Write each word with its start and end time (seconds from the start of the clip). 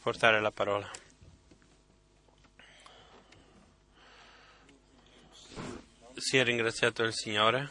portare 0.00 0.40
la 0.40 0.50
parola. 0.50 0.90
Sia 6.14 6.42
ringraziato 6.42 7.02
il 7.02 7.12
Signore. 7.12 7.70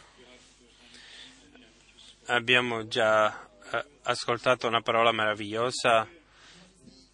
Abbiamo 2.26 2.86
già 2.86 3.48
eh, 3.72 3.84
ascoltato 4.02 4.68
una 4.68 4.80
parola 4.80 5.12
meravigliosa. 5.12 6.08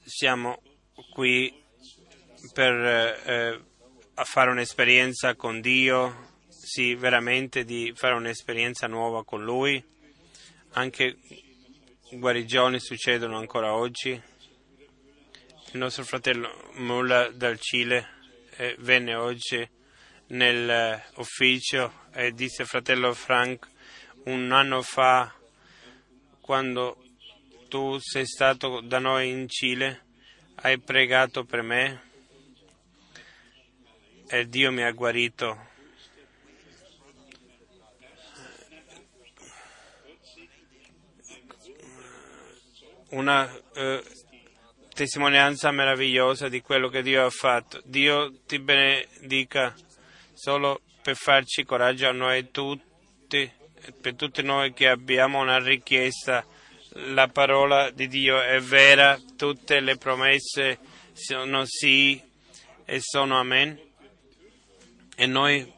Siamo 0.05 0.63
qui 1.13 1.63
per 2.53 2.73
eh, 2.75 3.61
fare 4.25 4.51
un'esperienza 4.51 5.35
con 5.35 5.61
Dio, 5.61 6.35
sì, 6.49 6.95
veramente 6.95 7.65
di 7.65 7.93
fare 7.95 8.15
un'esperienza 8.15 8.87
nuova 8.87 9.25
con 9.25 9.43
Lui. 9.43 9.83
Anche 10.73 11.17
guarigioni 12.11 12.79
succedono 12.81 13.39
ancora 13.39 13.75
oggi. 13.75 14.35
Il 15.77 15.83
nostro 15.83 16.05
fratello 16.05 16.71
Mulla 16.77 17.29
dal 17.29 17.61
Cile 17.61 18.09
eh, 18.57 18.77
venne 18.79 19.15
oggi 19.15 19.69
nell'ufficio 20.29 22.07
e 22.15 22.33
disse 22.33 22.65
fratello 22.65 23.13
Frank 23.13 23.69
un 24.25 24.53
anno 24.53 24.81
fa 24.81 25.35
quando 26.41 27.05
tu 27.69 27.99
sei 27.99 28.25
stato 28.25 28.81
da 28.81 28.99
noi 28.99 29.29
in 29.29 29.51
Cile 29.51 30.07
hai 30.63 30.81
pregato 30.81 31.45
per 31.45 31.61
me 31.61 32.03
e 34.29 34.49
Dio 34.49 34.73
mi 34.73 34.83
ha 34.83 34.93
guarito. 34.93 35.75
Una 43.11 43.55
eh, 43.75 44.03
testimonianza 44.97 45.71
meravigliosa 45.73 46.49
di 46.49 46.63
quello 46.63 46.89
che 46.89 47.03
Dio 47.03 47.27
ha 47.27 47.31
fatto. 47.31 47.83
Dio 47.85 48.33
ti 48.47 48.59
benedica 48.59 49.75
solo 50.33 50.81
per 51.03 51.17
farci 51.17 51.65
coraggio 51.65 52.09
a 52.09 52.13
noi 52.13 52.51
tutti, 52.51 53.53
per 54.01 54.15
tutti 54.15 54.43
noi 54.43 54.73
che 54.73 54.89
abbiamo 54.89 55.39
una 55.39 55.59
richiesta. 55.59 56.47
La 57.11 57.29
parola 57.29 57.91
di 57.91 58.09
Dio 58.09 58.41
è 58.41 58.59
vera, 58.61 59.21
tutte 59.37 59.81
le 59.81 59.99
promesse 59.99 60.79
sono 61.13 61.65
sì 61.67 62.19
e 62.87 62.99
sono 63.01 63.39
amen. 63.39 63.79
E 65.15 65.27
noi 65.27 65.71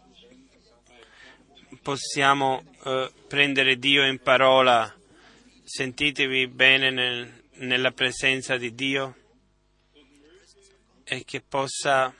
possiamo 1.83 2.63
eh, 2.85 3.11
prendere 3.27 3.79
Dio 3.79 4.07
in 4.07 4.21
parola. 4.21 4.95
Sentitevi 5.65 6.47
bene 6.47 6.91
nel, 6.91 7.38
nella 7.59 7.91
presenza 7.91 8.57
di 8.57 8.75
Dio 8.75 9.17
e 11.05 11.25
che 11.25 11.41
possa 11.41 12.15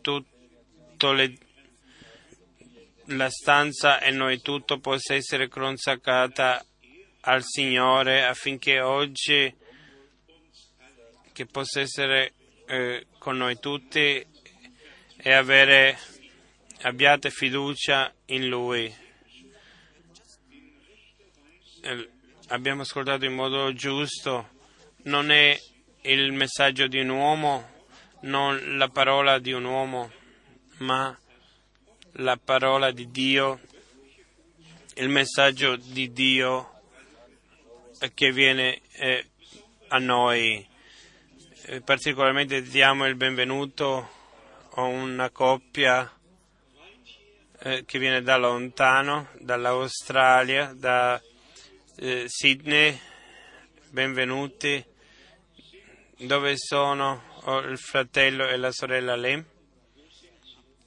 tutto 0.00 1.12
le, 1.12 1.38
la 3.06 3.30
stanza 3.30 4.00
e 4.00 4.10
noi 4.10 4.40
tutto 4.40 4.78
possa 4.78 5.14
essere 5.14 5.48
consacrata 5.48 6.64
al 7.22 7.42
Signore 7.42 8.24
affinché 8.24 8.80
oggi 8.80 9.54
che 11.32 11.46
possa 11.46 11.80
essere 11.80 12.34
eh, 12.66 13.06
con 13.18 13.36
noi 13.36 13.58
tutti 13.58 14.26
e 15.22 15.32
avere 15.32 15.98
abbiate 16.82 17.30
fiducia 17.30 18.12
in 18.26 18.48
Lui. 18.48 18.94
Eh, 21.82 22.10
abbiamo 22.50 22.82
ascoltato 22.82 23.24
in 23.24 23.34
modo 23.34 23.72
giusto, 23.72 24.50
non 25.04 25.30
è 25.30 25.58
il 26.02 26.32
messaggio 26.32 26.88
di 26.88 26.98
un 26.98 27.10
uomo, 27.10 27.68
non 28.22 28.76
la 28.76 28.88
parola 28.88 29.38
di 29.38 29.52
un 29.52 29.64
uomo, 29.64 30.10
ma 30.78 31.16
la 32.14 32.38
parola 32.42 32.90
di 32.90 33.10
Dio, 33.10 33.60
il 34.94 35.08
messaggio 35.08 35.76
di 35.76 36.12
Dio 36.12 36.80
che 38.14 38.32
viene 38.32 38.80
eh, 38.92 39.26
a 39.88 39.98
noi. 39.98 40.66
Eh, 41.66 41.80
particolarmente 41.82 42.62
diamo 42.62 43.06
il 43.06 43.14
benvenuto 43.14 44.10
a 44.74 44.82
una 44.82 45.30
coppia 45.30 46.10
eh, 47.60 47.84
che 47.84 47.98
viene 47.98 48.22
da 48.22 48.36
lontano, 48.36 49.28
dall'Australia, 49.38 50.72
da 50.74 51.20
eh, 52.02 52.24
Sydney, 52.28 52.98
benvenuti. 53.90 54.82
Dove 56.16 56.54
sono 56.56 57.22
il 57.68 57.76
fratello 57.76 58.48
e 58.48 58.56
la 58.56 58.72
sorella 58.72 59.16
Lem? 59.16 59.44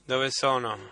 Dove 0.05 0.31
sono? 0.31 0.91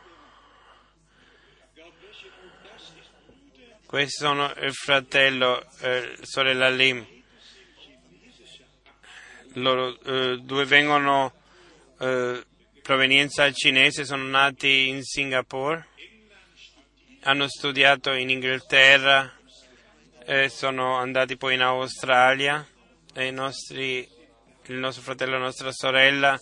Questi 3.88 4.24
sono 4.24 4.54
il 4.58 4.74
fratello 4.74 5.68
e 5.80 6.16
la 6.16 6.26
sorella 6.26 6.70
Lim. 6.70 7.04
Loro 9.54 10.00
eh, 10.02 10.38
due 10.38 10.66
vengono 10.66 11.34
eh, 12.00 12.46
provenienza 12.84 13.52
cinese, 13.52 14.06
sono 14.06 14.24
nati 14.24 14.88
in 14.88 15.02
Singapore, 15.02 15.88
hanno 17.24 17.48
studiato 17.48 18.14
in 18.14 18.30
Inghilterra 18.30 19.40
e 20.26 20.50
sono 20.50 20.98
andati 20.98 21.36
poi 21.36 21.56
in 21.56 21.62
Australia 21.62 22.66
e 23.14 23.32
nostri, 23.32 24.08
il 24.66 24.76
nostro 24.76 25.04
fratello 25.04 25.36
e 25.36 25.40
la 25.40 25.46
nostra 25.46 25.72
sorella 25.72 26.40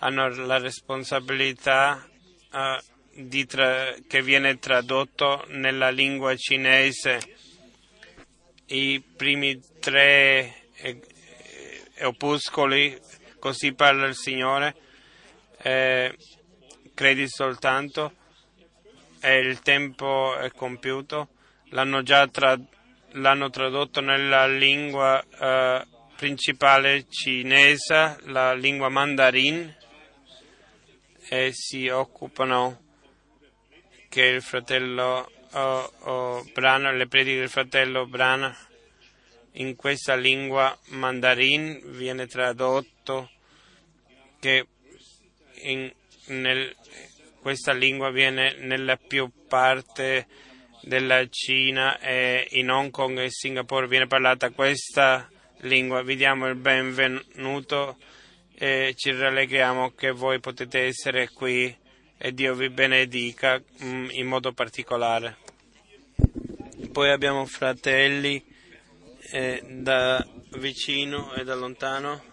hanno 0.00 0.28
la 0.46 0.58
responsabilità 0.58 2.08
uh, 2.50 3.46
tra, 3.46 3.94
che 4.06 4.22
viene 4.22 4.58
tradotto 4.58 5.44
nella 5.48 5.90
lingua 5.90 6.34
cinese. 6.36 7.18
I 8.66 9.02
primi 9.16 9.60
tre 9.80 10.66
eh, 10.74 11.00
eh, 11.94 12.04
opuscoli, 12.04 12.98
così 13.38 13.72
parla 13.72 14.06
il 14.06 14.14
Signore, 14.14 14.76
eh, 15.58 16.14
credi 16.94 17.28
soltanto 17.28 18.12
e 19.20 19.38
il 19.38 19.60
tempo 19.60 20.36
è 20.36 20.50
compiuto. 20.52 21.28
L'hanno 21.70 22.02
già 22.02 22.26
tradotto 22.28 22.76
l'hanno 23.12 23.50
tradotto 23.50 24.00
nella 24.00 24.46
lingua 24.46 25.22
eh, 25.22 25.86
principale 26.16 27.06
cinese, 27.08 28.18
la 28.24 28.52
lingua 28.54 28.88
mandarin, 28.88 29.74
e 31.28 31.50
si 31.52 31.88
occupano 31.88 32.82
che 34.08 34.24
il 34.24 34.42
fratello 34.42 35.30
oh, 35.52 35.92
oh, 36.00 36.44
Brana, 36.52 36.90
le 36.92 37.06
prediche 37.06 37.40
del 37.40 37.48
fratello 37.48 38.06
Brana 38.06 38.56
in 39.52 39.76
questa 39.76 40.14
lingua 40.14 40.76
mandarin 40.88 41.80
viene 41.84 42.26
tradotto 42.26 43.30
che 44.40 44.66
in 45.62 45.92
nel, 46.26 46.74
questa 47.40 47.72
lingua 47.72 48.10
viene 48.10 48.56
nella 48.58 48.96
più 48.96 49.30
parte 49.48 50.26
della 50.88 51.28
Cina 51.28 51.98
e 51.98 52.48
in 52.52 52.70
Hong 52.70 52.90
Kong 52.90 53.18
e 53.18 53.30
Singapore 53.30 53.86
viene 53.86 54.06
parlata 54.06 54.48
questa 54.50 55.28
lingua. 55.58 56.02
Vi 56.02 56.16
diamo 56.16 56.48
il 56.48 56.54
benvenuto 56.54 57.98
e 58.54 58.94
ci 58.96 59.12
rallegriamo 59.12 59.90
che 59.90 60.12
voi 60.12 60.40
potete 60.40 60.86
essere 60.86 61.28
qui 61.28 61.76
e 62.16 62.32
Dio 62.32 62.54
vi 62.54 62.70
benedica 62.70 63.62
mm, 63.84 64.08
in 64.12 64.26
modo 64.26 64.52
particolare. 64.52 65.36
Poi 66.90 67.10
abbiamo 67.10 67.44
fratelli 67.44 68.42
eh, 69.30 69.62
da 69.68 70.26
vicino 70.52 71.34
e 71.34 71.44
da 71.44 71.54
lontano, 71.54 72.24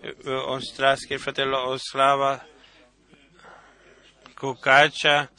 eh, 0.00 0.16
Ostraschi, 0.24 1.12
il 1.12 1.20
fratello 1.20 1.68
Oslava, 1.68 2.44
Kukacha, 4.34 5.30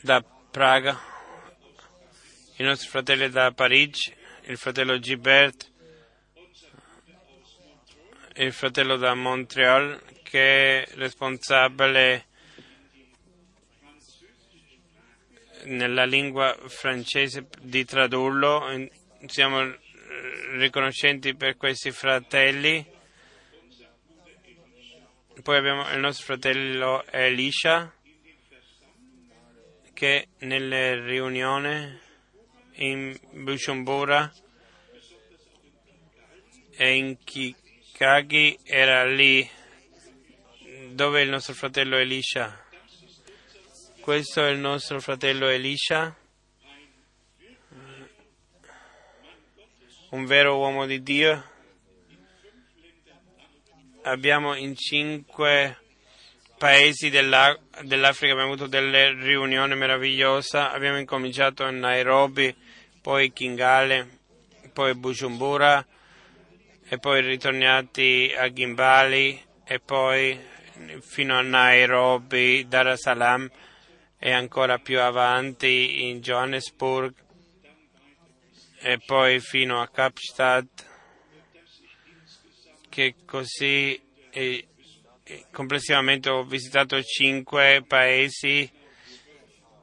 da 0.00 0.22
Praga, 0.56 0.98
i 2.56 2.62
nostri 2.62 2.88
fratelli 2.88 3.28
da 3.28 3.52
Parigi, 3.52 4.10
il 4.44 4.56
fratello 4.56 4.98
Gilbert, 4.98 5.70
il 8.36 8.54
fratello 8.54 8.96
da 8.96 9.12
Montreal 9.12 10.02
che 10.22 10.82
è 10.82 10.94
responsabile 10.94 12.24
nella 15.64 16.06
lingua 16.06 16.56
francese 16.68 17.48
di 17.60 17.84
tradurlo. 17.84 18.88
Siamo 19.26 19.76
riconoscenti 20.52 21.34
per 21.34 21.58
questi 21.58 21.90
fratelli. 21.90 22.82
Poi 25.42 25.56
abbiamo 25.58 25.86
il 25.90 25.98
nostro 25.98 26.24
fratello 26.24 27.04
Elisha 27.10 27.92
che 29.96 30.28
nelle 30.40 31.00
riunioni 31.00 31.98
in 32.74 33.18
Bujumbura 33.30 34.30
e 36.76 36.96
in 36.96 37.16
Kikagi 37.24 38.58
era 38.62 39.06
lì 39.06 39.48
dove 40.90 41.22
il 41.22 41.30
nostro 41.30 41.54
fratello 41.54 41.96
Elisha. 41.96 42.62
Questo 44.00 44.44
è 44.44 44.50
il 44.50 44.58
nostro 44.58 45.00
fratello 45.00 45.48
Elisha, 45.48 46.14
un 50.10 50.26
vero 50.26 50.58
uomo 50.58 50.84
di 50.84 51.02
Dio. 51.02 51.42
Abbiamo 54.02 54.54
in 54.56 54.76
cinque 54.76 55.84
paesi 56.58 57.10
dell'A- 57.10 57.58
dell'Africa 57.82 58.32
abbiamo 58.32 58.52
avuto 58.52 58.66
delle 58.66 59.12
riunioni 59.12 59.74
meravigliose. 59.74 60.58
Abbiamo 60.58 60.98
incominciato 60.98 61.64
a 61.64 61.70
Nairobi, 61.70 62.54
poi 63.00 63.32
Kingale, 63.32 64.18
poi 64.72 64.94
Bujumbura 64.94 65.84
e 66.88 66.98
poi 66.98 67.20
ritornati 67.20 68.32
a 68.36 68.52
Gimbali 68.52 69.42
e 69.64 69.80
poi 69.80 70.38
fino 71.00 71.36
a 71.36 71.42
Nairobi, 71.42 72.66
Dar 72.68 72.88
es 72.88 73.00
Salaam 73.00 73.50
e 74.18 74.32
ancora 74.32 74.78
più 74.78 75.00
avanti 75.00 76.08
in 76.08 76.20
Johannesburg 76.20 77.14
e 78.78 78.98
poi 79.04 79.40
fino 79.40 79.80
a 79.80 79.88
Kapstadt 79.88 80.84
che 82.88 83.14
così 83.24 84.00
complessivamente 85.50 86.30
ho 86.30 86.44
visitato 86.44 87.02
cinque 87.02 87.82
paesi 87.86 88.70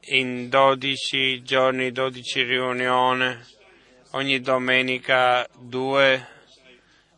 in 0.08 0.50
12 0.50 1.44
giorni, 1.44 1.92
12 1.92 2.42
riunioni, 2.44 3.38
ogni 4.12 4.40
domenica 4.40 5.48
due 5.60 6.28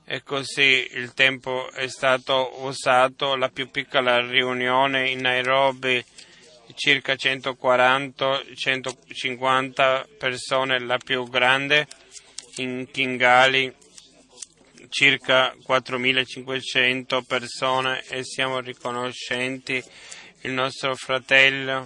e 0.06 0.24
così 0.24 0.88
il 0.92 1.14
tempo 1.14 1.72
è 1.72 1.88
stato 1.88 2.64
usato. 2.64 3.36
La 3.36 3.50
più 3.50 3.70
piccola 3.70 4.20
riunione 4.20 5.10
in 5.10 5.22
Nairobi, 5.22 6.04
circa 6.76 7.14
140-150 7.14 10.06
persone, 10.18 10.80
la 10.80 10.98
più 10.98 11.28
grande 11.28 11.88
in 12.58 12.88
Kingali, 12.92 13.74
circa 14.90 15.54
4.500 15.68 17.24
persone 17.24 18.04
e 18.08 18.24
siamo 18.24 18.60
riconoscenti. 18.60 19.84
Il 20.42 20.52
nostro 20.52 20.96
fratello 20.96 21.86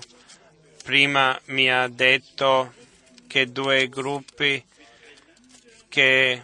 prima 0.84 1.40
mi 1.46 1.72
ha 1.72 1.88
detto 1.88 2.74
che 3.28 3.52
due 3.52 3.88
gruppi 3.90 4.64
che 5.88 6.42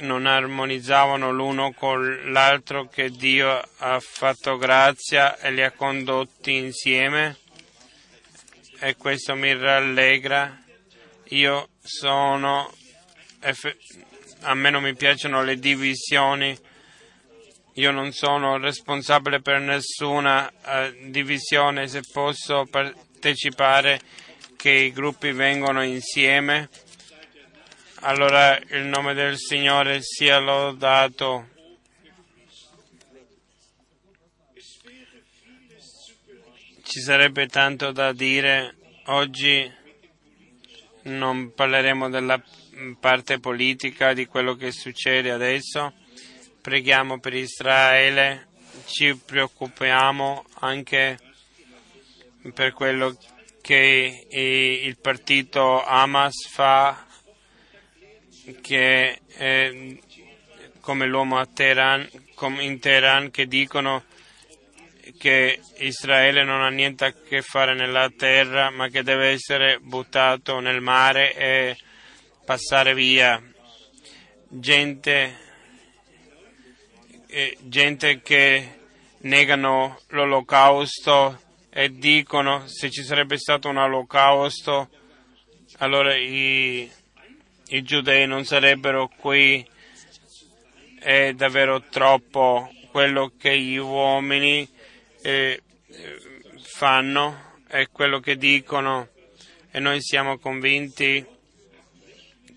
non 0.00 0.26
armonizzavano 0.26 1.30
l'uno 1.30 1.72
con 1.72 2.32
l'altro 2.32 2.88
che 2.88 3.10
Dio 3.10 3.62
ha 3.78 4.00
fatto 4.00 4.56
grazia 4.56 5.38
e 5.38 5.52
li 5.52 5.62
ha 5.62 5.70
condotti 5.70 6.54
insieme 6.54 7.38
e 8.80 8.96
questo 8.96 9.34
mi 9.34 9.56
rallegra. 9.56 10.62
Io 11.28 11.68
sono, 11.80 12.72
a 14.44 14.54
me 14.54 14.70
non 14.70 14.82
mi 14.82 14.94
piacciono 14.94 15.42
le 15.42 15.58
divisioni, 15.58 16.56
io 17.74 17.90
non 17.90 18.12
sono 18.12 18.56
responsabile 18.58 19.40
per 19.40 19.60
nessuna 19.60 20.50
uh, 20.50 21.10
divisione, 21.10 21.88
se 21.88 22.02
posso 22.12 22.66
partecipare 22.70 24.00
che 24.56 24.70
i 24.70 24.92
gruppi 24.92 25.32
vengono 25.32 25.82
insieme 25.82 26.68
allora 28.06 28.58
il 28.58 28.84
nome 28.84 29.14
del 29.14 29.38
Signore 29.38 30.00
sia 30.02 30.38
lodato. 30.38 31.48
Ci 36.82 37.00
sarebbe 37.00 37.46
tanto 37.46 37.92
da 37.92 38.12
dire. 38.12 38.76
Oggi 39.06 39.72
non 41.04 41.54
parleremo 41.54 42.10
della 42.10 42.42
parte 42.98 43.38
politica 43.38 44.12
di 44.12 44.26
quello 44.26 44.54
che 44.54 44.72
succede 44.72 45.30
adesso. 45.30 45.92
Preghiamo 46.60 47.18
per 47.18 47.34
Israele, 47.34 48.48
ci 48.86 49.16
preoccupiamo 49.16 50.44
anche 50.60 51.18
per 52.52 52.72
quello 52.72 53.16
che 53.60 54.26
il 54.30 54.98
partito 54.98 55.82
Hamas 55.82 56.48
fa 56.50 57.06
che 58.60 59.20
eh, 59.36 60.00
come 60.80 61.06
l'uomo 61.06 61.38
a 61.38 61.46
Teheran, 61.46 62.06
in 62.60 62.78
Teheran 62.78 63.30
che 63.30 63.46
dicono 63.46 64.04
che 65.18 65.60
Israele 65.78 66.44
non 66.44 66.62
ha 66.62 66.68
niente 66.68 67.06
a 67.06 67.12
che 67.12 67.40
fare 67.40 67.74
nella 67.74 68.10
terra 68.10 68.68
ma 68.70 68.88
che 68.88 69.02
deve 69.02 69.28
essere 69.28 69.78
buttato 69.80 70.60
nel 70.60 70.82
mare 70.82 71.34
e 71.34 71.76
passare 72.44 72.94
via. 72.94 73.42
Gente, 74.48 75.36
eh, 77.26 77.56
gente 77.62 78.20
che 78.22 78.78
negano 79.18 79.98
l'olocausto 80.08 81.40
e 81.70 81.96
dicono 81.98 82.66
se 82.66 82.90
ci 82.90 83.02
sarebbe 83.02 83.38
stato 83.38 83.68
un 83.68 83.78
olocausto 83.78 84.88
allora 85.78 86.14
i 86.14 86.88
i 87.68 87.82
giudei 87.82 88.26
non 88.26 88.44
sarebbero 88.44 89.08
qui, 89.08 89.66
è 91.00 91.32
davvero 91.32 91.82
troppo 91.88 92.70
quello 92.90 93.32
che 93.38 93.58
gli 93.58 93.76
uomini 93.76 94.68
eh, 95.22 95.62
fanno 96.62 97.52
e 97.68 97.88
quello 97.90 98.20
che 98.20 98.36
dicono 98.36 99.08
e 99.70 99.80
noi 99.80 100.00
siamo 100.02 100.38
convinti 100.38 101.24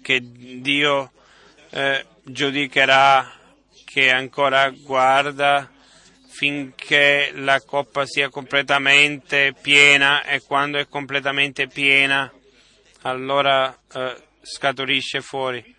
che 0.07 0.21
Dio 0.23 1.11
eh, 1.71 2.05
giudicherà, 2.23 3.29
che 3.83 4.09
ancora 4.09 4.69
guarda 4.69 5.69
finché 6.29 7.31
la 7.33 7.59
coppa 7.59 8.05
sia 8.05 8.29
completamente 8.29 9.53
piena 9.61 10.23
e 10.23 10.39
quando 10.43 10.77
è 10.77 10.87
completamente 10.87 11.67
piena 11.67 12.31
allora 13.01 13.77
eh, 13.95 14.15
scaturisce 14.39 15.19
fuori. 15.19 15.75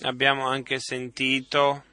Abbiamo 0.00 0.48
anche 0.48 0.80
sentito 0.80 1.84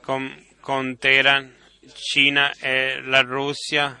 con, 0.00 0.32
con 0.60 0.96
Teheran, 0.96 1.52
Cina 1.92 2.52
e 2.60 3.00
la 3.00 3.22
Russia 3.22 4.00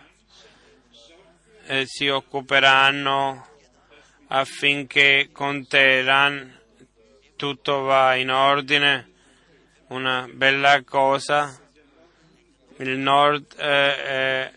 eh, 1.66 1.82
si 1.86 2.06
occuperanno 2.06 3.48
affinché 4.34 5.28
con 5.30 5.66
Teheran 5.66 6.60
tutto 7.36 7.82
va 7.82 8.16
in 8.16 8.30
ordine, 8.30 9.12
una 9.88 10.28
bella 10.32 10.82
cosa. 10.82 11.56
Il 12.78 12.98
nord 12.98 13.54
eh, 13.56 14.50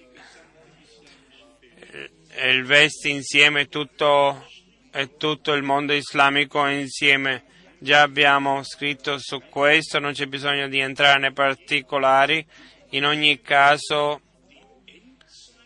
e 2.30 2.52
il 2.52 2.64
vest 2.66 3.06
insieme 3.06 3.68
tutto 3.68 4.48
e 4.92 5.16
tutto 5.18 5.54
il 5.54 5.62
mondo 5.62 5.94
islamico 5.94 6.66
insieme. 6.66 7.44
Già 7.78 8.02
abbiamo 8.02 8.64
scritto 8.64 9.20
su 9.20 9.44
questo, 9.48 10.00
non 10.00 10.14
c'è 10.14 10.26
bisogno 10.26 10.68
di 10.68 10.80
entrare 10.80 11.20
nei 11.20 11.34
particolari. 11.34 12.44
In 12.92 13.06
ogni 13.06 13.42
caso 13.42 14.22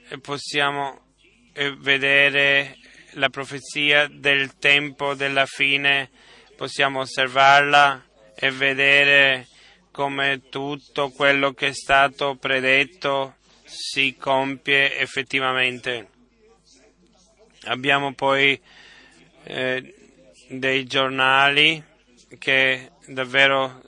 eh, 0.10 0.20
possiamo 0.20 1.13
eh, 1.53 1.74
vedere 1.77 2.75
la 3.13 3.30
profezia 3.30 4.08
del 4.08 4.58
tempo 4.58 5.13
della 5.13 5.46
fine, 5.46 6.10
possiamo 6.56 7.01
osservarla 7.01 8.06
e 8.36 8.51
vedere 8.51 9.48
come 9.91 10.44
tutto 10.50 11.10
quello 11.10 11.51
che 11.53 11.68
è 11.68 11.74
stato 11.74 12.36
predetto 12.36 13.36
si 13.63 14.15
compie 14.18 14.98
effettivamente. 14.98 16.10
Abbiamo 17.63 18.13
poi 18.13 18.60
eh, 19.44 19.96
dei 20.48 20.86
giornali 20.86 21.84
che 22.38 22.91
davvero, 23.08 23.82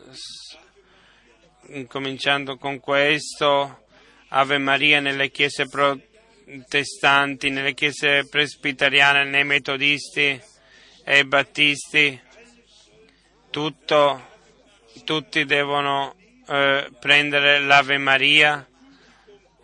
cominciando 1.87 2.57
con 2.57 2.79
questo, 2.79 3.85
Ave 4.29 4.57
Maria 4.57 4.99
nelle 4.99 5.29
chiese 5.31 5.67
protestanti, 5.67 6.12
nelle 6.45 7.73
chiese 7.73 8.27
presbiteriane, 8.27 9.23
nei 9.23 9.43
metodisti 9.43 10.39
e 11.03 11.25
battisti, 11.25 12.19
tutto, 13.49 14.29
tutti 15.03 15.45
devono 15.45 16.15
eh, 16.47 16.89
prendere 16.99 17.59
l'Ave 17.59 17.97
Maria 17.97 18.67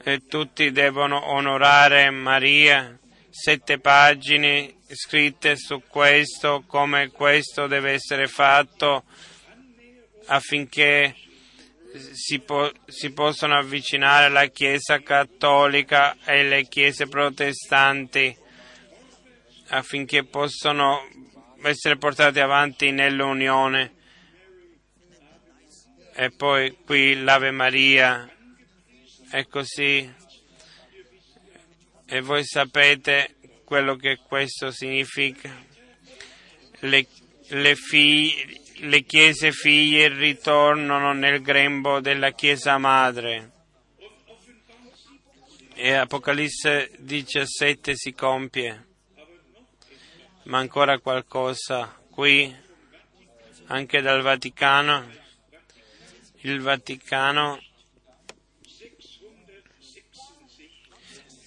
e 0.03 0.25
tutti 0.27 0.71
devono 0.71 1.31
onorare 1.31 2.09
Maria. 2.09 2.97
Sette 3.29 3.79
pagine 3.79 4.75
scritte 4.91 5.55
su 5.55 5.83
questo, 5.87 6.63
come 6.65 7.09
questo 7.09 7.67
deve 7.67 7.91
essere 7.91 8.27
fatto 8.27 9.03
affinché 10.25 11.15
si, 12.13 12.39
po- 12.39 12.71
si 12.85 13.11
possano 13.11 13.57
avvicinare 13.57 14.29
la 14.29 14.47
Chiesa 14.47 15.01
cattolica 15.01 16.17
e 16.23 16.43
le 16.43 16.63
chiese 16.67 17.07
protestanti 17.07 18.35
affinché 19.69 20.23
possano 20.23 21.07
essere 21.63 21.97
portati 21.97 22.39
avanti 22.39 22.91
nell'unione. 22.91 23.95
E 26.13 26.31
poi 26.31 26.77
qui 26.85 27.21
l'Ave 27.21 27.51
Maria 27.51 28.29
è 29.29 29.45
così. 29.47 30.11
E 32.05 32.21
voi 32.21 32.43
sapete 32.43 33.35
quello 33.63 33.95
che 33.95 34.19
questo 34.27 34.71
significa. 34.71 35.67
Le, 36.81 37.07
le, 37.49 37.75
figlie, 37.75 38.59
le 38.81 39.03
chiese 39.03 39.51
figlie 39.51 40.07
ritornano 40.07 41.11
nel 41.13 41.41
grembo 41.41 41.99
della 41.99 42.31
Chiesa 42.31 42.77
madre. 42.77 43.51
E 45.73 45.93
Apocalisse 45.93 46.91
17 46.99 47.95
si 47.95 48.13
compie. 48.13 48.85
Ma 50.43 50.59
ancora 50.59 50.99
qualcosa 50.99 51.93
qui, 52.09 52.55
anche 53.65 53.99
dal 54.01 54.21
Vaticano. 54.21 55.11
Il 56.41 56.61
Vaticano 56.61 57.61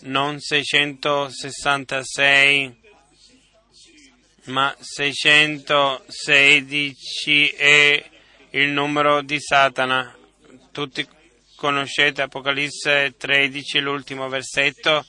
non 0.01 0.39
666 0.39 2.82
ma 4.47 4.75
616 4.79 7.49
è 7.49 8.11
il 8.51 8.71
numero 8.71 9.23
di 9.23 9.41
Satana. 9.41 10.13
Tutti 10.73 11.07
conoscete 11.57 12.23
Apocalisse 12.23 13.15
13, 13.17 13.79
l'ultimo 13.79 14.29
versetto. 14.29 15.07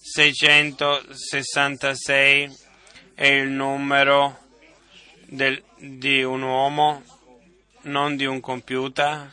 666 0.00 2.56
è 3.14 3.26
il 3.26 3.50
numero 3.50 4.38
del, 5.26 5.62
di 5.76 6.22
un 6.22 6.40
uomo, 6.42 7.02
non 7.82 8.16
di 8.16 8.24
un 8.24 8.40
computer, 8.40 9.30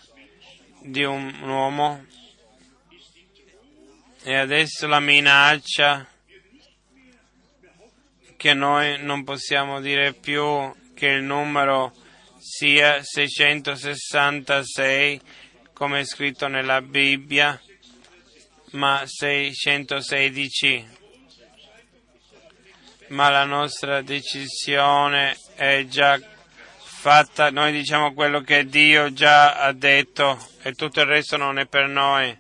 di 0.82 1.04
un, 1.04 1.34
un 1.42 1.50
uomo. 1.50 2.06
E 4.22 4.36
adesso 4.36 4.86
la 4.86 5.00
minaccia 5.00 6.06
che 8.40 8.54
noi 8.54 9.04
non 9.04 9.26
possiamo 9.26 9.82
dire 9.82 10.14
più 10.14 10.74
che 10.96 11.08
il 11.08 11.24
numero 11.24 11.94
sia 12.38 13.04
666 13.04 15.20
come 15.74 16.00
è 16.00 16.06
scritto 16.06 16.48
nella 16.48 16.82
Bibbia, 16.82 17.62
ma 18.72 19.04
616. 19.06 20.88
Ma 23.10 23.30
la 23.30 23.44
nostra 23.44 24.02
decisione 24.02 25.38
è 25.56 25.86
già 25.90 26.18
fatta, 26.78 27.52
noi 27.52 27.74
diciamo 27.74 28.14
quello 28.14 28.40
che 28.40 28.64
Dio 28.64 29.12
già 29.12 29.56
ha 29.56 29.74
detto 29.74 30.40
e 30.62 30.76
tutto 30.76 31.02
il 31.02 31.08
resto 31.08 31.36
non 31.36 31.60
è 31.60 31.66
per 31.66 31.90
noi. 31.90 32.38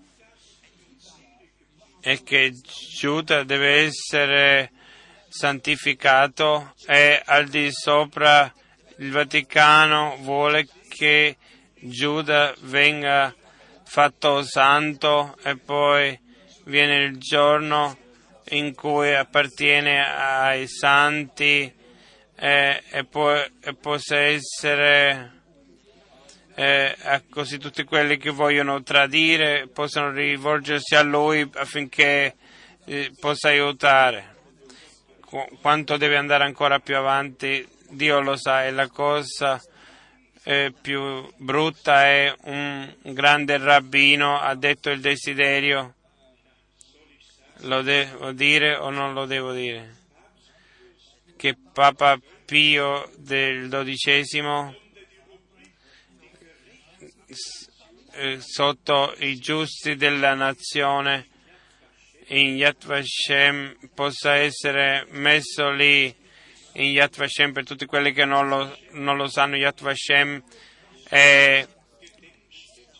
E 1.99 2.23
che 2.23 2.53
Giuda 2.97 3.43
deve 3.43 3.83
essere 3.83 4.71
santificato 5.29 6.73
e 6.87 7.21
al 7.23 7.47
di 7.47 7.71
sopra 7.71 8.51
il 8.97 9.11
Vaticano 9.11 10.17
vuole 10.21 10.67
che 10.89 11.37
Giuda 11.79 12.53
venga 12.61 13.33
fatto 13.85 14.43
santo 14.43 15.37
e 15.43 15.55
poi 15.55 16.19
viene 16.65 17.05
il 17.05 17.17
giorno 17.17 17.97
in 18.49 18.73
cui 18.73 19.13
appartiene 19.15 20.03
ai 20.03 20.67
santi 20.67 21.71
e, 22.35 22.83
e, 22.89 23.05
può, 23.05 23.31
e 23.33 23.75
possa 23.79 24.17
essere 24.17 25.33
eh, 26.55 26.95
così 27.29 27.57
tutti 27.57 27.83
quelli 27.83 28.17
che 28.17 28.31
vogliono 28.31 28.81
tradire 28.81 29.67
possano 29.67 30.11
rivolgersi 30.11 30.95
a 30.95 31.03
lui 31.03 31.49
affinché 31.53 32.35
eh, 32.85 33.11
possa 33.19 33.49
aiutare 33.49 34.37
quanto 35.61 35.97
deve 35.97 36.17
andare 36.17 36.43
ancora 36.43 36.79
più 36.79 36.95
avanti, 36.95 37.67
Dio 37.89 38.19
lo 38.19 38.35
sa, 38.35 38.65
e 38.65 38.71
la 38.71 38.87
cosa 38.87 39.61
eh, 40.43 40.73
più 40.81 41.31
brutta 41.37 42.05
è 42.05 42.33
un 42.43 42.91
grande 43.01 43.57
rabbino 43.57 44.39
ha 44.39 44.55
detto 44.55 44.89
il 44.89 45.01
desiderio, 45.01 45.95
lo 47.63 47.81
devo 47.81 48.31
dire 48.31 48.75
o 48.75 48.89
non 48.89 49.13
lo 49.13 49.25
devo 49.25 49.51
dire? 49.51 49.97
Che 51.35 51.55
Papa 51.71 52.19
Pio 52.45 53.11
del 53.17 53.69
XII 53.69 54.77
eh, 58.13 58.39
sotto 58.41 59.13
i 59.19 59.37
giusti 59.37 59.95
della 59.95 60.33
nazione 60.33 61.27
in 62.29 62.55
Yad 62.55 62.85
Vashem 62.85 63.75
possa 63.93 64.35
essere 64.35 65.05
messo 65.11 65.69
lì 65.71 66.13
in 66.73 66.91
Yad 66.91 67.15
Vashem 67.15 67.51
per 67.51 67.65
tutti 67.65 67.85
quelli 67.85 68.13
che 68.13 68.25
non 68.25 68.47
lo, 68.47 68.77
non 68.91 69.17
lo 69.17 69.27
sanno 69.27 69.55
Yad 69.55 69.81
Vashem 69.81 70.41
è, 71.07 71.65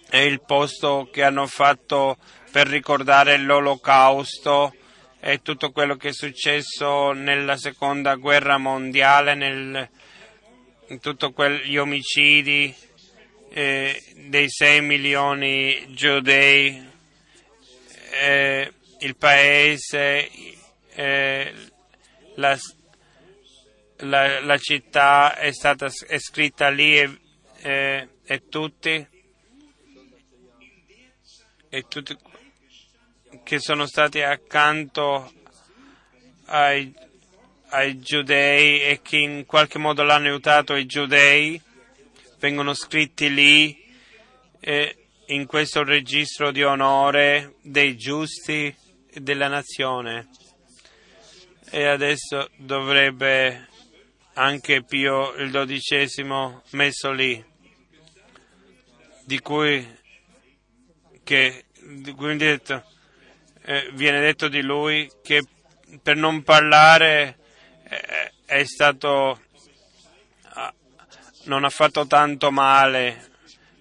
è 0.10 0.18
il 0.18 0.42
posto 0.42 1.10
che 1.12 1.24
hanno 1.24 1.46
fatto 1.46 2.18
per 2.52 2.68
ricordare 2.68 3.38
l'olocausto 3.38 4.74
e 5.20 5.42
tutto 5.42 5.72
quello 5.72 5.96
che 5.96 6.10
è 6.10 6.14
successo 6.14 7.12
nella 7.12 7.58
seconda 7.58 8.16
guerra 8.16 8.58
mondiale, 8.58 9.36
nel, 9.36 9.90
in 10.88 11.00
tutti 11.00 11.28
gli 11.66 11.78
omicidi 11.78 12.74
eh, 13.52 14.02
dei 14.28 14.50
6 14.50 14.82
milioni 14.82 15.94
giudei. 15.94 16.88
Eh, 18.22 18.74
il 19.00 19.16
paese, 19.16 20.30
eh, 20.94 21.54
la, 22.36 22.58
la, 23.98 24.42
la, 24.42 24.58
città 24.58 25.36
è 25.36 25.52
stata 25.52 25.90
è 26.08 26.18
scritta 26.20 26.70
lì 26.70 26.98
e, 26.98 27.20
eh, 27.62 28.08
e 28.24 28.48
tutti, 28.50 29.08
e 31.70 31.86
tutti 31.88 32.18
che 33.44 33.60
sono 33.60 33.86
stati 33.86 34.22
accanto 34.22 35.32
ai, 36.46 36.94
ai 37.70 38.00
giudei 38.00 38.82
e 38.82 39.00
che 39.02 39.18
in 39.18 39.46
qualche 39.46 39.78
modo 39.78 40.04
l'hanno 40.04 40.28
aiutato 40.28 40.76
i 40.76 40.86
giudei 40.86 41.62
vengono 42.40 42.74
scritti 42.74 43.34
lì 43.34 43.86
eh, 44.60 44.96
in 45.28 45.46
questo 45.46 45.84
registro 45.84 46.52
di 46.52 46.64
onore 46.64 47.56
dei 47.62 47.96
giusti 47.96 48.76
della 49.22 49.48
nazione. 49.48 50.28
E 51.72 51.86
adesso 51.86 52.50
dovrebbe 52.58 53.68
anche 54.34 54.84
Pio 54.84 55.34
il 55.34 55.52
dodicesimo 55.52 56.64
messo 56.72 57.12
lì, 57.12 57.44
di 59.26 59.40
cui, 59.40 59.86
che, 61.24 61.66
di 61.74 62.12
cui 62.14 62.36
detto, 62.38 62.84
eh, 63.64 63.90
viene 63.94 64.20
detto 64.20 64.48
di 64.48 64.62
lui 64.62 65.12
che 65.22 65.44
per 66.02 66.16
non 66.16 66.44
parlare 66.44 67.38
eh, 67.84 68.34
è 68.46 68.64
stato, 68.64 69.42
non 71.44 71.64
ha 71.64 71.70
fatto 71.70 72.08
tanto 72.08 72.52
male 72.52 73.29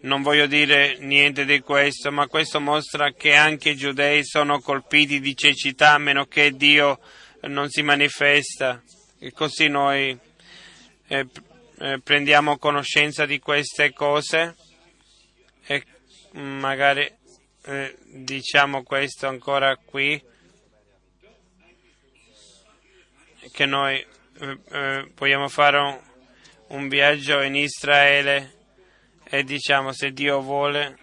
non 0.00 0.22
voglio 0.22 0.46
dire 0.46 0.96
niente 1.00 1.44
di 1.44 1.60
questo, 1.60 2.12
ma 2.12 2.28
questo 2.28 2.60
mostra 2.60 3.12
che 3.12 3.34
anche 3.34 3.70
i 3.70 3.76
giudei 3.76 4.24
sono 4.24 4.60
colpiti 4.60 5.18
di 5.18 5.36
cecità 5.36 5.94
a 5.94 5.98
meno 5.98 6.26
che 6.26 6.52
Dio 6.52 7.00
non 7.42 7.68
si 7.68 7.82
manifesta. 7.82 8.80
E 9.18 9.32
così 9.32 9.66
noi 9.66 10.16
eh, 11.08 11.26
eh, 11.78 12.00
prendiamo 12.00 12.58
conoscenza 12.58 13.26
di 13.26 13.40
queste 13.40 13.92
cose 13.92 14.54
e 15.66 15.84
magari 16.32 17.10
eh, 17.64 17.96
diciamo 18.04 18.84
questo 18.84 19.26
ancora 19.26 19.76
qui, 19.76 20.22
che 23.50 23.66
noi 23.66 23.96
eh, 24.40 24.58
eh, 24.70 25.10
vogliamo 25.16 25.48
fare 25.48 25.78
un, 25.78 26.00
un 26.68 26.88
viaggio 26.88 27.40
in 27.42 27.56
Israele 27.56 28.57
e 29.30 29.44
diciamo 29.44 29.92
se 29.92 30.12
Dio 30.12 30.40
vuole 30.40 30.96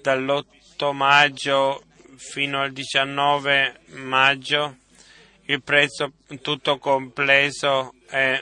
dall'8 0.00 0.92
maggio 0.92 1.84
fino 2.16 2.60
al 2.60 2.72
19 2.72 3.80
maggio 3.96 4.76
il 5.46 5.62
prezzo 5.62 6.12
tutto 6.40 6.78
complesso 6.78 7.94
è 8.06 8.40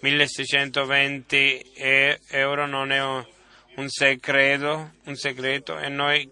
1620 0.00 1.72
euro, 2.28 2.66
non 2.66 2.92
è 2.92 3.02
un 3.02 3.88
segreto, 3.88 4.92
un 5.04 5.16
segreto. 5.16 5.78
E 5.78 5.88
noi 5.88 6.30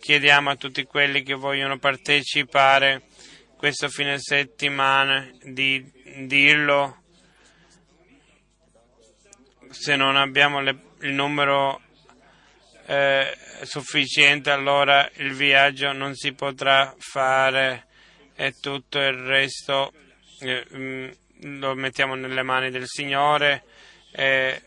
chiediamo 0.00 0.50
a 0.50 0.56
tutti 0.56 0.84
quelli 0.84 1.22
che 1.22 1.34
vogliono 1.34 1.78
partecipare 1.78 3.02
questo 3.56 3.88
fine 3.88 4.18
settimana 4.18 5.30
di 5.42 5.82
dirlo 6.26 7.04
se 9.70 9.96
non 9.96 10.16
abbiamo 10.16 10.60
le, 10.60 10.78
il 11.00 11.12
numero 11.12 11.80
eh, 12.86 13.36
sufficiente 13.62 14.50
allora 14.50 15.08
il 15.16 15.32
viaggio 15.32 15.92
non 15.92 16.14
si 16.14 16.32
potrà 16.32 16.94
fare 16.98 17.86
e 18.34 18.52
tutto 18.60 18.98
il 18.98 19.14
resto 19.14 19.92
eh, 20.40 20.66
mm, 20.74 21.10
lo 21.58 21.74
mettiamo 21.74 22.14
nelle 22.14 22.42
mani 22.42 22.70
del 22.70 22.86
Signore 22.86 23.64
e 24.12 24.62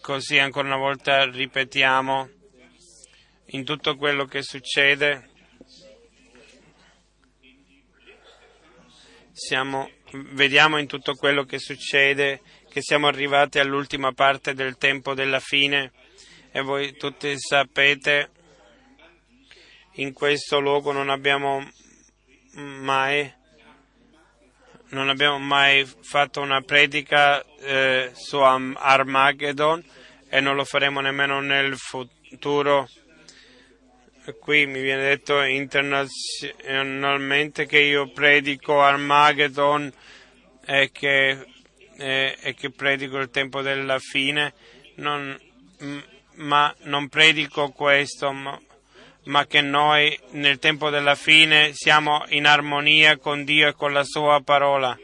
così 0.00 0.38
ancora 0.38 0.66
una 0.66 0.76
volta 0.76 1.28
ripetiamo 1.28 2.30
in 3.52 3.64
tutto 3.64 3.96
quello 3.96 4.24
che 4.24 4.42
succede. 4.42 5.30
Siamo, 9.32 9.90
vediamo 10.32 10.78
in 10.78 10.86
tutto 10.86 11.14
quello 11.14 11.44
che 11.44 11.58
succede 11.58 12.40
che 12.78 12.84
siamo 12.84 13.08
arrivati 13.08 13.58
all'ultima 13.58 14.12
parte 14.12 14.54
del 14.54 14.76
tempo 14.76 15.12
della 15.12 15.40
fine 15.40 15.90
e 16.52 16.60
voi 16.60 16.96
tutti 16.96 17.34
sapete 17.36 18.30
in 19.94 20.12
questo 20.12 20.60
luogo 20.60 20.92
non 20.92 21.10
abbiamo 21.10 21.68
mai 22.54 23.34
non 24.90 25.08
abbiamo 25.08 25.40
mai 25.40 25.84
fatto 26.02 26.40
una 26.40 26.60
predica 26.60 27.44
eh, 27.60 28.12
su 28.14 28.38
Armageddon 28.38 29.84
e 30.28 30.38
non 30.40 30.54
lo 30.54 30.62
faremo 30.64 31.00
nemmeno 31.00 31.40
nel 31.40 31.76
futuro. 31.76 32.88
Qui 34.40 34.66
mi 34.66 34.80
viene 34.80 35.02
detto 35.02 35.42
internazionalmente 35.42 37.66
che 37.66 37.80
io 37.80 38.12
predico 38.12 38.80
Armageddon 38.80 39.92
e 40.64 40.90
che, 40.92 41.44
eh, 41.98 42.36
e 42.40 42.54
che 42.54 42.70
predico 42.70 43.18
il 43.18 43.30
tempo 43.30 43.60
della 43.60 43.98
fine, 43.98 44.54
non, 44.96 45.38
ma 46.36 46.74
non 46.84 47.08
predico 47.08 47.70
questo, 47.70 48.32
ma, 48.32 48.58
ma 49.24 49.46
che 49.46 49.60
noi 49.60 50.18
nel 50.30 50.58
tempo 50.58 50.90
della 50.90 51.16
fine 51.16 51.72
siamo 51.74 52.24
in 52.28 52.46
armonia 52.46 53.18
con 53.18 53.44
Dio 53.44 53.68
e 53.68 53.74
con 53.74 53.92
la 53.92 54.04
sua 54.04 54.40
parola. 54.42 54.96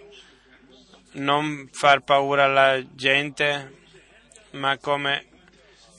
Non 1.17 1.69
far 1.71 2.03
paura 2.03 2.45
alla 2.45 2.83
gente, 2.95 3.83
ma 4.53 4.77
come 4.79 5.27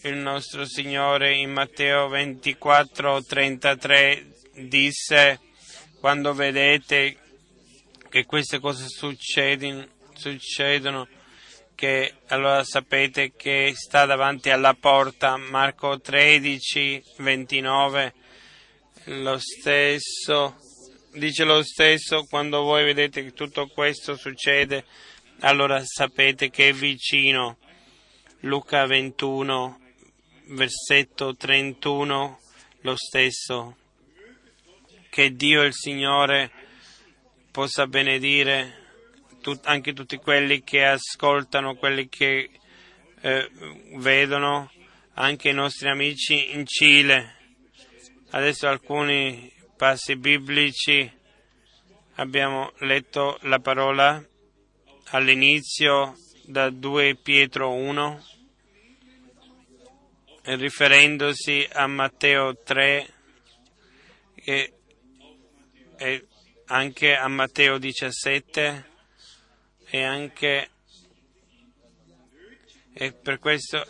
il 0.04 0.16
nostro 0.16 0.66
Signore 0.66 1.36
in 1.36 1.52
Matteo 1.52 2.08
24, 2.10 3.24
33 3.24 4.26
disse, 4.56 5.40
quando 6.00 6.34
vedete 6.34 7.18
che 8.10 8.26
queste 8.26 8.60
cose 8.60 8.88
succedono, 8.88 9.86
succedono 10.32 11.08
che 11.76 12.16
allora 12.28 12.64
sapete 12.64 13.34
che 13.36 13.74
sta 13.76 14.06
davanti 14.06 14.50
alla 14.50 14.74
porta, 14.74 15.38
Marco 15.38 16.00
13, 16.00 17.04
29, 17.18 18.14
lo 19.06 19.38
stesso, 19.38 20.56
dice 21.12 21.44
lo 21.44 21.62
stesso, 21.62 22.26
quando 22.28 22.64
voi 22.64 22.86
vedete 22.86 23.24
che 23.24 23.34
tutto 23.34 23.68
questo 23.68 24.16
succede, 24.16 24.86
allora 25.42 25.84
sapete 25.84 26.50
che 26.50 26.70
è 26.70 26.74
vicino. 26.74 27.58
Luca 28.42 28.86
21, 28.86 29.80
versetto 30.48 31.36
31, 31.36 32.40
lo 32.82 32.96
stesso. 32.96 33.78
Che 35.10 35.36
Dio 35.36 35.62
il 35.62 35.74
Signore 35.74 36.52
possa 37.52 37.86
benedire 37.88 38.85
tut, 39.46 39.68
anche 39.68 39.94
tutti 39.94 40.18
quelli 40.18 40.64
che 40.64 40.84
ascoltano, 40.84 41.76
quelli 41.76 42.10
che 42.10 42.50
eh, 43.22 43.50
vedono, 43.98 44.72
anche 45.14 45.50
i 45.50 45.54
nostri 45.54 45.88
amici 45.88 46.56
in 46.56 46.66
Cile. 46.66 47.36
Adesso 48.32 48.68
alcuni 48.68 49.54
passi 49.78 50.16
biblici. 50.16 51.12
Abbiamo 52.16 52.72
letto 52.80 53.38
la 53.42 53.60
parola 53.60 54.20
all'inizio 55.10 56.18
da 56.46 56.72
2 56.72 57.16
Pietro 57.22 57.72
1, 57.72 58.26
riferendosi 60.42 61.68
a 61.72 61.86
Matteo 61.86 62.58
3 62.64 63.14
e, 64.34 64.74
e 65.98 66.28
anche 66.66 67.16
a 67.16 67.28
Matteo 67.28 67.78
17 67.78 68.94
e 69.96 70.04
anche 70.04 70.70
e 72.94 73.14
per 73.14 73.40
questo 73.40 73.86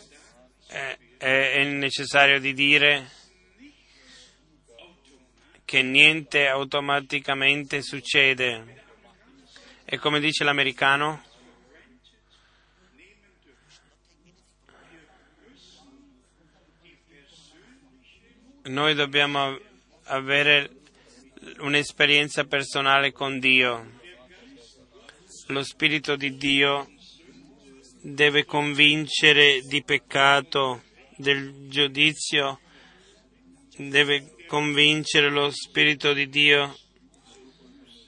è, 0.67 0.97
è 1.17 1.63
necessario 1.63 2.39
di 2.39 2.53
dire 2.53 3.09
che 5.63 5.81
niente 5.81 6.47
automaticamente 6.47 7.81
succede. 7.81 8.83
E 9.83 9.97
come 9.97 10.19
dice 10.19 10.43
l'americano, 10.43 11.23
noi 18.63 18.93
dobbiamo 18.93 19.59
avere 20.03 20.69
un'esperienza 21.59 22.43
personale 22.45 23.11
con 23.11 23.39
Dio 23.39 24.03
lo 25.47 25.63
Spirito 25.63 26.15
di 26.15 26.35
Dio 26.37 26.89
deve 28.01 28.45
convincere 28.45 29.61
di 29.61 29.83
peccato, 29.83 30.83
del 31.17 31.67
giudizio, 31.69 32.59
deve 33.77 34.35
convincere 34.47 35.29
lo 35.29 35.49
Spirito 35.51 36.13
di 36.13 36.29
Dio 36.29 36.75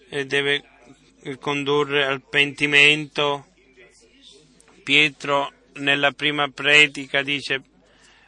e 0.10 0.26
deve 0.26 0.64
condurre 1.40 2.06
al 2.06 2.22
pentimento. 2.28 3.48
Pietro 4.84 5.52
nella 5.74 6.12
prima 6.12 6.48
predica 6.48 7.22
dice 7.22 7.62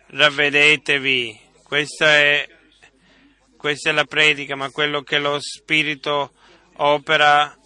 ravvedetevi, 0.08 1.40
questa 1.64 2.18
è, 2.18 2.48
questa 3.56 3.92
è 3.92 3.94
la 3.94 4.06
predica, 4.06 4.56
ma 4.56 4.70
quello 4.70 5.02
che 5.02 5.20
lo 5.20 5.38
Spirito 5.40 6.34
opera 6.78 7.59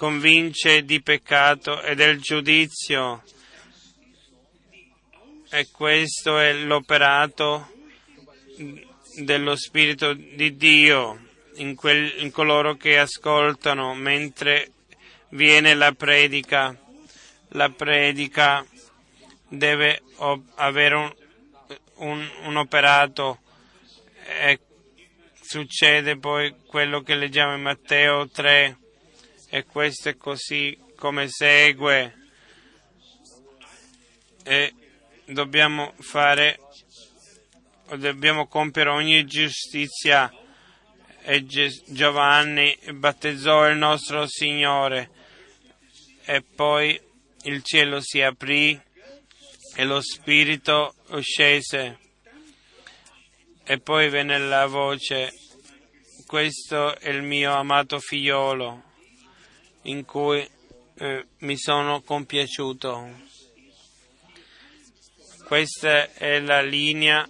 convince 0.00 0.82
di 0.82 1.02
peccato 1.02 1.82
e 1.82 1.94
del 1.94 2.22
giudizio. 2.22 3.22
E 5.50 5.68
questo 5.70 6.38
è 6.38 6.54
l'operato 6.54 7.70
dello 9.16 9.54
Spirito 9.56 10.14
di 10.14 10.56
Dio 10.56 11.26
in, 11.56 11.74
quel, 11.74 12.14
in 12.22 12.30
coloro 12.30 12.76
che 12.76 12.98
ascoltano 12.98 13.94
mentre 13.94 14.70
viene 15.32 15.74
la 15.74 15.92
predica. 15.92 16.74
La 17.48 17.68
predica 17.68 18.64
deve 19.50 20.00
avere 20.54 20.94
un, 20.94 21.14
un, 21.96 22.30
un 22.44 22.56
operato 22.56 23.40
e 24.24 24.60
succede 25.42 26.16
poi 26.16 26.54
quello 26.64 27.02
che 27.02 27.16
leggiamo 27.16 27.54
in 27.54 27.60
Matteo 27.60 28.26
3 28.26 28.78
e 29.50 29.64
questo 29.64 30.08
è 30.08 30.16
così 30.16 30.78
come 30.94 31.28
segue. 31.28 32.14
E 34.44 34.72
dobbiamo 35.26 35.92
fare, 35.98 36.58
dobbiamo 37.96 38.46
compiere 38.46 38.90
ogni 38.90 39.24
giustizia. 39.26 40.32
E 41.22 41.44
Giovanni 41.44 42.76
battezzò 42.94 43.68
il 43.68 43.76
nostro 43.76 44.26
Signore 44.26 45.10
e 46.24 46.42
poi 46.42 46.98
il 47.42 47.62
cielo 47.62 48.00
si 48.00 48.22
aprì 48.22 48.80
e 49.74 49.84
lo 49.84 50.00
Spirito 50.00 50.94
scese 51.20 51.98
e 53.64 53.78
poi 53.78 54.08
venne 54.08 54.38
la 54.38 54.66
voce, 54.66 55.32
questo 56.26 56.98
è 56.98 57.10
il 57.10 57.22
mio 57.22 57.52
amato 57.52 58.00
figliolo 58.00 58.89
in 59.82 60.04
cui 60.04 60.46
eh, 60.94 61.26
mi 61.38 61.56
sono 61.56 62.02
compiaciuto. 62.02 63.28
Questa 65.44 66.12
è 66.12 66.40
la 66.40 66.62
linea 66.62 67.26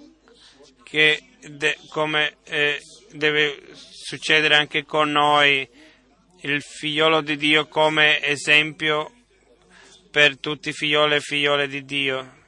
che 0.82 1.22
de, 1.48 1.78
come 1.88 2.36
eh, 2.44 2.80
deve 3.12 3.62
succedere 3.74 4.56
anche 4.56 4.84
con 4.84 5.10
noi 5.10 5.68
il 6.42 6.60
figliolo 6.62 7.20
di 7.20 7.36
Dio 7.36 7.66
come 7.68 8.22
esempio 8.22 9.12
per 10.10 10.38
tutti 10.38 10.70
i 10.70 10.72
figlioli 10.72 11.14
e 11.14 11.20
figliole 11.20 11.68
di 11.68 11.84
Dio. 11.84 12.38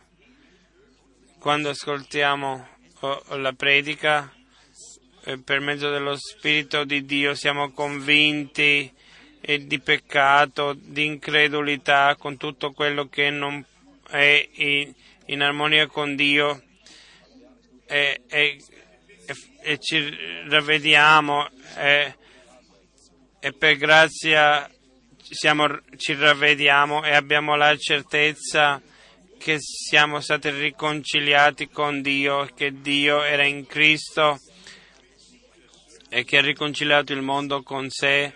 Quando 1.39 1.71
ascoltiamo 1.71 2.69
oh, 3.01 3.37
la 3.37 3.53
predica, 3.53 4.33
eh, 5.25 5.39
per 5.39 5.61
mezzo 5.61 5.91
dello 5.91 6.17
Spirito 6.17 6.85
di 6.85 7.05
Dio 7.05 7.35
siamo 7.35 7.73
convinti 7.73 8.93
eh, 9.43 9.67
di 9.67 9.81
peccato, 9.81 10.75
di 10.79 11.05
incredulità, 11.05 12.17
con 12.17 12.37
tutto 12.37 12.73
quello 12.73 13.09
che 13.09 13.29
non 13.31 13.65
è 14.09 14.49
in, 14.55 14.93
in 15.27 15.43
armonia 15.43 15.87
con 15.87 16.15
Dio. 16.17 16.63
E, 17.87 18.23
e, 18.29 18.59
e 19.61 19.79
ci 19.79 20.03
ravvediamo 20.49 21.49
e, 21.77 22.17
e 23.39 23.53
per 23.53 23.77
grazia 23.77 24.69
siamo, 25.33 25.67
ci 25.97 26.15
ravvediamo 26.15 27.05
e 27.05 27.15
abbiamo 27.15 27.57
la 27.57 27.77
certezza 27.77 28.81
che 29.39 29.57
siamo 29.59 30.21
stati 30.21 30.51
riconciliati 30.51 31.69
con 31.69 32.01
Dio, 32.01 32.49
che 32.55 32.81
Dio 32.81 33.23
era 33.23 33.45
in 33.45 33.67
Cristo 33.67 34.39
e 36.09 36.25
che 36.25 36.39
ha 36.39 36.43
riconciliato 36.43 37.13
il 37.13 37.23
mondo 37.23 37.63
con 37.63 37.89
sé 37.89 38.33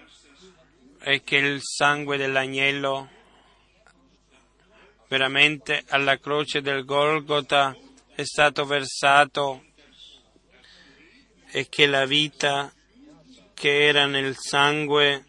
e 1.09 1.23
che 1.23 1.37
il 1.37 1.61
sangue 1.63 2.17
dell'agnello 2.17 3.09
veramente 5.07 5.85
alla 5.87 6.19
croce 6.19 6.61
del 6.61 6.85
Golgota 6.85 7.77
è 8.13 8.25
stato 8.25 8.65
versato 8.65 9.67
e 11.53 11.69
che 11.69 11.87
la 11.87 12.07
vita 12.07 12.75
che 13.55 13.87
era 13.87 14.07
nel 14.07 14.35
sangue, 14.37 15.25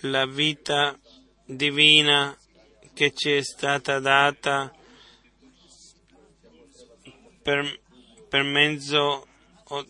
la 0.00 0.26
vita 0.26 0.98
divina 1.44 2.36
che 2.92 3.12
ci 3.14 3.30
è 3.30 3.42
stata 3.44 4.00
data 4.00 4.74
per, 7.40 7.80
per 8.28 8.42
mezzo 8.42 9.28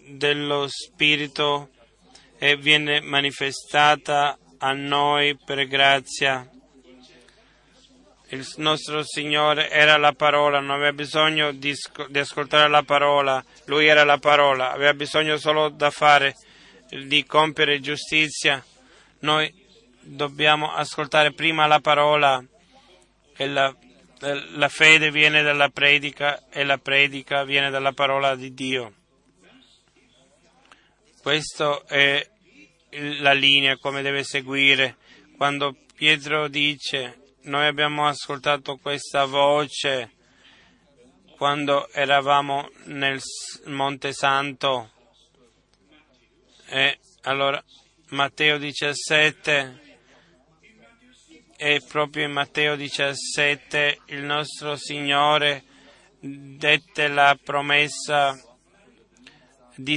dello 0.07 0.67
Spirito 0.69 1.71
e 2.37 2.59
viene 2.59 3.01
manifestata 3.01 4.37
a 4.65 4.73
noi 4.73 5.37
per 5.37 5.67
grazia. 5.67 6.49
Il 8.29 8.47
nostro 8.57 9.03
Signore 9.05 9.69
era 9.69 9.99
la 9.99 10.13
parola, 10.13 10.61
non 10.61 10.71
aveva 10.71 10.93
bisogno 10.93 11.53
di, 11.53 11.75
di 12.09 12.19
ascoltare 12.19 12.69
la 12.69 12.83
parola, 12.83 13.45
Lui 13.67 13.87
era 13.87 14.05
la 14.05 14.19
parola, 14.19 14.73
aveva 14.73 14.95
bisogno 14.95 15.37
solo 15.37 15.69
da 15.69 15.91
fare, 15.91 16.35
di 16.89 17.25
compiere 17.25 17.81
giustizia. 17.81 18.65
Noi 19.21 19.53
dobbiamo 20.01 20.73
ascoltare 20.73 21.33
prima 21.33 21.67
la 21.67 21.81
parola 21.81 22.43
e 23.37 23.47
la, 23.49 23.75
la 24.55 24.69
fede 24.69 25.11
viene 25.11 25.43
dalla 25.43 25.69
predica 25.69 26.49
e 26.49 26.65
la 26.65 26.79
predica 26.79 27.45
viene 27.45 27.69
dalla 27.69 27.93
parola 27.93 28.35
di 28.37 28.55
Dio. 28.55 28.95
Questa 31.21 31.83
è 31.87 32.32
la 33.21 33.33
linea 33.33 33.77
come 33.77 34.03
deve 34.03 34.25
seguire. 34.25 34.97
Quando 35.37 35.77
Pietro 35.95 36.49
dice 36.49 37.23
noi 37.43 37.67
abbiamo 37.67 38.07
ascoltato 38.07 38.77
questa 38.77 39.25
voce 39.25 40.13
quando 41.37 41.89
eravamo 41.91 42.71
nel 42.85 43.21
Monte 43.67 44.13
Santo. 44.13 44.93
E 46.69 46.99
allora 47.23 47.63
Matteo 48.11 48.59
17 48.59 49.81
e 51.57 51.83
proprio 51.89 52.25
in 52.25 52.33
Matteo 52.33 52.77
17 52.77 54.03
il 54.07 54.23
nostro 54.23 54.77
Signore 54.77 55.65
dette 56.21 57.09
la 57.09 57.37
promessa 57.43 58.37
di, 59.75 59.97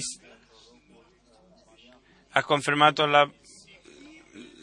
ha 2.37 2.43
confermato 2.43 3.05
la, 3.05 3.29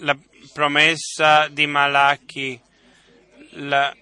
la 0.01 0.17
promessa 0.53 1.49
di 1.49 1.67
Malachi 1.67 2.61
la, 3.55 3.95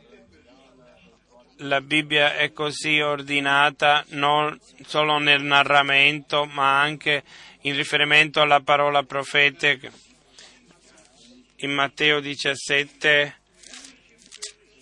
la 1.58 1.80
Bibbia 1.80 2.36
è 2.36 2.52
così 2.52 3.00
ordinata 3.00 4.04
non 4.08 4.58
solo 4.86 5.18
nel 5.18 5.42
narramento, 5.42 6.46
ma 6.46 6.80
anche 6.80 7.22
in 7.62 7.76
riferimento 7.76 8.40
alla 8.40 8.60
parola 8.60 9.04
profetica. 9.04 9.90
In 11.56 11.70
Matteo 11.72 12.18
17 12.18 13.34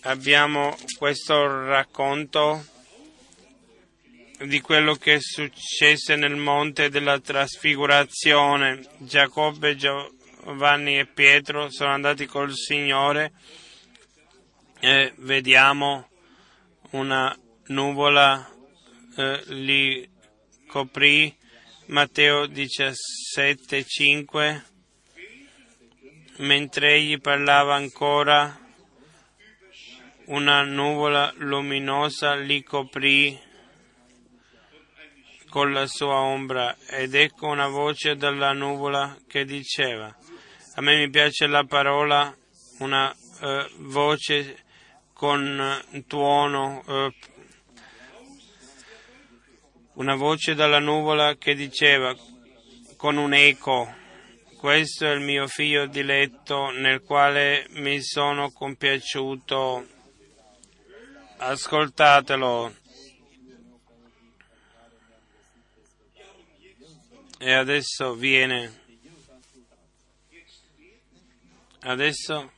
abbiamo 0.02 0.76
questo 0.96 1.66
racconto 1.66 2.64
di 4.44 4.60
quello 4.60 4.94
che 4.94 5.18
successe 5.20 6.16
nel 6.16 6.36
monte 6.36 6.90
della 6.90 7.18
trasfigurazione. 7.18 8.86
Giacobbe, 8.98 9.74
Giovanni 9.76 10.98
e 10.98 11.06
Pietro 11.06 11.70
sono 11.70 11.92
andati 11.92 12.26
col 12.26 12.54
Signore 12.54 13.32
e 14.80 15.14
vediamo 15.16 16.08
una 16.90 17.34
nuvola 17.66 18.48
eh, 19.16 19.42
li 19.46 20.08
coprì 20.68 21.36
Matteo 21.86 22.44
17:5 22.44 24.62
mentre 26.38 26.94
egli 26.94 27.20
parlava 27.20 27.74
ancora 27.74 28.56
una 30.26 30.62
nuvola 30.62 31.32
luminosa 31.38 32.36
li 32.36 32.62
coprì 32.62 33.46
con 35.48 35.72
la 35.72 35.86
sua 35.86 36.20
ombra 36.20 36.76
ed 36.88 37.14
ecco 37.14 37.46
una 37.46 37.68
voce 37.68 38.16
dalla 38.16 38.52
nuvola 38.52 39.16
che 39.26 39.44
diceva 39.44 40.14
a 40.74 40.80
me 40.80 40.96
mi 40.96 41.10
piace 41.10 41.46
la 41.46 41.64
parola 41.64 42.34
una 42.78 43.14
uh, 43.40 43.66
voce 43.78 44.66
con 45.12 45.82
tuono, 46.06 46.84
eh, 46.86 47.12
una 49.94 50.14
voce 50.14 50.54
dalla 50.54 50.78
nuvola 50.78 51.34
che 51.34 51.56
diceva 51.56 52.14
con 52.96 53.16
un 53.16 53.34
eco, 53.34 53.92
questo 54.56 55.06
è 55.06 55.10
il 55.10 55.20
mio 55.20 55.48
figlio 55.48 55.86
diletto 55.86 56.70
nel 56.70 57.02
quale 57.02 57.66
mi 57.70 58.00
sono 58.00 58.52
compiaciuto, 58.52 59.86
ascoltatelo. 61.38 62.86
E 67.40 67.52
adesso 67.52 68.14
viene, 68.14 68.80
adesso 71.82 72.52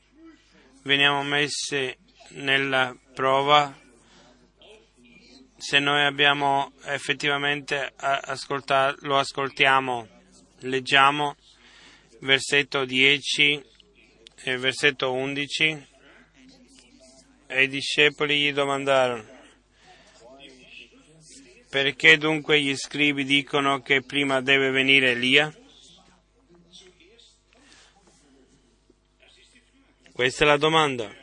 veniamo 0.85 1.23
messi 1.23 1.95
nella 2.31 2.97
prova. 3.13 3.79
Se 5.59 5.79
noi 5.81 6.03
abbiamo 6.07 6.73
effettivamente 6.85 7.93
ascoltato, 7.97 8.97
lo 9.07 9.19
ascoltiamo, 9.19 10.09
leggiamo 10.61 11.37
versetto 12.21 12.87
10 12.87 13.63
e 14.45 14.57
versetto 14.57 15.13
11 15.13 15.89
e 17.49 17.63
i 17.63 17.69
discepoli 17.69 18.41
gli 18.41 18.53
domandarono 18.55 19.30
perché 21.71 22.19
dunque 22.19 22.61
gli 22.61 22.75
scribi 22.75 23.23
dicono 23.25 23.81
che 23.81 24.03
prima 24.03 24.41
deve 24.41 24.71
venire 24.71 25.13
Elia? 25.13 25.55
Questa 30.13 30.43
è 30.43 30.47
la 30.49 30.57
domanda. 30.57 31.15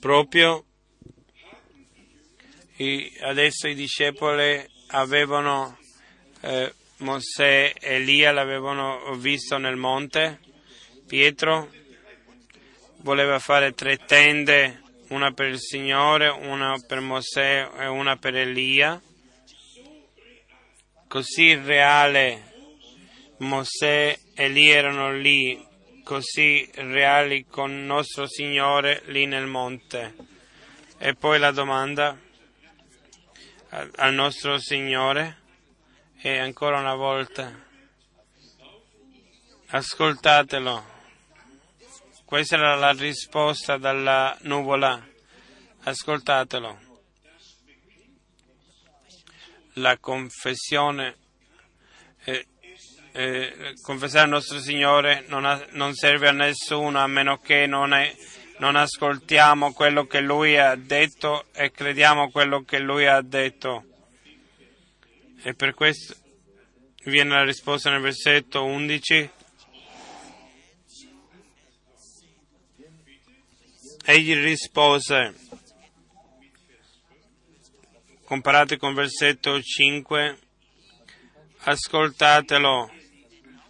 Proprio 0.00 0.64
adesso 3.20 3.68
i 3.68 3.74
discepoli 3.74 4.60
avevano 4.88 5.78
eh, 6.40 6.74
Mosè 6.98 7.74
e 7.78 7.94
Elia 7.94 8.32
l'avevano 8.32 9.14
visto 9.14 9.56
nel 9.56 9.76
monte. 9.76 10.40
Pietro 11.06 11.70
voleva 13.02 13.38
fare 13.38 13.72
tre 13.72 13.98
tende 13.98 14.82
una 15.10 15.32
per 15.32 15.46
il 15.46 15.60
Signore 15.60 16.28
una 16.28 16.74
per 16.84 16.98
Mosè 16.98 17.70
e 17.78 17.86
una 17.86 18.16
per 18.16 18.34
Elia 18.34 19.00
così 21.14 21.54
reale 21.54 22.42
Mosè 23.36 24.18
e 24.34 24.42
Elia 24.42 24.78
erano 24.78 25.12
lì 25.12 25.64
così 26.02 26.68
reali 26.74 27.46
con 27.46 27.86
nostro 27.86 28.26
Signore 28.26 29.00
lì 29.06 29.24
nel 29.24 29.46
monte. 29.46 30.12
E 30.98 31.14
poi 31.14 31.38
la 31.38 31.52
domanda 31.52 32.18
al 33.68 34.12
nostro 34.12 34.58
Signore 34.58 35.38
e 36.20 36.36
ancora 36.36 36.80
una 36.80 36.96
volta 36.96 37.62
ascoltatelo 39.68 40.84
Questa 42.24 42.56
era 42.56 42.74
la 42.74 42.90
risposta 42.90 43.76
dalla 43.76 44.36
nuvola. 44.40 45.00
Ascoltatelo. 45.84 46.93
La 49.74 49.98
confessione, 49.98 51.16
eh, 52.24 52.46
eh, 53.12 53.74
confessare 53.82 54.24
al 54.24 54.30
nostro 54.30 54.58
Signore 54.60 55.24
non, 55.28 55.44
ha, 55.44 55.64
non, 55.70 55.94
serve 55.94 56.28
a 56.28 56.32
nessuno 56.32 56.98
a 57.00 57.06
meno 57.06 57.38
che 57.38 57.66
non, 57.66 57.92
è, 57.92 58.14
non 58.58 58.76
ascoltiamo 58.76 59.72
quello 59.72 60.06
che 60.06 60.20
Lui 60.20 60.56
ha 60.56 60.74
detto 60.76 61.46
e 61.52 61.70
crediamo 61.70 62.30
quello 62.30 62.62
che 62.62 62.78
Lui 62.78 63.06
ha 63.06 63.20
detto. 63.20 63.84
E 65.42 65.54
per 65.54 65.74
questo 65.74 66.14
viene 67.04 67.30
la 67.30 67.44
risposta 67.44 67.90
nel 67.90 68.00
versetto 68.00 68.64
11. 68.64 69.30
Egli 74.06 74.34
rispose, 74.36 75.34
comparate 78.34 78.78
con 78.78 78.94
versetto 78.94 79.62
5, 79.62 80.38
ascoltatelo. 81.58 82.90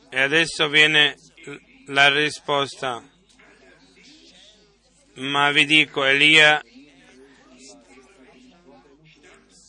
E 0.08 0.20
adesso 0.20 0.70
viene 0.70 1.16
la 1.88 2.08
risposta. 2.08 3.06
Ma 5.16 5.50
vi 5.50 5.66
dico, 5.66 6.02
Elia, 6.02 6.62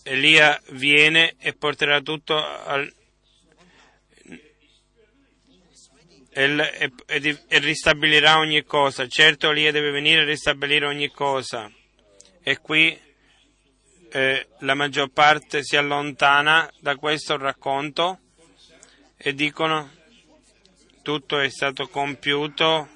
Elia 0.04 0.62
viene 0.70 1.36
e 1.40 1.52
porterà 1.52 2.00
tutto 2.00 2.38
al, 2.38 2.90
e, 6.30 6.92
e, 7.06 7.40
e, 7.50 7.60
ristabilirà 7.60 8.38
ogni 8.38 8.64
cosa. 8.64 9.06
Certo, 9.10 9.50
Elia 9.52 9.74
deve 9.74 9.92
venire 9.92 10.22
a 10.22 10.26
ristabilire 10.26 10.86
ogni 10.86 11.10
cosa. 11.10 11.70
E 12.42 12.60
qui 12.60 13.04
eh, 14.16 14.48
la 14.60 14.76
maggior 14.76 15.10
parte 15.10 15.62
si 15.62 15.76
allontana 15.76 16.72
da 16.80 16.96
questo 16.96 17.36
racconto 17.36 18.20
e 19.18 19.34
dicono 19.34 19.92
tutto 21.02 21.38
è 21.38 21.50
stato 21.50 21.90
compiuto, 21.90 22.88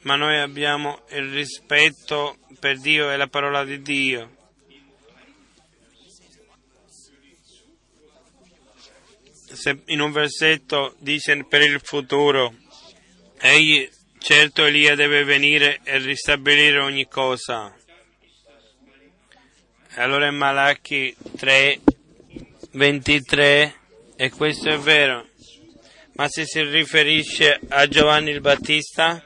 ma 0.00 0.16
noi 0.16 0.38
abbiamo 0.38 1.02
il 1.10 1.30
rispetto 1.30 2.38
per 2.60 2.80
Dio 2.80 3.10
e 3.10 3.16
la 3.18 3.26
parola 3.26 3.62
di 3.62 3.82
Dio. 3.82 4.36
Se 9.52 9.82
in 9.88 10.00
un 10.00 10.12
versetto 10.12 10.94
dice 10.98 11.44
per 11.44 11.60
il 11.60 11.78
futuro, 11.82 12.54
egli 13.38 13.86
certo 14.16 14.64
Elia 14.64 14.94
deve 14.94 15.24
venire 15.24 15.80
e 15.84 15.98
ristabilire 15.98 16.78
ogni 16.78 17.06
cosa. 17.06 17.76
Allora 19.96 20.26
in 20.26 20.36
Malachi 20.36 21.14
3, 21.36 21.80
23, 22.70 23.74
e 24.16 24.30
questo 24.30 24.70
è 24.70 24.78
vero, 24.78 25.26
ma 26.14 26.28
se 26.28 26.46
si 26.46 26.62
riferisce 26.62 27.60
a 27.68 27.86
Giovanni 27.86 28.30
il 28.30 28.40
Battista, 28.40 29.22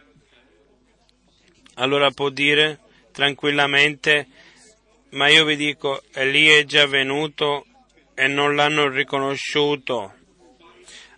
allora 1.74 2.10
può 2.10 2.30
dire 2.30 2.80
tranquillamente, 3.12 4.26
ma 5.10 5.28
io 5.28 5.44
vi 5.44 5.54
dico, 5.54 6.02
Elia 6.12 6.58
è 6.58 6.64
già 6.64 6.84
venuto 6.86 7.64
e 8.14 8.26
non 8.26 8.56
l'hanno 8.56 8.88
riconosciuto, 8.88 10.14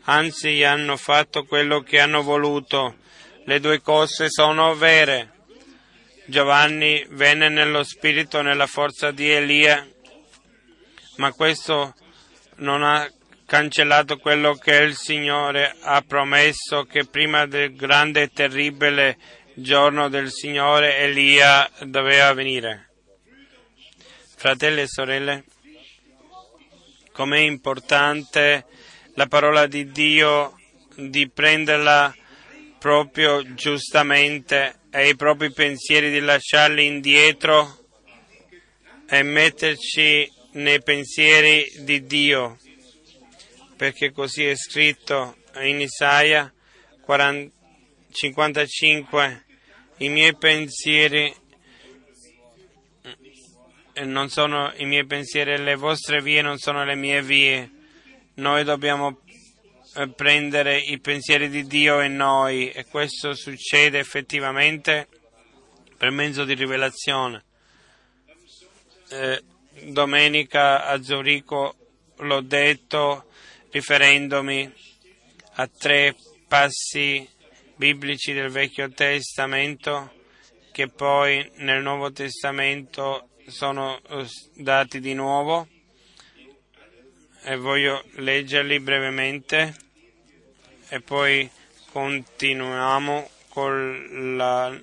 anzi 0.02 0.62
hanno 0.62 0.98
fatto 0.98 1.44
quello 1.44 1.80
che 1.80 2.00
hanno 2.00 2.22
voluto. 2.22 2.96
Le 3.44 3.60
due 3.60 3.80
cose 3.80 4.28
sono 4.28 4.74
vere. 4.74 5.36
Giovanni 6.28 7.06
venne 7.08 7.48
nello 7.48 7.82
spirito, 7.82 8.42
nella 8.42 8.66
forza 8.66 9.10
di 9.12 9.30
Elia, 9.30 9.88
ma 11.16 11.32
questo 11.32 11.94
non 12.56 12.82
ha 12.82 13.10
cancellato 13.46 14.18
quello 14.18 14.52
che 14.52 14.74
il 14.74 14.94
Signore 14.94 15.74
ha 15.80 16.02
promesso 16.02 16.82
che 16.82 17.06
prima 17.06 17.46
del 17.46 17.74
grande 17.74 18.24
e 18.24 18.28
terribile 18.30 19.16
giorno 19.54 20.10
del 20.10 20.30
Signore 20.30 20.98
Elia 20.98 21.66
doveva 21.84 22.34
venire. 22.34 22.90
Fratelli 24.36 24.82
e 24.82 24.86
sorelle, 24.86 25.44
com'è 27.10 27.38
importante 27.38 28.66
la 29.14 29.26
parola 29.28 29.66
di 29.66 29.90
Dio 29.90 30.58
di 30.94 31.26
prenderla 31.30 32.14
proprio 32.78 33.54
giustamente 33.54 34.80
e 34.98 35.10
i 35.10 35.16
propri 35.16 35.52
pensieri 35.52 36.10
di 36.10 36.20
lasciarli 36.20 36.84
indietro 36.84 37.86
e 39.08 39.22
metterci 39.22 40.30
nei 40.52 40.82
pensieri 40.82 41.70
di 41.84 42.04
Dio, 42.04 42.58
perché 43.76 44.10
così 44.10 44.44
è 44.44 44.56
scritto 44.56 45.36
in 45.62 45.80
Isaia 45.80 46.52
40, 47.02 47.54
55, 48.10 49.44
i 49.98 50.08
miei 50.08 50.36
pensieri 50.36 51.32
non 54.04 54.28
sono 54.28 54.72
i 54.76 54.84
miei 54.84 55.06
pensieri, 55.06 55.62
le 55.62 55.74
vostre 55.74 56.20
vie 56.22 56.42
non 56.42 56.58
sono 56.58 56.84
le 56.84 56.94
mie 56.94 57.22
vie. 57.22 57.70
Noi 58.34 58.62
dobbiamo 58.62 59.20
eh, 59.26 59.27
prendere 60.14 60.78
i 60.78 60.98
pensieri 61.00 61.48
di 61.48 61.66
Dio 61.66 62.00
in 62.00 62.16
noi 62.16 62.70
e 62.70 62.84
questo 62.86 63.34
succede 63.34 63.98
effettivamente 63.98 65.08
per 65.96 66.10
mezzo 66.10 66.44
di 66.44 66.54
rivelazione. 66.54 67.44
Eh, 69.10 69.42
domenica 69.84 70.84
a 70.84 71.02
Zurigo 71.02 71.74
l'ho 72.16 72.40
detto 72.40 73.26
riferendomi 73.70 74.72
a 75.54 75.66
tre 75.66 76.14
passi 76.46 77.28
biblici 77.76 78.32
del 78.32 78.50
Vecchio 78.50 78.90
Testamento 78.90 80.12
che 80.72 80.88
poi 80.88 81.50
nel 81.56 81.82
Nuovo 81.82 82.12
Testamento 82.12 83.30
sono 83.46 84.00
eh, 84.08 84.26
dati 84.54 85.00
di 85.00 85.14
nuovo 85.14 85.66
e 87.48 87.56
voglio 87.56 88.04
leggerli 88.16 88.78
brevemente 88.78 89.74
e 90.88 91.00
poi 91.00 91.50
continuiamo 91.90 93.30
la, 93.54 94.78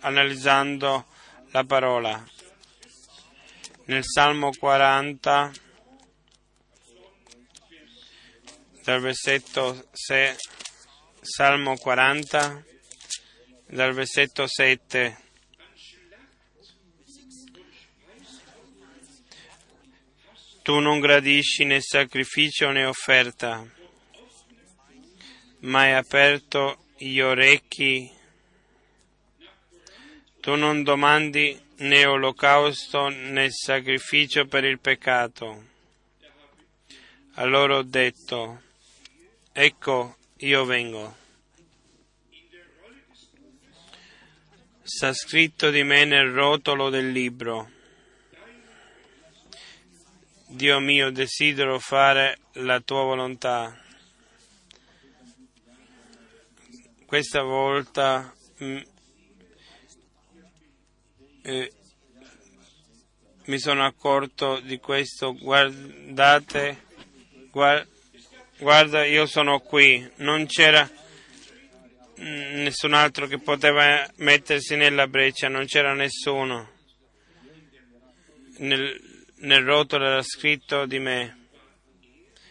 analizzando 0.00 1.04
la 1.50 1.64
parola. 1.64 2.26
Nel 3.84 4.04
Salmo 4.04 4.52
40, 4.58 5.52
dal 8.84 9.00
versetto 9.02 9.88
6, 9.92 10.34
Salmo 11.20 11.76
40, 11.76 12.64
dal 13.66 13.92
versetto 13.92 14.46
7. 14.46 15.27
Tu 20.68 20.80
non 20.80 21.00
gradisci 21.00 21.64
né 21.64 21.80
sacrificio 21.80 22.70
né 22.70 22.84
offerta 22.84 23.66
ma 25.60 25.80
hai 25.80 25.94
aperto 25.94 26.84
gli 26.98 27.20
orecchi. 27.20 28.12
Tu 30.42 30.54
non 30.56 30.82
domandi 30.82 31.58
né 31.76 32.04
olocausto 32.04 33.08
né 33.08 33.50
sacrificio 33.50 34.44
per 34.46 34.64
il 34.64 34.78
peccato. 34.78 35.64
Allora 37.36 37.78
ho 37.78 37.82
detto, 37.82 38.60
ecco 39.52 40.18
io 40.36 40.66
vengo. 40.66 41.16
Sta 44.82 45.14
scritto 45.14 45.70
di 45.70 45.82
me 45.82 46.04
nel 46.04 46.30
rotolo 46.30 46.90
del 46.90 47.10
libro. 47.10 47.76
Dio 50.50 50.80
mio, 50.80 51.10
desidero 51.10 51.78
fare 51.78 52.38
la 52.52 52.80
tua 52.80 53.02
volontà. 53.02 53.78
Questa 57.04 57.42
volta 57.42 58.34
mh, 58.56 58.64
mm, 58.64 58.78
eh, 61.42 61.72
mi 63.44 63.58
sono 63.58 63.84
accorto 63.84 64.60
di 64.60 64.78
questo, 64.78 65.34
guardate, 65.34 66.84
guarda, 67.50 67.86
guarda 68.58 69.04
io 69.04 69.26
sono 69.26 69.60
qui, 69.60 70.10
non 70.16 70.46
c'era 70.46 70.90
mm, 72.20 72.62
nessun 72.62 72.94
altro 72.94 73.26
che 73.26 73.38
poteva 73.38 74.10
mettersi 74.16 74.76
nella 74.76 75.06
breccia, 75.08 75.48
non 75.48 75.66
c'era 75.66 75.92
nessuno. 75.92 76.70
Nel, 78.60 79.07
nel 79.40 79.64
rotolo 79.64 80.04
era 80.04 80.22
scritto 80.22 80.86
di 80.86 80.98
me 80.98 81.48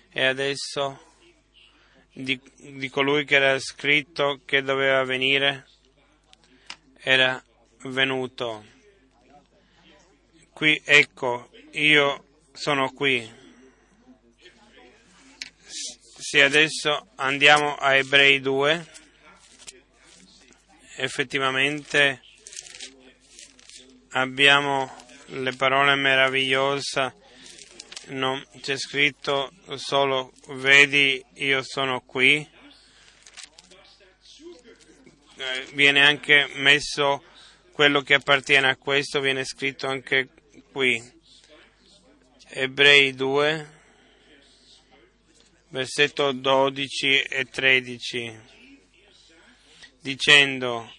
e 0.10 0.26
adesso 0.26 1.02
di, 2.14 2.40
di 2.56 2.90
colui 2.90 3.26
che 3.26 3.36
era 3.36 3.60
scritto 3.60 4.42
che 4.46 4.62
doveva 4.62 5.04
venire, 5.04 5.68
era 6.98 7.44
venuto. 7.84 8.66
Qui 10.52 10.82
ecco, 10.84 11.52
io 11.74 12.26
sono 12.54 12.92
qui. 12.92 13.32
Se 16.20 16.42
adesso 16.42 17.10
andiamo 17.16 17.76
a 17.76 17.96
Ebrei 17.96 18.40
2, 18.40 18.88
effettivamente 20.96 22.22
abbiamo 24.10 25.06
le 25.28 25.54
parole 25.54 25.96
meravigliose, 25.96 27.14
non 28.08 28.44
c'è 28.62 28.78
scritto 28.78 29.52
solo 29.76 30.32
vedi 30.48 31.24
io 31.36 31.62
sono 31.64 32.02
qui, 32.02 32.56
Eh, 35.40 35.68
viene 35.74 36.04
anche 36.04 36.50
messo 36.56 37.24
quello 37.72 38.02
che 38.02 38.16
appartiene 38.16 38.70
a 38.70 38.76
questo, 38.76 39.20
viene 39.20 39.46
scritto 39.46 39.86
anche 39.86 40.30
qui. 40.72 41.00
Ebrei 42.50 43.14
2, 43.14 43.70
versetto 45.68 46.32
12 46.32 47.20
e 47.22 47.46
13, 47.46 48.40
dicendo, 50.02 50.92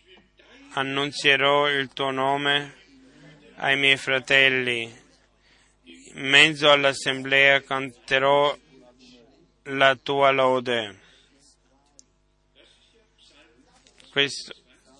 annunzierò 0.74 1.68
il 1.68 1.92
tuo 1.92 2.12
nome 2.12 2.77
ai 3.60 3.76
miei 3.76 3.96
fratelli, 3.96 4.82
in 6.14 6.28
mezzo 6.28 6.70
all'assemblea 6.70 7.60
canterò 7.62 8.56
la 9.64 9.96
tua 9.96 10.30
lode. 10.30 11.00
Questo, 14.10 14.54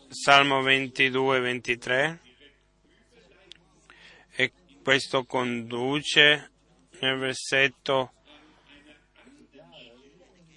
Salmo 0.09 0.61
22, 0.63 1.41
23 1.41 2.21
e 4.35 4.53
questo 4.83 5.25
conduce 5.25 6.51
nel 7.01 7.19
versetto 7.19 8.13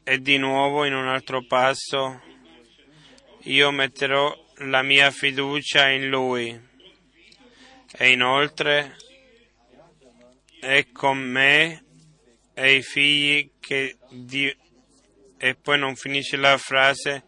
e 0.03 0.19
di 0.19 0.37
nuovo 0.37 0.85
in 0.85 0.95
un 0.95 1.07
altro 1.07 1.43
passo 1.43 2.21
io 3.43 3.71
metterò 3.71 4.35
la 4.55 4.81
mia 4.81 5.11
fiducia 5.11 5.89
in 5.89 6.09
lui 6.09 6.69
e 7.93 8.11
inoltre 8.11 8.95
è 10.59 10.87
con 10.91 11.17
me 11.17 11.83
e 12.53 12.75
i 12.75 12.81
figli 12.81 13.51
che 13.59 13.97
Dio 14.09 14.53
e 15.37 15.55
poi 15.55 15.79
non 15.79 15.95
finisce 15.95 16.37
la 16.37 16.57
frase 16.57 17.23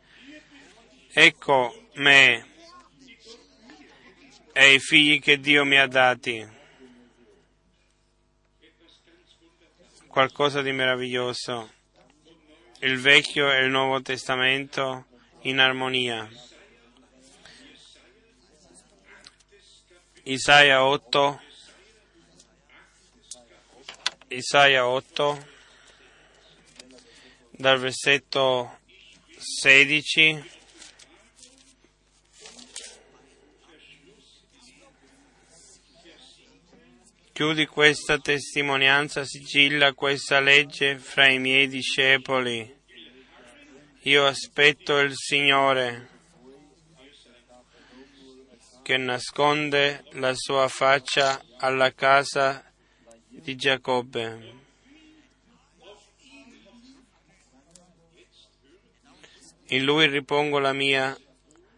ecco 1.11 1.89
me 1.95 2.47
e 4.53 4.73
i 4.73 4.79
figli 4.79 5.19
che 5.19 5.39
Dio 5.39 5.65
mi 5.65 5.77
ha 5.77 5.87
dati 5.87 6.47
qualcosa 10.07 10.61
di 10.61 10.71
meraviglioso 10.71 11.71
il 12.83 12.99
Vecchio 12.99 13.49
e 13.49 13.63
il 13.63 13.71
Nuovo 13.71 14.01
Testamento 14.01 15.05
in 15.43 15.59
armonia. 15.59 16.29
Isaia 20.25 20.85
8, 20.85 21.41
Isaia 24.29 24.87
8, 24.87 25.47
dal 27.51 27.77
versetto 27.77 28.79
16 29.37 30.51
Chiudi 37.33 37.65
questa 37.65 38.17
testimonianza, 38.17 39.25
sigilla 39.25 39.91
questa 39.91 40.39
legge 40.39 40.99
fra 40.99 41.27
i 41.27 41.39
miei 41.39 41.67
discepoli. 41.67 42.73
Io 44.03 44.25
aspetto 44.25 44.99
il 44.99 45.11
Signore 45.15 46.12
che 48.83 48.97
nasconde 48.97 50.03
la 50.11 50.33
sua 50.35 50.67
faccia 50.67 51.41
alla 51.57 51.93
casa 51.93 52.69
di 53.29 53.55
Giacobbe. 53.55 54.61
In 59.67 59.83
lui 59.85 60.07
ripongo 60.07 60.59
la 60.59 60.73
mia 60.73 61.17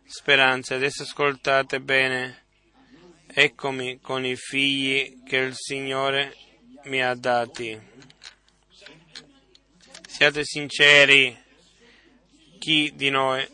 speranza. 0.03 0.75
Adesso 0.75 1.03
ascoltate 1.03 1.79
bene. 1.79 2.43
Eccomi 3.27 3.99
con 4.01 4.25
i 4.25 4.35
figli 4.35 5.23
che 5.23 5.37
il 5.37 5.53
Signore 5.55 6.35
mi 6.85 7.03
ha 7.03 7.13
dati. 7.13 7.79
Siate 10.07 10.43
sinceri, 10.43 11.37
chi 12.57 12.91
di 12.95 13.09
noi 13.09 13.47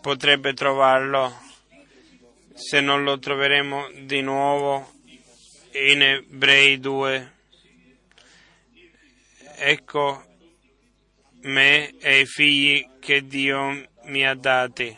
potrebbe 0.00 0.52
trovarlo 0.52 1.48
se 2.60 2.80
non 2.80 3.04
lo 3.04 3.18
troveremo 3.18 3.90
di 4.02 4.20
nuovo 4.20 4.92
in 5.72 6.02
Ebrei 6.02 6.78
2? 6.78 7.32
Ecco 9.56 10.24
me 11.42 11.96
e 11.98 12.20
i 12.20 12.26
figli 12.26 12.86
che 13.00 13.26
Dio 13.26 13.88
mi 14.04 14.26
ha 14.26 14.34
dati. 14.34 14.94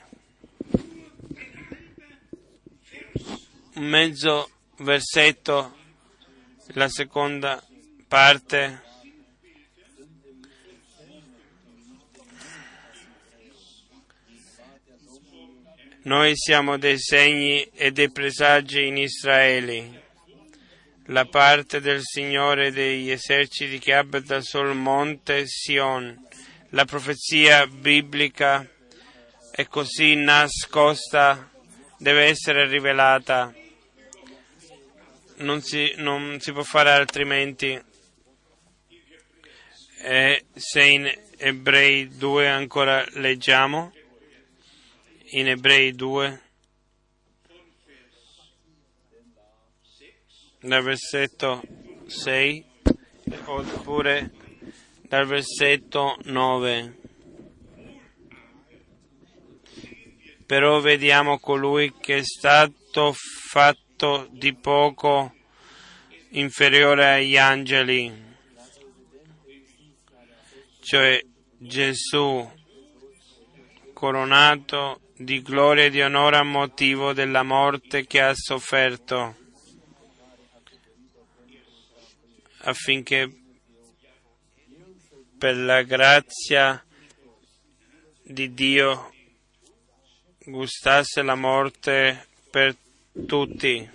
Mezzo 3.75 4.51
versetto, 4.79 5.77
la 6.75 6.88
seconda 6.88 7.64
parte. 8.09 8.90
Noi 16.05 16.33
siamo 16.35 16.79
dei 16.79 16.99
segni 16.99 17.62
e 17.75 17.93
dei 17.93 18.11
presagi 18.11 18.88
in 18.88 18.97
Israele, 18.97 20.03
la 21.07 21.27
parte 21.27 21.81
del 21.81 22.01
Signore 22.03 22.73
degli 22.73 23.09
eserciti 23.09 23.79
che 23.79 23.95
abita 23.95 24.41
sul 24.41 24.75
monte 24.75 25.45
Sion. 25.47 26.27
La 26.71 26.85
profezia 26.87 27.69
biblica 27.69 28.69
è 29.53 29.69
così 29.69 30.17
nascosta, 30.17 31.49
deve 31.99 32.25
essere 32.25 32.67
rivelata, 32.67 33.55
non 35.37 35.62
si, 35.62 35.95
non 35.99 36.41
si 36.41 36.51
può 36.51 36.65
fare 36.65 36.91
altrimenti. 36.91 37.81
E 40.01 40.47
se 40.53 40.83
in 40.83 41.15
Ebrei 41.37 42.09
2 42.09 42.49
ancora 42.49 43.07
leggiamo, 43.11 43.93
in 45.35 45.49
Ebrei 45.49 45.95
2, 45.95 46.42
dal 50.61 50.83
versetto 50.83 51.62
6, 52.07 52.64
oppure 53.47 54.31
dal 55.03 55.27
versetto 55.27 56.18
9. 56.25 56.99
Però 60.45 60.81
vediamo 60.81 61.38
colui 61.38 61.95
che 61.99 62.18
è 62.18 62.23
stato 62.23 63.14
fatto 63.14 64.29
di 64.33 64.55
poco 64.55 65.35
inferiore 66.33 67.14
agli 67.14 67.38
angeli, 67.38 68.12
cioè 70.81 71.25
Gesù 71.57 72.51
coronato 73.95 75.01
di 75.25 75.43
gloria 75.43 75.85
e 75.85 75.91
di 75.91 76.01
onore 76.01 76.37
a 76.37 76.43
motivo 76.43 77.12
della 77.12 77.43
morte 77.43 78.07
che 78.07 78.20
ha 78.20 78.33
sofferto, 78.35 79.37
affinché 82.59 83.31
per 85.39 85.57
la 85.57 85.83
grazia 85.83 86.85
di 88.23 88.53
Dio 88.55 89.12
gustasse 90.45 91.23
la 91.23 91.35
morte 91.35 92.27
per 92.51 92.77
tutti. 93.27 93.91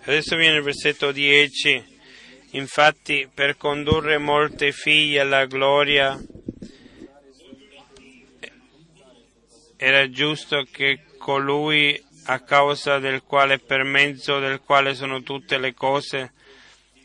Adesso 0.00 0.36
viene 0.36 0.56
il 0.56 0.62
versetto 0.62 1.12
10. 1.12 1.96
Infatti, 2.52 3.28
per 3.32 3.56
condurre 3.56 4.16
molte 4.16 4.72
figlie 4.72 5.20
alla 5.20 5.44
gloria, 5.44 6.18
era 9.80 10.10
giusto 10.10 10.66
che 10.70 11.04
colui 11.18 12.04
a 12.24 12.40
causa 12.40 12.98
del 12.98 13.22
quale 13.22 13.58
per 13.58 13.84
mezzo 13.84 14.40
del 14.40 14.60
quale 14.60 14.94
sono 14.94 15.22
tutte 15.22 15.56
le 15.56 15.72
cose 15.72 16.32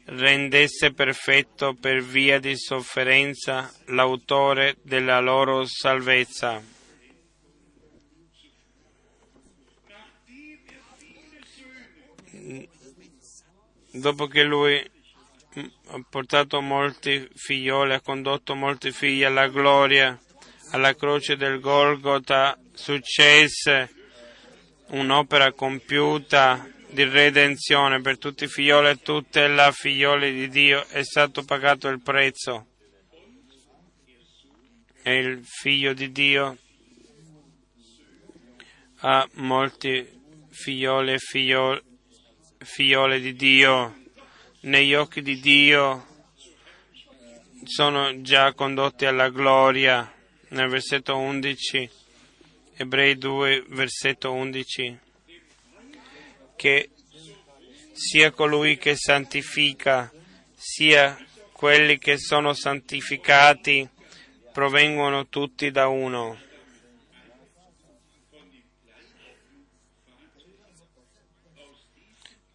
rendesse 0.05 0.91
perfetto 0.91 1.75
per 1.79 2.01
via 2.01 2.39
di 2.39 2.57
sofferenza 2.57 3.71
l'autore 3.85 4.77
della 4.81 5.19
loro 5.19 5.65
salvezza. 5.65 6.61
Dopo 13.91 14.25
che 14.25 14.43
lui 14.43 14.91
ha 15.89 16.03
portato 16.09 16.59
molti 16.59 17.29
figlioli, 17.35 17.93
ha 17.93 18.01
condotto 18.01 18.55
molti 18.55 18.91
figli 18.91 19.23
alla 19.23 19.47
gloria, 19.47 20.19
alla 20.71 20.95
croce 20.95 21.37
del 21.37 21.59
Golgotha, 21.59 22.57
successe 22.73 23.89
un'opera 24.87 25.53
compiuta 25.53 26.67
di 26.89 27.03
redenzione 27.03 28.01
per 28.01 28.17
tutti 28.17 28.43
i 28.43 28.47
figlioli 28.47 28.89
e 28.89 28.97
tutte 28.97 29.47
le 29.47 29.71
figliole 29.71 30.31
di 30.31 30.47
Dio, 30.47 30.85
è 30.87 31.03
stato 31.03 31.43
pagato 31.43 31.87
il 31.87 32.01
prezzo. 32.01 32.67
E 35.01 35.17
il 35.17 35.43
figlio 35.43 35.93
di 35.93 36.11
Dio 36.11 36.57
ha 38.99 39.27
molti 39.33 40.07
figlioli 40.49 41.13
e 41.13 41.17
figliole, 41.17 41.83
figliole 42.59 43.19
di 43.19 43.33
Dio. 43.33 44.01
Negli 44.61 44.93
occhi 44.93 45.21
di 45.21 45.39
Dio 45.41 46.07
sono 47.65 48.21
già 48.21 48.53
condotti 48.53 49.05
alla 49.05 49.29
gloria. 49.29 50.09
Nel 50.49 50.69
versetto 50.69 51.17
11, 51.17 51.89
Ebrei 52.75 53.17
2, 53.17 53.65
versetto 53.67 54.31
11 54.31 54.99
che 56.55 56.89
sia 57.91 58.31
colui 58.31 58.77
che 58.77 58.95
santifica, 58.95 60.11
sia 60.55 61.15
quelli 61.51 61.99
che 61.99 62.17
sono 62.17 62.53
santificati 62.53 63.87
provengono 64.51 65.27
tutti 65.27 65.69
da 65.69 65.87
uno. 65.87 66.39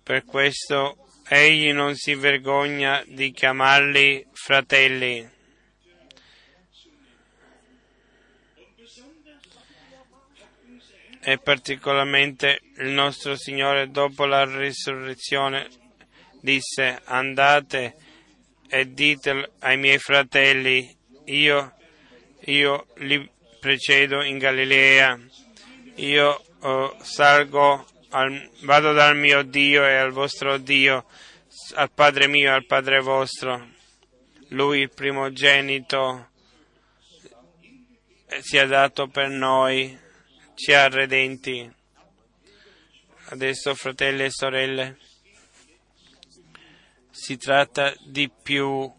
Per 0.02 0.24
questo 0.24 1.06
egli 1.28 1.72
non 1.72 1.94
si 1.94 2.14
vergogna 2.14 3.04
di 3.06 3.30
chiamarli 3.30 4.26
fratelli. 4.32 5.36
E 11.20 11.38
particolarmente 11.38 12.60
il 12.78 12.88
nostro 12.88 13.36
Signore 13.36 13.90
dopo 13.90 14.24
la 14.24 14.44
risurrezione 14.44 15.68
disse 16.40 17.00
andate 17.04 17.96
e 18.68 18.92
dite 18.92 19.50
ai 19.60 19.76
miei 19.76 19.98
fratelli 19.98 20.96
io, 21.24 21.74
io 22.44 22.86
li 22.96 23.28
precedo 23.60 24.22
in 24.22 24.38
Galilea 24.38 25.18
io 25.96 26.44
oh, 26.60 26.96
salgo 27.02 27.84
al, 28.10 28.50
vado 28.62 28.92
dal 28.92 29.16
mio 29.16 29.42
Dio 29.42 29.84
e 29.84 29.96
al 29.96 30.12
vostro 30.12 30.58
Dio 30.58 31.04
al 31.74 31.90
Padre 31.90 32.28
mio 32.28 32.50
e 32.50 32.54
al 32.54 32.66
Padre 32.66 33.00
vostro. 33.00 33.68
Lui 34.48 34.80
il 34.80 34.90
primogenito 34.90 36.30
si 38.40 38.56
è 38.56 38.66
dato 38.66 39.08
per 39.08 39.28
noi 39.28 39.98
ci 40.59 40.72
ha 40.72 40.88
redenti. 40.88 41.72
Adesso, 43.26 43.76
fratelli 43.76 44.24
e 44.24 44.30
sorelle, 44.30 44.98
si 47.11 47.36
tratta 47.36 47.94
di 48.04 48.28
più 48.28 48.92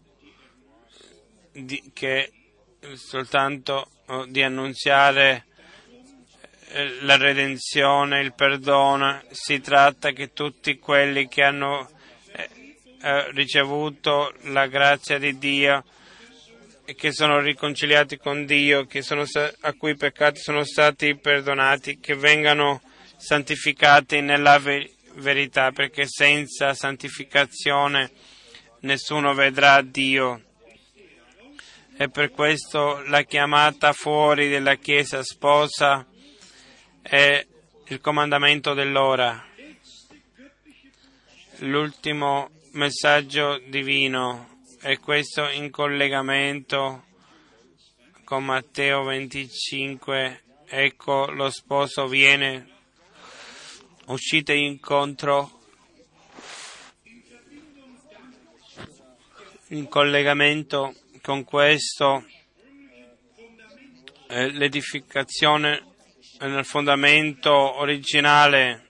di 1.52 1.90
che 1.92 2.32
soltanto 2.94 3.90
oh, 4.06 4.24
di 4.24 4.42
annunziare 4.42 5.44
eh, 6.68 7.02
la 7.02 7.18
redenzione, 7.18 8.20
il 8.20 8.32
perdono, 8.32 9.22
si 9.30 9.60
tratta 9.60 10.12
che 10.12 10.32
tutti 10.32 10.78
quelli 10.78 11.28
che 11.28 11.42
hanno 11.42 11.90
eh, 12.32 12.76
eh, 13.02 13.30
ricevuto 13.32 14.32
la 14.44 14.66
grazia 14.66 15.18
di 15.18 15.36
Dio 15.36 15.84
che 16.96 17.12
sono 17.12 17.40
riconciliati 17.40 18.16
con 18.16 18.44
Dio, 18.44 18.86
sono, 19.00 19.24
a 19.60 19.72
cui 19.74 19.92
i 19.92 19.96
peccati 19.96 20.40
sono 20.40 20.64
stati 20.64 21.16
perdonati, 21.16 21.98
che 21.98 22.14
vengano 22.14 22.80
santificati 23.16 24.20
nella 24.20 24.58
ver- 24.58 24.90
verità, 25.14 25.72
perché 25.72 26.06
senza 26.06 26.74
santificazione 26.74 28.10
nessuno 28.80 29.34
vedrà 29.34 29.82
Dio. 29.82 30.42
E 31.96 32.08
per 32.08 32.30
questo 32.30 33.02
la 33.06 33.22
chiamata 33.22 33.92
fuori 33.92 34.48
della 34.48 34.76
Chiesa 34.76 35.22
sposa 35.22 36.06
è 37.02 37.46
il 37.88 38.00
comandamento 38.00 38.72
dell'ora. 38.72 39.44
L'ultimo 41.58 42.50
messaggio 42.72 43.60
divino 43.66 44.49
e 44.82 44.98
questo 44.98 45.46
in 45.50 45.70
collegamento 45.70 47.04
con 48.24 48.44
Matteo 48.44 49.02
25. 49.04 50.42
Ecco 50.66 51.26
lo 51.26 51.50
sposo 51.50 52.06
viene, 52.06 52.68
uscite 54.06 54.54
incontro. 54.54 55.58
In 59.68 59.86
collegamento 59.88 60.94
con 61.20 61.44
questo 61.44 62.24
eh, 64.28 64.50
l'edificazione 64.50 65.84
nel 66.40 66.64
fondamento 66.64 67.52
originale 67.78 68.88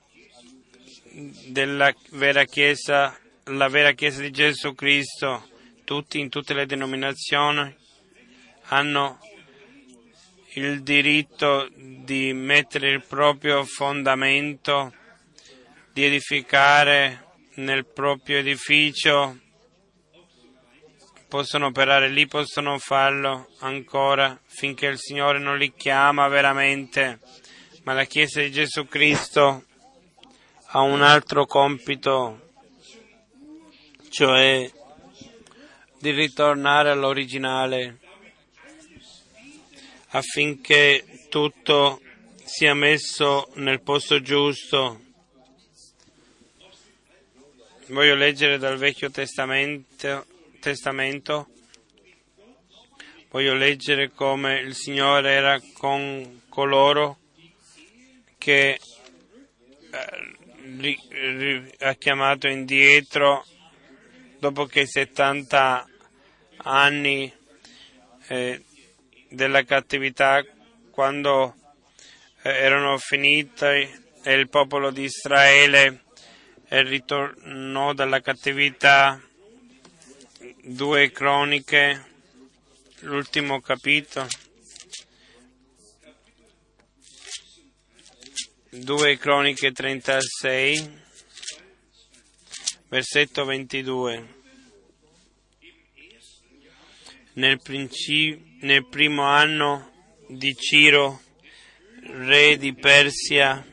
della 1.48 1.92
vera 2.12 2.44
Chiesa, 2.44 3.18
la 3.44 3.68
vera 3.68 3.92
Chiesa 3.92 4.22
di 4.22 4.30
Gesù 4.30 4.74
Cristo 4.74 5.49
tutti 5.90 6.20
in 6.20 6.28
tutte 6.28 6.54
le 6.54 6.66
denominazioni 6.66 7.74
hanno 8.66 9.18
il 10.52 10.84
diritto 10.84 11.68
di 11.74 12.32
mettere 12.32 12.90
il 12.90 13.02
proprio 13.02 13.64
fondamento, 13.64 14.94
di 15.92 16.04
edificare 16.04 17.26
nel 17.54 17.86
proprio 17.86 18.36
edificio, 18.36 19.36
possono 21.26 21.66
operare 21.66 22.08
lì, 22.08 22.28
possono 22.28 22.78
farlo 22.78 23.48
ancora 23.58 24.40
finché 24.46 24.86
il 24.86 24.96
Signore 24.96 25.40
non 25.40 25.58
li 25.58 25.74
chiama 25.74 26.28
veramente, 26.28 27.18
ma 27.82 27.94
la 27.94 28.04
Chiesa 28.04 28.40
di 28.40 28.52
Gesù 28.52 28.86
Cristo 28.86 29.64
ha 30.66 30.82
un 30.82 31.02
altro 31.02 31.46
compito, 31.46 32.52
cioè 34.08 34.78
di 36.00 36.10
ritornare 36.12 36.90
all'originale 36.90 37.98
affinché 40.08 41.04
tutto 41.28 42.00
sia 42.42 42.74
messo 42.74 43.50
nel 43.56 43.82
posto 43.82 44.20
giusto. 44.22 45.00
Voglio 47.88 48.14
leggere 48.14 48.56
dal 48.56 48.78
Vecchio 48.78 49.10
Testamento, 49.10 50.26
Testamento. 50.58 51.48
Voglio 53.28 53.54
leggere 53.54 54.10
come 54.10 54.58
il 54.60 54.74
Signore 54.74 55.32
era 55.32 55.60
con 55.74 56.40
coloro 56.48 57.18
che 58.38 58.80
eh, 59.90 61.76
ha 61.80 61.94
chiamato 61.94 62.48
indietro 62.48 63.44
dopo 64.38 64.64
che 64.64 64.86
70 64.86 65.89
anni 66.62 67.32
eh, 68.28 68.64
della 69.28 69.64
cattività, 69.64 70.44
quando 70.90 71.54
eh, 72.42 72.50
erano 72.50 72.98
finiti 72.98 73.64
e 73.64 74.32
il 74.34 74.48
popolo 74.48 74.90
di 74.90 75.04
Israele 75.04 76.04
eh, 76.68 76.82
ritornò 76.82 77.92
dalla 77.92 78.20
cattività, 78.20 79.20
due 80.62 81.10
croniche, 81.10 82.04
l'ultimo 83.00 83.60
capitolo. 83.60 84.28
Due 88.72 89.18
croniche 89.18 89.72
36 89.72 91.00
versetto 92.88 93.44
22. 93.44 94.39
Nel, 97.34 97.60
nel 98.60 98.86
primo 98.88 99.22
anno 99.22 99.90
di 100.26 100.54
Ciro, 100.56 101.20
re 102.02 102.56
di 102.56 102.74
Persia, 102.74 103.64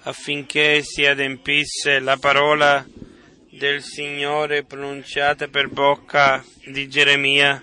affinché 0.00 0.82
si 0.82 1.04
adempisse 1.04 1.98
la 1.98 2.16
parola 2.16 2.86
del 3.50 3.82
Signore 3.82 4.64
pronunciata 4.64 5.48
per 5.48 5.68
bocca 5.68 6.44
di 6.64 6.88
Geremia, 6.88 7.62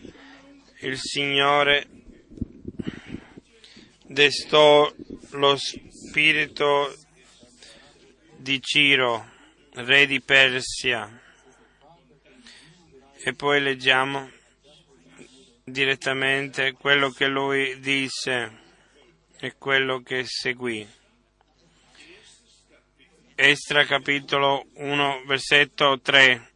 il 0.81 0.97
Signore 0.99 1.87
destò 4.01 4.91
lo 5.31 5.57
spirito 5.57 6.95
di 8.37 8.61
Ciro, 8.61 9.31
re 9.73 10.05
di 10.05 10.21
Persia. 10.21 11.24
E 13.28 13.34
poi 13.34 13.59
leggiamo 13.59 14.30
direttamente 15.63 16.73
quello 16.73 17.09
che 17.09 17.26
lui 17.26 17.80
disse 17.80 18.51
e 19.39 19.55
quello 19.57 20.03
che 20.03 20.26
seguì. 20.28 20.88
Estra 23.34 23.84
capitolo 23.86 24.67
1 24.76 25.23
versetto 25.26 25.99
3. 25.99 26.51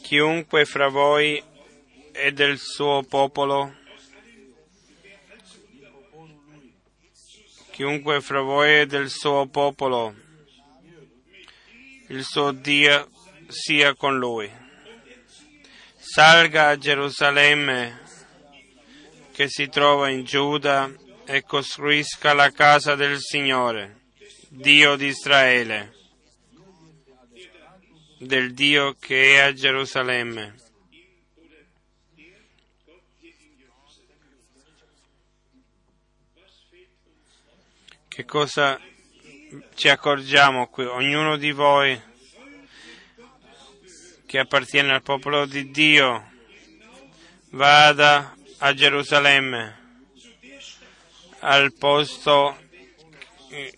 Chiunque 0.00 0.64
fra 0.64 0.88
voi 0.88 1.44
è 2.10 2.32
del 2.32 2.58
suo 2.58 3.02
popolo, 3.02 3.76
chiunque 7.70 8.22
fra 8.22 8.40
voi 8.40 8.72
è 8.76 8.86
del 8.86 9.10
suo 9.10 9.46
popolo, 9.46 10.23
il 12.14 12.24
suo 12.24 12.52
Dio 12.52 13.10
sia 13.48 13.94
con 13.94 14.16
lui. 14.16 14.48
Salga 15.96 16.68
a 16.68 16.78
Gerusalemme 16.78 18.02
che 19.32 19.48
si 19.48 19.68
trova 19.68 20.08
in 20.10 20.24
Giuda 20.24 20.92
e 21.24 21.42
costruisca 21.42 22.32
la 22.32 22.52
casa 22.52 22.94
del 22.94 23.18
Signore, 23.18 24.02
Dio 24.48 24.94
di 24.94 25.06
Israele, 25.06 25.92
del 28.18 28.54
Dio 28.54 28.94
che 28.94 29.34
è 29.34 29.38
a 29.40 29.52
Gerusalemme. 29.52 30.54
Che 38.06 38.24
cosa 38.24 38.80
ci 39.74 39.88
accorgiamo 39.88 40.68
qui? 40.68 40.84
Ognuno 40.84 41.36
di 41.36 41.52
voi 41.52 42.00
che 44.26 44.38
appartiene 44.38 44.92
al 44.92 45.02
popolo 45.02 45.46
di 45.46 45.70
Dio 45.70 46.30
vada 47.50 48.34
a 48.58 48.74
Gerusalemme, 48.74 49.78
al 51.40 51.72
posto 51.74 52.58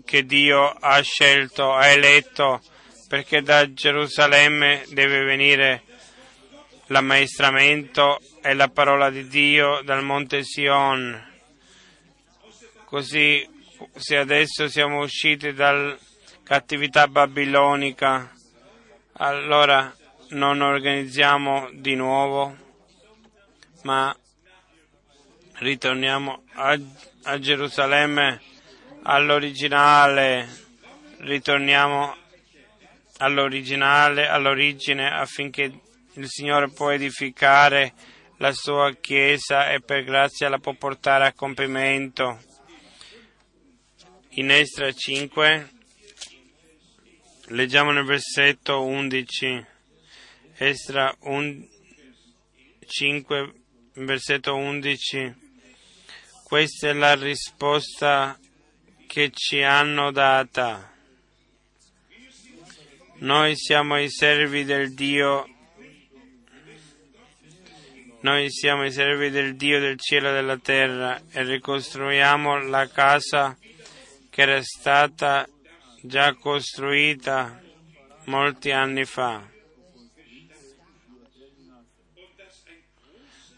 che 0.05 0.25
Dio 0.25 0.69
ha 0.69 1.01
scelto, 1.03 1.73
ha 1.73 1.87
eletto, 1.87 2.63
perché 3.09 3.43
da 3.43 3.73
Gerusalemme 3.73 4.85
deve 4.89 5.25
venire 5.25 5.83
l'ammaestramento 6.87 8.21
e 8.41 8.55
la 8.55 8.69
parola 8.69 9.11
di 9.11 9.27
Dio 9.29 9.81
dal 9.83 10.03
monte 10.03 10.43
Sion. 10.45 11.35
Così 12.85 13.56
se 13.95 14.17
adesso 14.17 14.69
siamo 14.69 15.01
usciti 15.01 15.53
dalla 15.53 15.97
cattività 16.43 17.09
babilonica, 17.09 18.33
allora 19.15 19.95
non 20.31 20.61
organizziamo 20.61 21.71
di 21.73 21.95
nuovo, 21.95 22.57
ma 23.83 24.15
ritorniamo 25.55 26.43
a, 26.55 26.79
a 27.25 27.39
Gerusalemme 27.39 28.41
all'originale, 29.03 30.49
ritorniamo 31.19 32.17
all'originale, 33.19 34.29
all'origine 34.29 35.09
affinché 35.09 35.81
il 36.15 36.29
Signore 36.29 36.71
può 36.71 36.91
edificare 36.91 37.93
la 38.39 38.53
sua 38.53 38.93
Chiesa 38.95 39.71
e 39.71 39.81
per 39.81 40.05
grazia 40.05 40.49
la 40.49 40.59
può 40.59 40.73
portare 40.75 41.27
a 41.27 41.33
compimento. 41.33 42.39
In 44.39 44.51
Estra 44.51 44.93
5 44.93 45.71
leggiamo 47.47 47.91
nel 47.91 48.05
versetto 48.05 48.85
11, 48.85 49.65
Estra 50.57 51.17
5, 52.87 53.53
versetto 53.95 54.55
11. 54.57 55.35
Questa 56.45 56.89
è 56.89 56.93
la 56.93 57.15
risposta 57.15 58.39
che 59.07 59.31
ci 59.33 59.63
hanno 59.63 60.11
data. 60.13 60.93
Noi 63.21 63.57
siamo 63.57 63.99
i 63.99 64.11
servi 64.11 64.65
del 64.65 64.93
Dio, 64.93 65.49
noi 68.21 68.51
siamo 68.51 68.85
i 68.85 68.93
servi 68.93 69.31
del 69.31 69.57
Dio 69.57 69.81
del 69.81 69.99
cielo 69.99 70.29
e 70.29 70.33
della 70.35 70.59
terra 70.59 71.19
e 71.31 71.43
ricostruiamo 71.43 72.69
la 72.69 72.87
casa 72.89 73.57
che 74.37 74.43
era 74.43 74.63
stata 74.63 75.49
già 76.03 76.35
costruita 76.35 77.59
molti 78.27 78.71
anni 78.71 79.07
fa. 79.07 79.43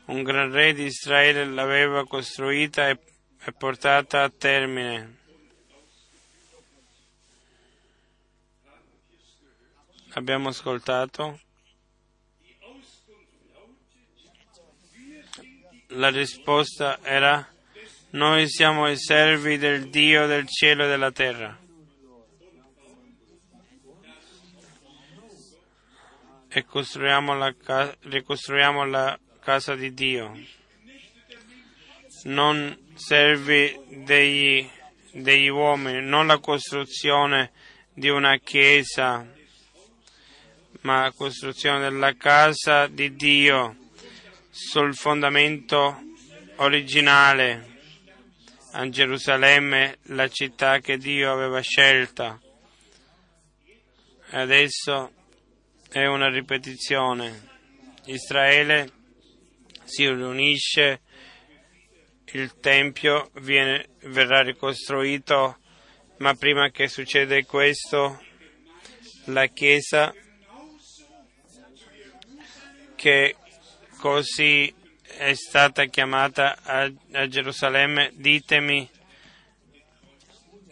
Un 0.04 0.22
gran 0.22 0.52
re 0.52 0.74
di 0.74 0.84
Israele 0.84 1.46
l'aveva 1.46 2.06
costruita 2.06 2.90
e, 2.90 3.00
portata 3.58 4.22
a 4.22 4.30
termine. 4.30 5.16
Abbiamo 10.10 10.50
ascoltato. 10.50 11.40
La 15.88 16.10
risposta 16.10 17.02
era 17.02 17.56
noi 18.10 18.48
siamo 18.48 18.88
i 18.88 18.96
servi 18.96 19.58
del 19.58 19.90
Dio 19.90 20.26
del 20.26 20.46
cielo 20.46 20.84
e 20.84 20.88
della 20.88 21.12
terra. 21.12 21.58
E 26.48 26.64
la, 26.72 27.96
ricostruiamo 28.00 28.86
la 28.86 29.18
casa 29.40 29.74
di 29.74 29.92
Dio. 29.92 30.32
Non 32.24 32.92
servi 32.94 33.78
degli, 34.04 34.66
degli 35.12 35.48
uomini, 35.48 36.00
non 36.00 36.26
la 36.26 36.38
costruzione 36.38 37.52
di 37.92 38.08
una 38.08 38.38
chiesa, 38.38 39.30
ma 40.80 41.02
la 41.02 41.12
costruzione 41.12 41.80
della 41.80 42.14
casa 42.16 42.86
di 42.86 43.14
Dio 43.14 43.76
sul 44.50 44.94
fondamento 44.94 46.00
originale 46.56 47.67
a 48.72 48.88
Gerusalemme, 48.88 49.98
la 50.08 50.28
città 50.28 50.78
che 50.80 50.98
Dio 50.98 51.32
aveva 51.32 51.60
scelta. 51.60 52.38
Adesso 54.30 55.12
è 55.90 56.04
una 56.04 56.28
ripetizione. 56.28 57.48
Israele 58.04 58.90
si 59.84 60.06
riunisce, 60.06 61.00
il 62.32 62.58
Tempio 62.60 63.30
viene, 63.40 63.88
verrà 64.02 64.42
ricostruito, 64.42 65.58
ma 66.18 66.34
prima 66.34 66.70
che 66.70 66.88
succeda 66.88 67.40
questo, 67.44 68.22
la 69.26 69.46
Chiesa 69.46 70.12
che 72.96 73.36
così 73.98 74.74
è 75.16 75.34
stata 75.34 75.84
chiamata 75.86 76.58
a, 76.62 76.90
a 77.12 77.26
Gerusalemme, 77.26 78.12
ditemi 78.14 78.88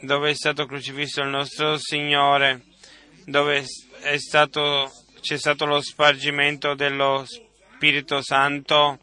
dove 0.01 0.31
è 0.31 0.35
stato 0.35 0.67
crocifisso 0.67 1.23
il 1.23 1.29
nostro 1.29 1.79
Signore, 1.79 2.63
dove 3.25 3.65
è 4.01 4.17
stato, 4.19 4.93
c'è 5.21 5.39
stato 5.39 5.65
lo 5.65 5.81
spargimento 5.81 6.75
dello 6.75 7.25
Spirito 7.27 8.23
Santo, 8.23 9.01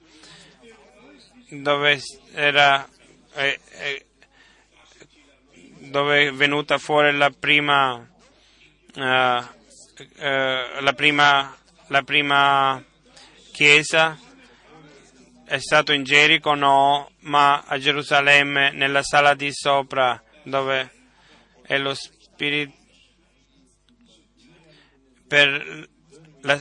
dove 1.50 2.00
era 2.34 2.88
eh, 3.36 3.60
eh, 3.72 4.06
dove 5.90 6.28
è 6.28 6.32
venuta 6.32 6.78
fuori 6.78 7.16
la 7.16 7.30
prima, 7.32 7.94
uh, 7.96 9.02
uh, 9.02 9.44
la 10.80 10.94
prima, 10.96 11.56
la 11.88 12.02
prima 12.04 12.84
chiesa 13.52 14.18
è 15.54 15.60
stato 15.60 15.94
in 15.94 16.04
Gerico? 16.04 16.56
No, 16.56 17.12
ma 17.20 17.62
a 17.68 17.78
Gerusalemme, 17.78 18.72
nella 18.72 19.04
sala 19.04 19.36
di 19.36 19.54
sopra, 19.54 20.20
dove 20.42 20.92
è 21.62 21.78
lo 21.78 21.94
Spirito. 21.94 22.74
Per 25.28 25.90
la, 26.42 26.60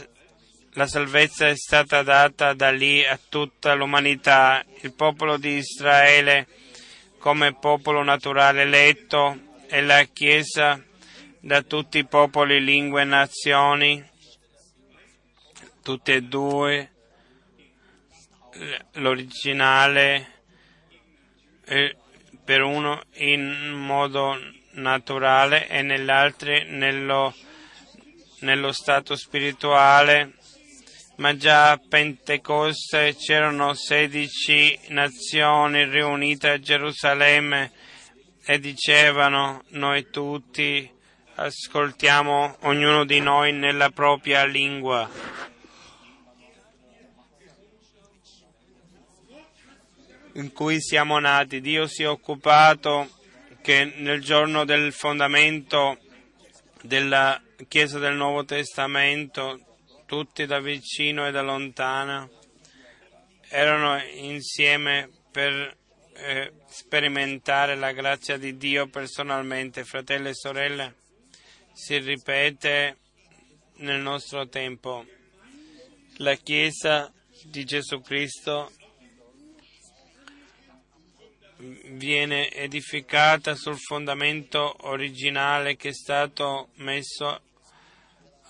la 0.75 0.87
salvezza 0.87 1.49
è 1.49 1.57
stata 1.57 2.03
data 2.03 2.53
da 2.53 2.71
lì 2.71 3.03
a 3.03 3.19
tutta 3.31 3.73
l'umanità, 3.73 4.63
il 4.83 4.93
popolo 4.93 5.39
di 5.39 5.57
Israele 5.57 6.47
come 7.17 7.55
popolo 7.55 8.03
naturale 8.03 8.61
eletto 8.61 9.55
e 9.69 9.81
la 9.81 10.05
Chiesa 10.05 10.79
da 11.41 11.63
tutti 11.63 11.97
i 11.97 12.07
popoli, 12.07 12.63
lingue 12.63 13.01
e 13.01 13.07
nazioni, 13.07 14.11
tutte 15.83 16.13
e 16.13 16.21
due 16.21 16.92
l'originale, 18.95 20.27
per 22.45 22.63
uno 22.63 23.03
in 23.15 23.71
modo 23.71 24.39
naturale 24.73 25.69
e 25.69 25.83
negli 25.83 26.11
altri 26.11 26.65
nello, 26.69 27.35
nello 28.41 28.73
stato 28.73 29.17
spirituale. 29.17 30.35
Ma 31.17 31.37
già 31.37 31.73
a 31.73 31.81
Pentecoste 31.89 33.15
c'erano 33.15 33.75
sedici 33.75 34.79
nazioni 34.89 35.85
riunite 35.85 36.49
a 36.49 36.59
Gerusalemme 36.59 37.71
e 38.45 38.59
dicevano 38.59 39.63
noi 39.69 40.11
tutti 40.11 40.91
ascoltiamo 41.35 42.57
ognuno 42.63 43.05
di 43.05 43.21
noi 43.21 43.53
nella 43.53 43.91
propria 43.91 44.45
lingua. 44.45 45.09
In 50.35 50.53
cui 50.53 50.81
siamo 50.81 51.19
nati. 51.19 51.61
Dio 51.61 51.87
si 51.87 52.03
è 52.03 52.09
occupato 52.09 53.09
che 53.61 53.85
nel 53.97 54.21
giorno 54.21 54.65
del 54.65 54.93
fondamento 54.93 55.99
della 56.83 57.41
Chiesa 57.69 57.99
del 57.99 58.17
Nuovo 58.17 58.45
Testamento, 58.45 59.77
tutti 60.07 60.47
da 60.47 60.61
vicino 60.61 61.27
e 61.27 61.31
da 61.31 61.43
lontano, 61.43 62.31
erano 63.49 64.03
insieme 64.15 65.09
per 65.31 65.77
eh, 66.15 66.53
sperimentare 66.69 67.77
la 67.77 67.93
grazia 67.93 68.37
di 68.37 68.57
Dio 68.57 68.89
personalmente, 68.89 69.85
fratelli 69.85 70.31
e 70.31 70.35
sorelle. 70.35 70.95
Si 71.73 71.97
ripete 71.99 72.97
nel 73.77 74.01
nostro 74.01 74.49
tempo. 74.49 75.07
La 76.17 76.35
Chiesa 76.35 77.13
di 77.45 77.65
Gesù 77.65 78.01
Cristo 78.01 78.73
viene 81.63 82.51
edificata 82.51 83.55
sul 83.55 83.79
fondamento 83.79 84.89
originale 84.89 85.77
che 85.77 85.91
è 85.91 85.95
stato 85.95 86.71
messo 86.77 87.41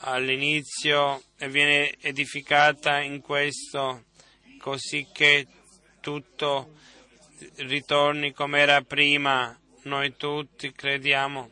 all'inizio 0.00 1.22
e 1.36 1.48
viene 1.48 1.94
edificata 2.00 3.00
in 3.00 3.20
questo 3.20 4.04
così 4.58 5.06
che 5.12 5.46
tutto 6.00 6.74
ritorni 7.56 8.32
come 8.32 8.60
era 8.60 8.80
prima. 8.80 9.58
Noi 9.84 10.16
tutti 10.16 10.72
crediamo 10.72 11.50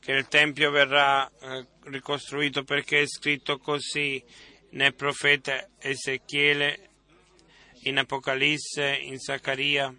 che 0.00 0.12
il 0.12 0.28
Tempio 0.28 0.70
verrà 0.70 1.28
eh, 1.28 1.66
ricostruito 1.84 2.62
perché 2.64 3.02
è 3.02 3.06
scritto 3.06 3.58
così 3.58 4.22
nel 4.70 4.94
profeta 4.94 5.68
Ezechiele, 5.78 6.88
in 7.82 7.98
Apocalisse, 7.98 8.96
in 9.02 9.18
Zaccaria 9.18 9.94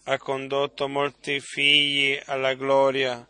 ha 0.05 0.17
condotto 0.17 0.87
molti 0.87 1.39
figli 1.39 2.19
alla 2.25 2.55
gloria 2.55 3.27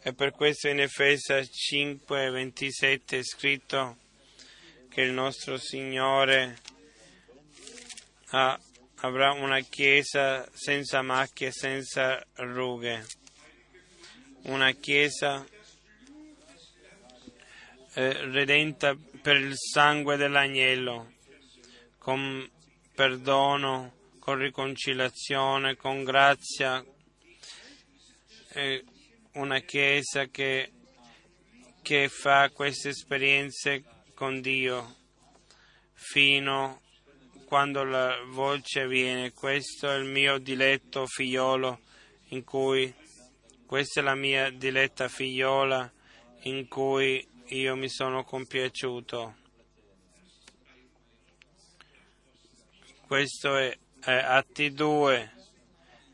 e 0.00 0.14
per 0.14 0.30
questo 0.30 0.68
in 0.68 0.78
Efesa 0.78 1.40
5:27 1.40 3.18
è 3.18 3.24
scritto 3.24 3.96
che 4.88 5.00
il 5.00 5.10
nostro 5.10 5.56
Signore 5.56 6.58
ha 8.30 8.56
avrà 9.04 9.32
una 9.32 9.60
chiesa 9.60 10.48
senza 10.54 11.02
macchie, 11.02 11.52
senza 11.52 12.24
rughe, 12.36 13.04
una 14.44 14.70
chiesa 14.72 15.46
eh, 17.92 18.12
redenta 18.30 18.96
per 19.20 19.36
il 19.36 19.52
sangue 19.56 20.16
dell'agnello, 20.16 21.12
con 21.98 22.50
perdono, 22.94 23.92
con 24.18 24.38
riconciliazione, 24.38 25.76
con 25.76 26.02
grazia, 26.02 26.82
eh, 28.54 28.84
una 29.32 29.58
chiesa 29.60 30.28
che, 30.28 30.72
che 31.82 32.08
fa 32.08 32.48
queste 32.48 32.88
esperienze 32.88 33.84
con 34.14 34.40
Dio 34.40 34.96
fino 35.92 36.80
a 36.80 36.83
quando 37.54 37.84
la 37.84 38.20
voce 38.30 38.88
viene, 38.88 39.32
questo 39.32 39.88
è 39.88 39.94
il 39.94 40.06
mio 40.06 40.38
diletto 40.38 41.06
figliolo 41.06 41.78
in 42.30 42.42
cui, 42.42 42.92
questa 43.64 44.00
è 44.00 44.02
la 44.02 44.16
mia 44.16 44.50
diletta 44.50 45.06
figliola 45.06 45.88
in 46.40 46.66
cui 46.66 47.24
io 47.50 47.76
mi 47.76 47.88
sono 47.88 48.24
compiaciuto. 48.24 49.36
Questo 53.06 53.56
è, 53.56 53.78
è 54.00 54.10
Atti 54.10 54.72
2 54.72 55.32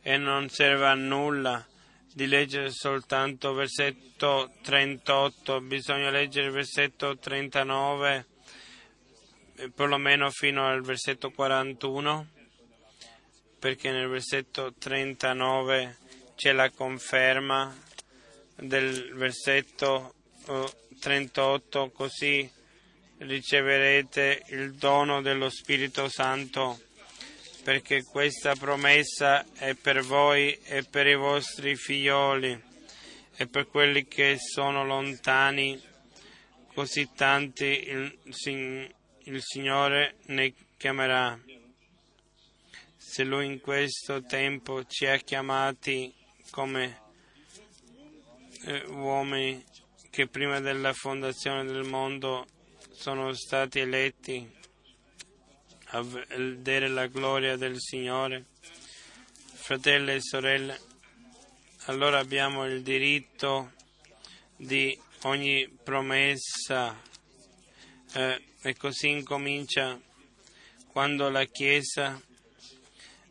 e 0.03 0.17
non 0.19 0.51
serve 0.51 0.89
a 0.89 0.95
nulla 0.95 1.67
di 2.13 2.27
leggere 2.27 2.71
soltanto 2.71 3.55
versetto 3.55 4.53
38, 4.61 5.63
bisogna 5.63 6.11
leggere 6.11 6.49
il 6.49 6.53
versetto 6.53 7.17
39 7.17 8.27
perlomeno 9.75 10.31
fino 10.31 10.67
al 10.67 10.83
versetto 10.83 11.31
41, 11.31 12.29
perché 13.59 13.91
nel 13.91 14.09
versetto 14.09 14.73
39 14.79 15.99
c'è 16.35 16.53
la 16.53 16.71
conferma 16.71 17.77
del 18.57 19.13
versetto 19.15 20.15
38, 20.99 21.85
eh, 21.85 21.93
così 21.93 22.51
riceverete 23.19 24.45
il 24.49 24.75
dono 24.75 25.21
dello 25.21 25.51
Spirito 25.51 26.09
Santo, 26.09 26.81
perché 27.63 28.03
questa 28.05 28.55
promessa 28.55 29.45
è 29.53 29.75
per 29.75 30.03
voi 30.03 30.59
e 30.65 30.85
per 30.85 31.07
i 31.07 31.17
vostri 31.17 31.77
figlioli 31.77 32.59
e 33.37 33.47
per 33.47 33.67
quelli 33.67 34.07
che 34.07 34.39
sono 34.39 34.85
lontani, 34.85 35.79
così 36.73 37.11
tanti 37.15 37.89
il 37.89 38.19
Signore 38.31 38.99
il 39.25 39.43
Signore 39.43 40.17
ne 40.27 40.55
chiamerà. 40.77 41.39
Se 42.97 43.25
Lui 43.25 43.47
in 43.47 43.61
questo 43.61 44.23
tempo 44.23 44.85
ci 44.87 45.07
ha 45.07 45.17
chiamati 45.17 46.15
come 46.51 47.01
eh, 48.65 48.85
uomini 48.87 49.65
che 50.11 50.27
prima 50.27 50.61
della 50.61 50.93
fondazione 50.93 51.65
del 51.65 51.85
mondo 51.85 52.47
sono 52.93 53.33
stati 53.33 53.79
eletti 53.79 54.59
a 55.93 56.03
vedere 56.03 56.89
la 56.89 57.07
gloria 57.07 57.57
del 57.57 57.77
Signore, 57.79 58.47
fratelli 59.53 60.13
e 60.15 60.21
sorelle, 60.21 60.81
allora 61.87 62.19
abbiamo 62.19 62.67
il 62.67 62.83
diritto 62.83 63.73
di 64.57 64.97
ogni 65.23 65.69
promessa 65.83 67.09
eh, 68.15 68.43
e 68.63 68.77
così 68.77 69.09
incomincia 69.09 69.99
quando 70.89 71.29
la 71.29 71.45
Chiesa 71.45 72.21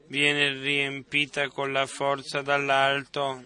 viene 0.08 0.54
riempita 0.54 1.48
con 1.50 1.72
la 1.72 1.86
forza 1.86 2.42
dall'alto 2.42 3.44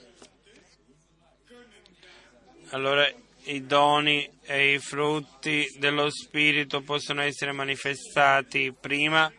allora 2.74 3.08
i 3.46 3.66
doni 3.66 4.28
e 4.42 4.74
i 4.74 4.80
frutti 4.80 5.76
dello 5.78 6.10
Spirito 6.10 6.82
possono 6.82 7.22
essere 7.22 7.52
manifestati 7.52 8.74
prima. 8.74 9.32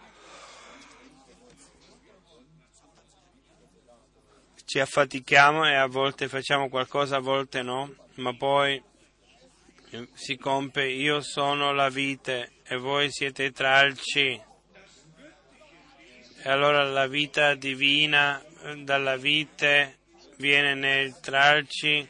Ci 4.65 4.79
affatichiamo 4.79 5.67
e 5.67 5.75
a 5.75 5.87
volte 5.87 6.29
facciamo 6.29 6.69
qualcosa, 6.69 7.17
a 7.17 7.21
volte 7.21 7.63
no, 7.63 7.93
ma 8.17 8.35
poi 8.37 8.81
si 10.13 10.37
compie 10.37 10.91
io 10.91 11.21
sono 11.21 11.73
la 11.73 11.89
vite 11.89 12.55
e 12.65 12.77
voi 12.77 13.11
siete 13.11 13.53
tralci. 13.53 14.41
E 16.43 16.49
allora 16.51 16.83
la 16.85 17.07
vita 17.07 17.55
divina 17.55 18.43
dalla 18.79 19.17
vite 19.17 19.99
viene 20.37 20.75
nel 20.75 21.19
tralci 21.21 22.09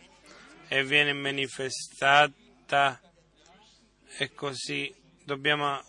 e 0.69 0.85
viene 0.85 1.13
manifestata 1.13 3.01
e 4.17 4.33
così 4.33 4.93
dobbiamo 5.25 5.83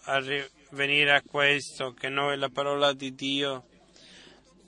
venire 0.72 1.14
a 1.14 1.22
questo 1.22 1.94
che 1.94 2.10
noi 2.10 2.38
la 2.38 2.50
parola 2.50 2.94
di 2.94 3.14
Dio 3.16 3.68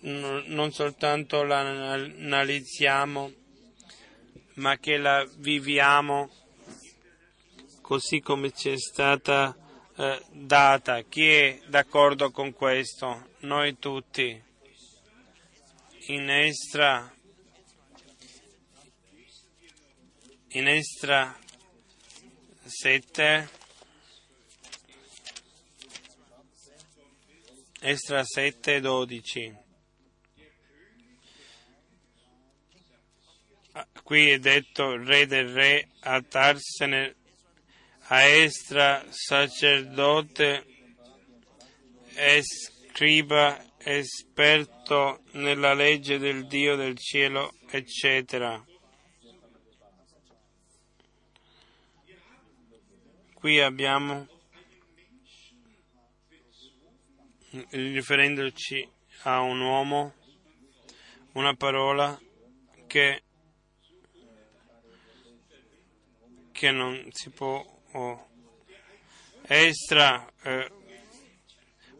non 0.02 0.72
soltanto 0.72 1.44
la 1.44 1.60
analizziamo 1.60 3.34
ma 4.56 4.78
che 4.78 4.98
la 4.98 5.28
viviamo 5.38 6.47
così 7.88 8.20
come 8.20 8.52
ci 8.52 8.70
è 8.72 8.78
stata 8.78 9.56
eh, 9.96 10.22
data. 10.30 11.04
Chi 11.04 11.26
è 11.26 11.62
d'accordo 11.68 12.32
con 12.32 12.52
questo? 12.52 13.30
Noi 13.40 13.80
tutti. 13.80 14.44
In 16.08 16.30
Estra, 16.30 17.10
in 20.50 20.68
Estra 20.68 21.40
7, 22.66 23.50
Estra 27.80 28.24
7, 28.26 28.82
12. 28.82 29.58
Qui 34.04 34.30
è 34.30 34.40
detto 34.40 34.98
re 34.98 35.26
del 35.26 35.54
re 35.54 35.88
a 36.02 36.22
Tarsene 36.22 37.17
a 38.10 38.24
Estra, 38.24 39.04
sacerdote 39.10 40.66
e 42.14 42.42
scriba 42.42 43.62
esperto 43.80 45.24
nella 45.34 45.74
legge 45.74 46.18
del 46.18 46.48
Dio 46.48 46.78
del 46.78 46.98
cielo, 46.98 47.54
eccetera. 47.70 48.64
Qui 53.34 53.60
abbiamo, 53.60 54.28
riferendoci 57.70 58.90
a 59.24 59.42
un 59.42 59.60
uomo, 59.60 60.14
una 61.34 61.56
parola 61.56 62.18
che, 62.88 63.24
che 66.52 66.72
non 66.72 67.06
si 67.12 67.30
può 67.30 67.77
oh, 67.98 68.28
Estra, 69.50 70.30
eh, 70.44 70.72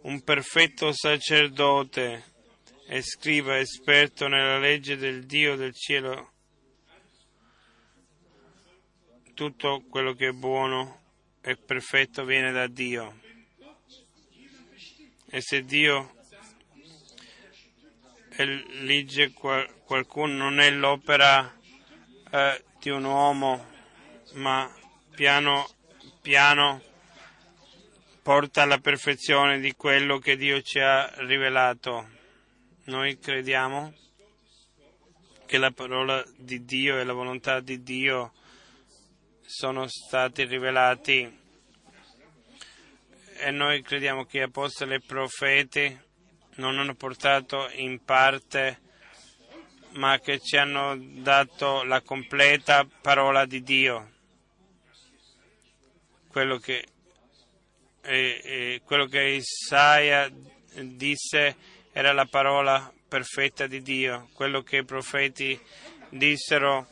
un 0.02 0.22
perfetto 0.22 0.92
sacerdote 0.92 2.24
e 2.88 3.02
scriva 3.02 3.58
esperto 3.58 4.28
nella 4.28 4.60
legge 4.60 4.98
del 4.98 5.26
Dio 5.26 5.56
del 5.56 5.74
cielo, 5.74 6.34
tutto 9.34 9.84
quello 9.90 10.14
che 10.14 10.28
è 10.28 10.32
buono 10.32 11.02
e 11.42 11.56
perfetto 11.56 12.26
viene 12.26 12.52
da 12.52 12.68
Dio. 12.68 13.22
E 15.30 15.42
se 15.42 15.64
Dio 15.64 16.16
elige 18.36 19.32
qualcuno 19.32 20.34
non 20.34 20.60
è 20.60 20.70
l'opera 20.70 21.58
eh, 22.30 22.64
di 22.80 22.90
un 22.90 23.06
uomo, 23.06 23.66
ma 24.34 24.70
piano 25.16 25.76
piano 26.28 26.82
porta 28.22 28.64
alla 28.64 28.80
perfezione 28.80 29.62
di 29.62 29.72
quello 29.78 30.20
che 30.20 30.36
Dio 30.36 30.62
ci 30.62 30.78
ha 30.78 31.10
rivelato. 31.20 32.10
Noi 32.88 33.18
crediamo 33.18 33.94
che 35.46 35.58
la 35.58 35.72
parola 35.72 36.22
di 36.36 36.66
Dio 36.66 37.00
e 37.00 37.06
la 37.06 37.14
volontà 37.14 37.62
di 37.62 37.82
Dio 37.82 38.34
sono 39.42 39.88
stati 39.88 40.44
rivelati 40.44 41.40
e 43.38 43.52
noi 43.52 43.82
crediamo 43.82 44.26
che 44.26 44.42
apostoli 44.42 44.96
e 44.96 45.00
profeti 45.00 45.98
non 46.56 46.78
hanno 46.78 46.96
portato 46.96 47.70
in 47.76 48.04
parte 48.04 48.82
ma 49.92 50.20
che 50.20 50.42
ci 50.42 50.58
hanno 50.58 50.98
dato 51.00 51.84
la 51.84 52.02
completa 52.02 52.86
parola 53.02 53.46
di 53.46 53.64
Dio 53.64 54.16
quello 56.28 56.58
che, 56.58 56.86
eh, 58.02 58.42
eh, 58.44 58.82
quello 58.84 59.06
che 59.06 59.24
Isaia 59.24 60.32
disse 60.74 61.56
era 61.92 62.14
la 62.14 62.26
parola 62.26 62.94
perfetta 63.08 63.68
di 63.68 63.82
Dio, 63.82 64.30
quello 64.34 64.62
che 64.62 64.78
i 64.78 64.86
profeti 64.86 65.60
dissero 66.10 66.88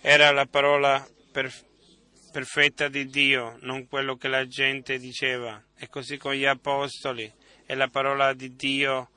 era 0.00 0.30
la 0.30 0.46
parola 0.46 1.06
per, 1.30 1.52
perfetta 2.30 2.88
di 2.88 3.06
Dio, 3.06 3.56
non 3.60 3.86
quello 3.88 4.16
che 4.16 4.28
la 4.28 4.46
gente 4.46 4.98
diceva. 4.98 5.62
E 5.76 5.88
così 5.88 6.16
con 6.16 6.34
gli 6.34 6.44
apostoli 6.44 7.32
è 7.66 7.74
la 7.74 7.88
parola 7.88 8.32
di 8.32 8.54
Dio 8.54 9.10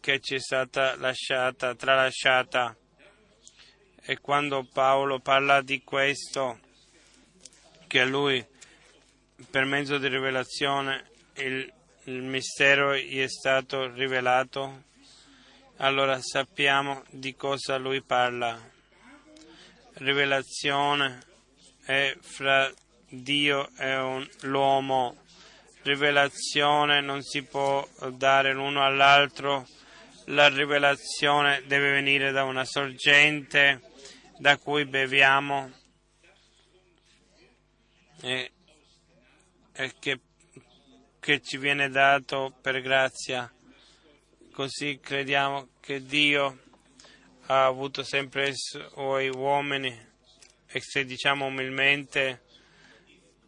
che 0.00 0.20
ci 0.20 0.36
è 0.36 0.40
stata 0.40 0.96
lasciata, 0.96 1.74
tralasciata. 1.74 2.76
E 4.00 4.18
quando 4.20 4.66
Paolo 4.72 5.18
parla 5.18 5.60
di 5.60 5.82
questo, 5.82 6.60
che 7.88 8.00
a 8.00 8.04
lui 8.04 8.46
per 9.50 9.64
mezzo 9.64 9.98
di 9.98 10.06
rivelazione 10.06 11.10
il, 11.36 11.72
il 12.04 12.22
mistero 12.22 12.94
gli 12.94 13.20
è 13.20 13.28
stato 13.28 13.90
rivelato, 13.92 14.84
allora 15.78 16.20
sappiamo 16.20 17.02
di 17.10 17.34
cosa 17.34 17.76
lui 17.78 18.02
parla. 18.02 18.60
Rivelazione 19.94 21.20
è 21.84 22.14
fra 22.20 22.70
Dio 23.08 23.70
e 23.78 24.28
l'uomo. 24.42 25.16
Rivelazione 25.82 27.00
non 27.00 27.22
si 27.22 27.42
può 27.42 27.86
dare 28.12 28.52
l'uno 28.52 28.84
all'altro. 28.84 29.66
La 30.26 30.48
rivelazione 30.48 31.62
deve 31.66 31.90
venire 31.90 32.32
da 32.32 32.44
una 32.44 32.64
sorgente 32.64 33.80
da 34.38 34.58
cui 34.58 34.84
beviamo 34.84 35.77
e, 38.20 38.50
e 39.72 39.94
che, 39.98 40.20
che 41.20 41.40
ci 41.40 41.56
viene 41.56 41.88
dato 41.88 42.54
per 42.60 42.80
grazia. 42.80 43.52
Così 44.52 44.98
crediamo 45.00 45.68
che 45.80 46.04
Dio 46.04 46.58
ha 47.46 47.64
avuto 47.64 48.02
sempre 48.02 48.48
i 48.48 48.54
suoi 48.54 49.28
uomini 49.28 50.06
e 50.66 50.80
se 50.80 51.04
diciamo 51.04 51.46
umilmente 51.46 52.42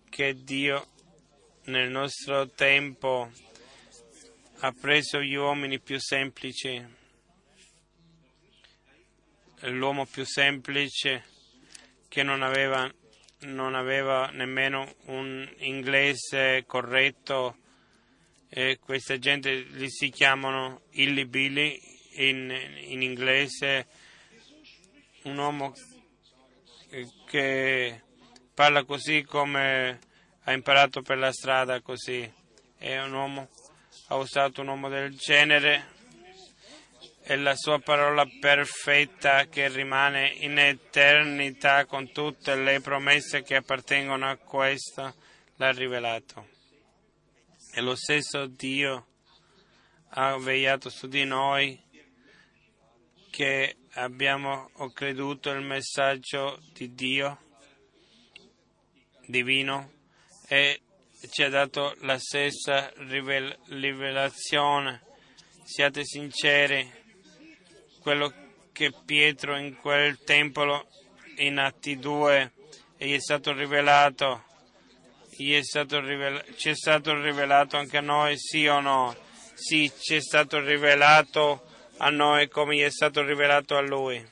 che 0.08 0.42
Dio 0.42 0.86
nel 1.64 1.90
nostro 1.90 2.48
tempo 2.48 3.30
ha 4.60 4.72
preso 4.72 5.20
gli 5.20 5.34
uomini 5.34 5.80
più 5.80 5.98
semplici, 5.98 6.82
l'uomo 9.60 10.06
più 10.06 10.24
semplice 10.24 11.24
che 12.08 12.22
non 12.22 12.42
aveva 12.42 12.90
non 13.40 13.74
aveva 13.74 14.30
nemmeno 14.32 14.94
un 15.06 15.48
inglese 15.58 16.64
corretto 16.66 17.56
e 18.48 18.78
questa 18.78 19.18
gente 19.18 19.52
li 19.52 19.90
si 19.90 20.10
chiamano 20.10 20.82
illibili 20.90 21.80
in, 22.14 22.50
in 22.86 23.02
inglese. 23.02 23.86
Un 25.22 25.38
uomo 25.38 25.74
che 27.26 28.02
parla 28.52 28.84
così 28.84 29.22
come 29.22 29.98
ha 30.44 30.52
imparato 30.52 31.02
per 31.02 31.18
la 31.18 31.32
strada 31.32 31.80
così. 31.80 32.30
È 32.76 32.98
un 32.98 33.12
uomo 33.12 33.48
ha 34.08 34.16
usato 34.16 34.60
un 34.60 34.68
uomo 34.68 34.88
del 34.88 35.14
genere 35.16 35.98
è 37.30 37.36
la 37.36 37.54
sua 37.54 37.78
parola 37.78 38.26
perfetta 38.40 39.46
che 39.46 39.68
rimane 39.68 40.34
in 40.40 40.58
eternità 40.58 41.84
con 41.84 42.10
tutte 42.10 42.56
le 42.56 42.80
promesse 42.80 43.42
che 43.42 43.54
appartengono 43.54 44.28
a 44.28 44.34
questo, 44.34 45.14
l'ha 45.54 45.70
rivelato. 45.70 46.48
E 47.72 47.80
lo 47.82 47.94
stesso 47.94 48.46
Dio 48.46 49.06
ha 50.08 50.36
vegliato 50.38 50.88
su 50.90 51.06
di 51.06 51.22
noi 51.22 51.80
che 53.30 53.76
abbiamo 53.92 54.68
creduto 54.92 55.50
il 55.50 55.62
messaggio 55.62 56.60
di 56.72 56.94
Dio 56.94 57.38
divino 59.28 59.92
e 60.48 60.80
ci 61.30 61.44
ha 61.44 61.48
dato 61.48 61.94
la 62.00 62.18
stessa 62.18 62.90
rivel- 62.96 63.56
rivelazione. 63.68 65.04
Siate 65.62 66.04
sinceri, 66.04 66.99
quello 68.00 68.32
che 68.72 68.92
Pietro 69.04 69.56
in 69.56 69.76
quel 69.76 70.18
tempolo 70.24 70.86
in 71.36 71.58
Atti 71.58 71.98
2 71.98 72.52
gli 72.96 73.14
è 73.14 73.20
stato 73.20 73.52
rivelato, 73.52 74.44
è 75.36 75.62
stato 75.62 76.00
rivela- 76.00 76.44
ci 76.56 76.70
è 76.70 76.74
stato 76.74 77.18
rivelato 77.20 77.76
anche 77.76 77.96
a 77.96 78.02
noi, 78.02 78.38
sì 78.38 78.66
o 78.66 78.80
no? 78.80 79.16
Sì, 79.54 79.90
ci 79.98 80.16
è 80.16 80.20
stato 80.20 80.60
rivelato 80.60 81.66
a 81.98 82.10
noi 82.10 82.48
come 82.48 82.76
gli 82.76 82.80
è 82.80 82.90
stato 82.90 83.22
rivelato 83.22 83.76
a 83.76 83.80
lui. 83.80 84.22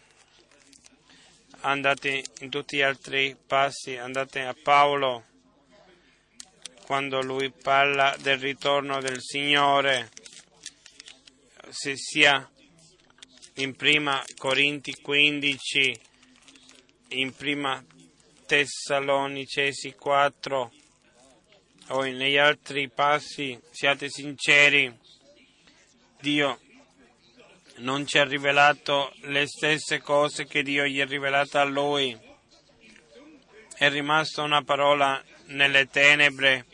Andate 1.60 2.24
in 2.40 2.50
tutti 2.50 2.76
gli 2.76 2.82
altri 2.82 3.36
passi, 3.46 3.96
andate 3.96 4.42
a 4.42 4.54
Paolo 4.62 5.24
quando 6.86 7.20
lui 7.20 7.50
parla 7.50 8.16
del 8.20 8.38
ritorno 8.38 9.00
del 9.00 9.20
Signore, 9.20 10.10
se 11.68 11.96
sia 11.96 12.50
in 13.58 13.74
prima 13.74 14.24
Corinti 14.36 14.94
15, 15.00 16.00
in 17.08 17.34
prima 17.34 17.84
Tessalonicesi 18.46 19.94
4 19.94 20.72
o 21.88 22.02
negli 22.02 22.36
altri 22.36 22.88
passi, 22.88 23.58
siate 23.70 24.08
sinceri, 24.10 24.96
Dio 26.20 26.60
non 27.78 28.06
ci 28.06 28.18
ha 28.18 28.24
rivelato 28.24 29.12
le 29.22 29.46
stesse 29.46 30.00
cose 30.00 30.46
che 30.46 30.62
Dio 30.62 30.84
gli 30.84 31.00
ha 31.00 31.06
rivelato 31.06 31.58
a 31.58 31.64
lui. 31.64 32.16
È 33.74 33.88
rimasta 33.88 34.42
una 34.42 34.62
parola 34.62 35.22
nelle 35.46 35.88
tenebre. 35.88 36.66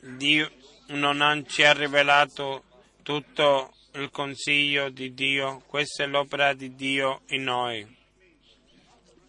Dio 0.00 0.50
non 0.88 1.44
ci 1.48 1.62
ha 1.62 1.72
rivelato 1.72 2.64
tutto 3.02 3.74
il 3.92 4.10
consiglio 4.10 4.88
di 4.90 5.12
Dio. 5.14 5.62
Questa 5.66 6.04
è 6.04 6.06
l'opera 6.06 6.52
di 6.54 6.74
Dio 6.74 7.22
in 7.28 7.44
noi, 7.44 7.96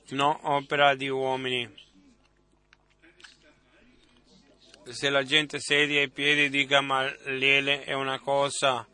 non 0.10 0.38
opera 0.44 0.96
di 0.96 1.10
uomini. 1.10 1.80
Se 4.84 5.10
la 5.10 5.24
gente 5.24 5.60
sedia 5.60 6.02
ai 6.02 6.10
piedi 6.10 6.50
di 6.50 6.66
Gamaliele 6.66 7.84
è 7.84 7.94
una 7.94 8.20
cosa, 8.20 8.86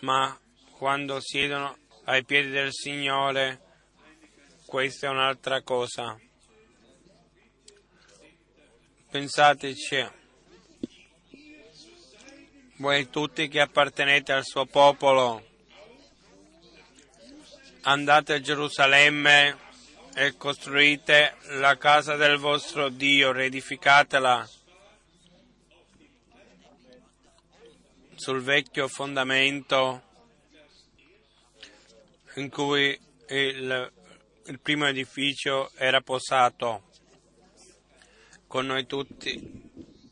ma 0.00 0.38
quando 0.70 1.20
siedono 1.20 1.76
ai 2.04 2.24
piedi 2.24 2.50
del 2.50 2.72
Signore, 2.72 3.60
questa 4.64 5.08
è 5.08 5.10
un'altra 5.10 5.62
cosa. 5.62 6.18
Pensateci, 9.10 10.21
voi 12.82 13.08
tutti 13.10 13.46
che 13.46 13.60
appartenete 13.60 14.32
al 14.32 14.44
suo 14.44 14.66
popolo, 14.66 15.40
andate 17.82 18.32
a 18.32 18.40
Gerusalemme 18.40 19.56
e 20.14 20.36
costruite 20.36 21.36
la 21.60 21.78
casa 21.78 22.16
del 22.16 22.38
vostro 22.38 22.88
Dio, 22.88 23.30
reedificatela 23.30 24.50
sul 28.16 28.42
vecchio 28.42 28.88
fondamento 28.88 30.02
in 32.34 32.50
cui 32.50 32.98
il, 33.28 33.92
il 34.46 34.60
primo 34.60 34.86
edificio 34.86 35.70
era 35.76 36.00
posato. 36.00 36.90
Con 38.48 38.66
noi 38.66 38.86
tutti 38.86 39.40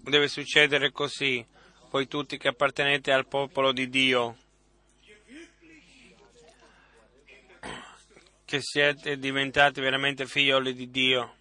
deve 0.03 0.29
succedere 0.29 0.93
così, 0.93 1.45
voi 1.91 2.07
tutti 2.07 2.39
che 2.39 2.49
appartenete 2.49 3.13
al 3.13 3.27
popolo 3.27 3.73
di 3.73 3.89
Dio, 3.89 4.37
che 8.45 8.59
siete 8.61 9.19
diventati 9.19 9.81
veramente 9.81 10.27
figlioli 10.27 10.73
di 10.73 10.91
Dio. 10.91 11.35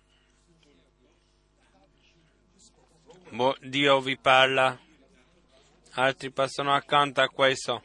Dio 3.61 3.99
vi 4.01 4.17
parla, 4.17 4.77
altri 5.91 6.31
passano 6.31 6.73
accanto 6.73 7.21
a 7.21 7.27
questo 7.27 7.83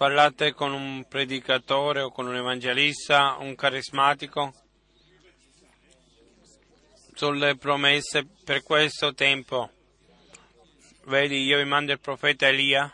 parlate 0.00 0.54
con 0.54 0.72
un 0.72 1.04
predicatore 1.06 2.00
o 2.00 2.10
con 2.10 2.26
un 2.26 2.34
evangelista, 2.34 3.36
un 3.38 3.54
carismatico, 3.54 4.54
sulle 7.12 7.56
promesse 7.56 8.26
per 8.42 8.62
questo 8.62 9.12
tempo. 9.12 9.79
Vedi, 11.04 11.42
io 11.44 11.56
vi 11.56 11.64
mando 11.64 11.92
il 11.92 11.98
profeta 11.98 12.46
Elia. 12.46 12.92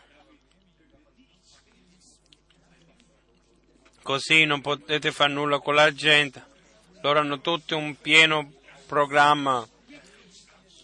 Così 4.01 4.45
non 4.45 4.61
potete 4.61 5.11
fare 5.11 5.33
nulla 5.33 5.59
con 5.59 5.75
la 5.75 5.93
gente. 5.93 6.43
Loro 7.01 7.19
hanno 7.19 7.41
tutti 7.41 7.73
un 7.73 7.99
pieno 7.99 8.53
programma, 8.87 9.67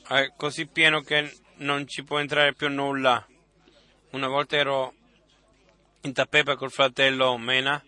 è 0.10 0.34
così 0.36 0.68
pieno 0.68 1.02
che 1.02 1.34
non 1.58 1.88
ci 1.88 2.04
può 2.04 2.20
entrare 2.20 2.54
più 2.54 2.70
nulla. 2.70 3.26
Una 4.12 4.28
volta 4.28 4.58
ero 4.58 4.94
in 6.02 6.14
Tappepa 6.14 6.56
col 6.56 6.72
fratello 6.72 7.38
Mena. 7.38 7.84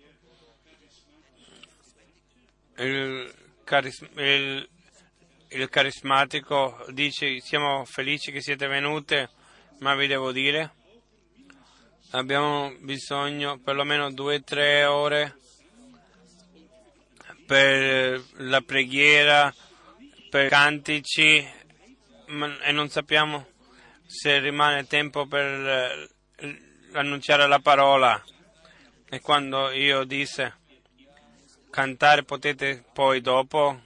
Il, 2.77 3.33
caris- 3.63 4.09
il, 4.15 4.67
il, 5.49 5.69
carismatico 5.69 6.85
dice 6.89 7.39
siamo 7.39 7.85
felici 7.85 8.31
che 8.31 8.41
siete 8.41 8.67
venute, 8.67 9.29
ma 9.79 9.95
vi 9.95 10.07
devo 10.07 10.31
dire, 10.31 10.73
abbiamo 12.11 12.73
bisogno 12.79 13.59
perlomeno 13.59 14.11
due 14.11 14.35
o 14.35 14.43
tre 14.43 14.85
ore 14.85 15.37
per 17.45 18.23
la 18.37 18.61
preghiera, 18.61 19.53
per 20.29 20.49
cantici 20.49 21.37
e 21.37 22.71
non 22.71 22.89
sappiamo 22.89 23.47
se 24.05 24.39
rimane 24.39 24.87
tempo 24.87 25.25
per 25.27 26.09
annunciare 26.93 27.47
la 27.47 27.59
parola. 27.59 28.21
E 29.07 29.19
quando 29.21 29.69
io 29.71 30.03
disse 30.03 30.63
cantare 31.69 32.23
potete 32.23 32.83
poi 32.93 33.21
dopo, 33.21 33.81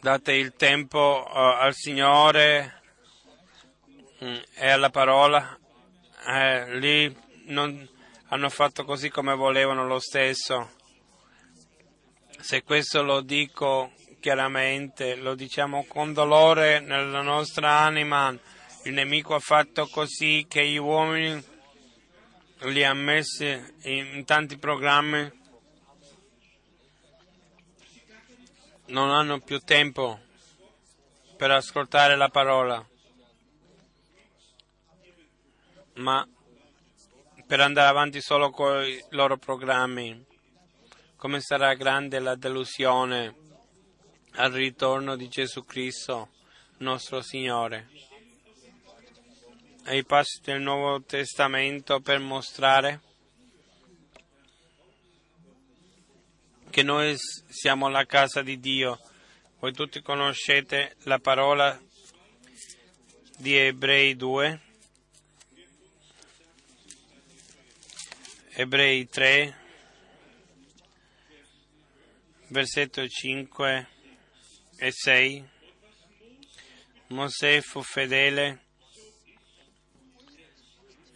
date 0.00 0.32
il 0.32 0.54
tempo 0.54 1.24
uh, 1.26 1.36
al 1.36 1.74
Signore 1.74 2.82
mm, 4.22 4.36
e 4.54 4.70
alla 4.70 4.90
parola, 4.90 5.58
eh, 6.26 6.78
lì 6.78 7.16
non 7.46 7.88
hanno 8.28 8.48
fatto 8.48 8.84
così 8.84 9.08
come 9.08 9.34
volevano 9.34 9.86
lo 9.86 9.98
stesso. 9.98 10.70
Se 12.40 12.62
questo 12.62 13.02
lo 13.02 13.20
dico 13.20 13.92
chiaramente, 14.20 15.16
lo 15.16 15.34
diciamo 15.34 15.84
con 15.88 16.12
dolore 16.12 16.80
nella 16.80 17.22
nostra 17.22 17.78
anima, 17.78 18.36
il 18.84 18.92
nemico 18.92 19.34
ha 19.34 19.40
fatto 19.40 19.86
così 19.86 20.46
che 20.48 20.66
gli 20.66 20.76
uomini 20.76 21.42
li 22.62 22.84
ha 22.84 22.94
messi 22.94 23.60
in 23.82 24.24
tanti 24.24 24.58
programmi, 24.58 25.30
non 28.88 29.10
hanno 29.10 29.40
più 29.40 29.58
tempo 29.60 30.20
per 31.36 31.50
ascoltare 31.50 32.16
la 32.16 32.28
parola, 32.28 32.86
ma 35.94 36.28
per 37.46 37.60
andare 37.60 37.88
avanti 37.88 38.20
solo 38.20 38.50
con 38.50 38.82
i 38.84 39.02
loro 39.10 39.36
programmi. 39.36 40.26
Come 41.16 41.40
sarà 41.40 41.74
grande 41.74 42.20
la 42.20 42.36
delusione 42.36 43.34
al 44.32 44.52
ritorno 44.52 45.16
di 45.16 45.28
Gesù 45.28 45.64
Cristo, 45.64 46.30
nostro 46.78 47.20
Signore 47.22 47.88
ai 49.88 50.04
passi 50.04 50.40
del 50.42 50.60
Nuovo 50.60 51.02
Testamento 51.02 52.00
per 52.00 52.18
mostrare 52.18 53.00
che 56.70 56.82
noi 56.82 57.16
siamo 57.16 57.88
la 57.88 58.04
casa 58.04 58.42
di 58.42 58.58
Dio. 58.58 59.00
Voi 59.58 59.72
tutti 59.72 60.02
conoscete 60.02 60.96
la 61.04 61.18
parola 61.18 61.80
di 63.38 63.56
Ebrei 63.56 64.16
2, 64.16 64.60
Ebrei 68.52 69.08
3, 69.08 69.56
versetto 72.48 73.06
5 73.06 73.88
e 74.76 74.90
6. 74.92 75.48
Mosè 77.08 77.60
fu 77.62 77.82
fedele 77.82 78.64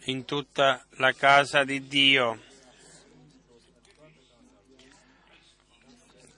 in 0.05 0.25
tutta 0.25 0.85
la 0.97 1.13
casa 1.13 1.63
di 1.63 1.87
Dio 1.87 2.51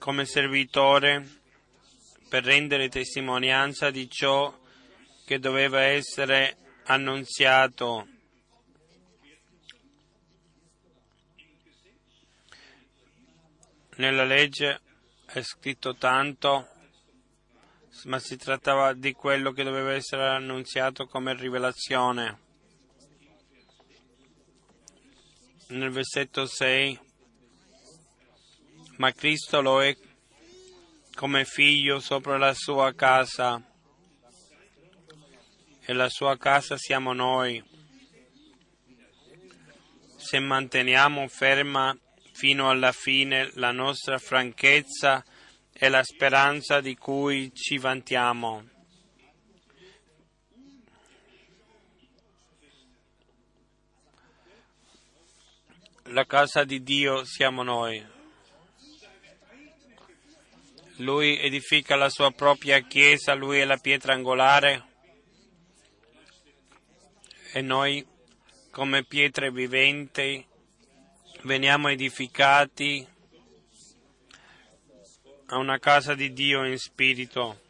come 0.06 0.24
servitore 0.24 1.28
per 2.28 2.44
rendere 2.44 2.88
testimonianza 2.88 3.90
di 3.90 4.08
ciò 4.08 4.56
che 5.24 5.40
doveva 5.40 5.80
essere 5.80 6.58
annunziato. 6.84 8.06
Nella 13.96 14.22
legge 14.22 14.80
è 15.26 15.42
scritto 15.42 15.96
tanto, 15.96 16.68
ma 18.04 18.20
si 18.20 18.36
trattava 18.36 18.92
di 18.92 19.12
quello 19.12 19.50
che 19.50 19.64
doveva 19.64 19.92
essere 19.92 20.28
annunziato 20.28 21.08
come 21.08 21.34
rivelazione. 21.34 22.38
Nel 25.70 25.90
versetto 25.90 26.46
6, 26.46 27.05
ma 28.96 29.12
Cristo 29.12 29.60
lo 29.60 29.82
è 29.82 29.96
come 31.14 31.44
figlio 31.44 31.98
sopra 31.98 32.36
la 32.36 32.54
sua 32.54 32.94
casa 32.94 33.62
e 35.80 35.92
la 35.92 36.08
sua 36.08 36.36
casa 36.36 36.76
siamo 36.76 37.12
noi. 37.12 37.62
Se 40.16 40.38
manteniamo 40.40 41.28
ferma 41.28 41.96
fino 42.32 42.68
alla 42.68 42.92
fine 42.92 43.50
la 43.54 43.70
nostra 43.70 44.18
franchezza 44.18 45.24
e 45.72 45.88
la 45.88 46.02
speranza 46.02 46.80
di 46.80 46.96
cui 46.96 47.52
ci 47.54 47.78
vantiamo. 47.78 48.68
La 56.10 56.24
casa 56.24 56.64
di 56.64 56.82
Dio 56.82 57.24
siamo 57.24 57.62
noi. 57.62 58.15
Lui 60.98 61.38
edifica 61.38 61.94
la 61.94 62.08
sua 62.08 62.30
propria 62.30 62.80
chiesa, 62.80 63.34
lui 63.34 63.58
è 63.58 63.64
la 63.64 63.76
pietra 63.76 64.14
angolare 64.14 64.94
e 67.52 67.60
noi 67.60 68.06
come 68.70 69.04
pietre 69.04 69.50
viventi 69.50 70.44
veniamo 71.42 71.88
edificati 71.88 73.06
a 75.46 75.56
una 75.58 75.78
casa 75.78 76.14
di 76.14 76.32
Dio 76.32 76.64
in 76.64 76.78
spirito. 76.78 77.60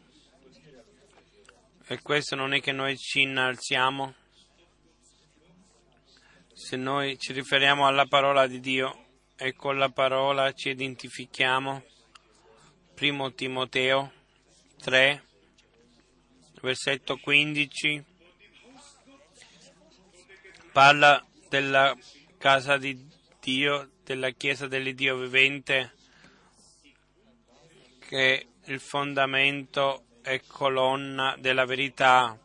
E 1.87 2.01
questo 2.01 2.35
non 2.35 2.53
è 2.53 2.59
che 2.59 2.71
noi 2.71 2.97
ci 2.97 3.21
innalziamo, 3.21 4.13
se 6.53 6.75
noi 6.75 7.17
ci 7.17 7.33
riferiamo 7.33 7.87
alla 7.87 8.05
parola 8.07 8.47
di 8.47 8.59
Dio 8.59 9.05
e 9.37 9.53
con 9.53 9.77
la 9.77 9.89
parola 9.89 10.51
ci 10.51 10.69
identifichiamo. 10.69 11.95
Primo 12.97 13.31
Timoteo 13.31 14.11
3, 14.81 15.23
versetto 16.61 17.17
15, 17.17 18.03
parla 20.71 21.23
della 21.47 21.95
casa 22.39 22.77
di 22.77 22.99
Dio, 23.39 23.91
della 24.03 24.31
Chiesa 24.31 24.65
dell'Iddio 24.65 25.15
vivente, 25.15 25.93
che 27.99 28.47
il 28.65 28.79
fondamento 28.79 30.05
è 30.23 30.41
colonna 30.47 31.35
della 31.37 31.65
verità. 31.65 32.35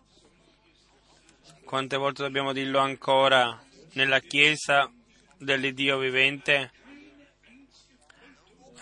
Quante 1.65 1.97
volte 1.97 2.25
dobbiamo 2.25 2.53
dirlo 2.53 2.79
ancora? 2.79 3.59
Nella 3.95 4.21
Chiesa 4.21 4.93
dell'Iddio 5.39 5.97
vivente 5.97 6.73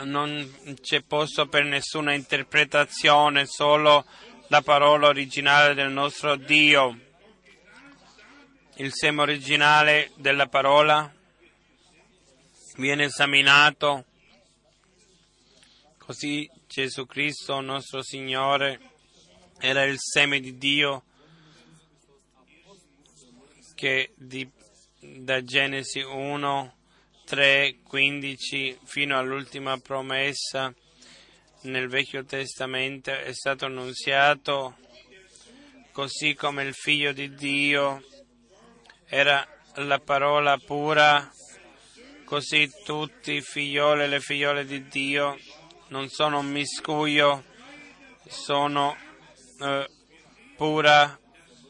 non 0.05 0.77
c'è 0.81 1.03
posto 1.03 1.47
per 1.47 1.65
nessuna 1.65 2.15
interpretazione, 2.15 3.47
solo 3.47 4.05
la 4.49 4.63
parola 4.63 5.09
originale 5.09 5.75
del 5.75 5.91
nostro 5.91 6.37
Dio. 6.37 6.99
Il 8.77 8.93
seme 8.93 9.23
originale 9.23 10.11
della 10.17 10.49
parola 10.49 11.13
viene 12.77 13.05
esaminato, 13.05 14.07
così 15.99 16.51
Gesù 16.67 17.07
Cristo, 17.07 17.61
nostro 17.61 18.03
Signore, 18.03 18.81
era 19.59 19.85
il 19.85 19.99
seme 19.99 20.41
di 20.41 20.57
Dio 20.57 21.05
che 23.75 24.13
di, 24.15 24.47
da 24.99 25.43
Genesi 25.43 26.01
1 26.01 26.75
3, 27.31 27.83
15 27.85 28.79
fino 28.83 29.17
all'ultima 29.17 29.79
promessa 29.79 30.75
nel 31.63 31.87
Vecchio 31.87 32.25
Testamento 32.25 33.13
è 33.13 33.33
stato 33.33 33.67
annunziato 33.67 34.77
così 35.93 36.35
come 36.35 36.65
il 36.65 36.75
figlio 36.75 37.13
di 37.13 37.33
Dio 37.33 38.03
era 39.07 39.47
la 39.75 40.01
parola 40.01 40.59
pura, 40.59 41.31
così 42.25 42.69
tutti 42.85 43.35
i 43.35 43.43
figlioli 43.43 44.03
e 44.03 44.09
le 44.09 44.19
figliole 44.19 44.65
di 44.65 44.89
Dio 44.89 45.39
non 45.91 46.09
sono 46.09 46.41
un 46.41 46.51
miscuglio, 46.51 47.45
sono 48.27 48.97
eh, 49.61 49.89
pura 50.57 51.17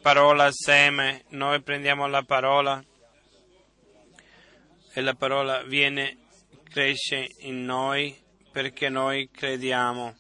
parola 0.01 0.49
seme. 0.53 1.25
Noi 1.29 1.61
prendiamo 1.61 2.07
la 2.07 2.23
parola 2.23 2.83
e 4.93 5.01
la 5.01 5.15
parola 5.15 5.63
viene, 5.63 6.19
cresce 6.69 7.29
in 7.41 7.65
noi 7.65 8.17
perché 8.51 8.89
noi 8.89 9.31
crediamo. 9.31 10.17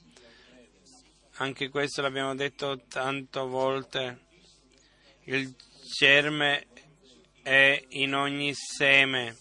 Anche 1.36 1.68
questo 1.68 2.02
l'abbiamo 2.02 2.34
detto 2.34 2.82
tante 2.88 3.40
volte. 3.40 4.26
Il 5.24 5.54
germe 5.98 6.66
è 7.42 7.82
in 7.90 8.14
ogni 8.14 8.52
seme, 8.54 9.36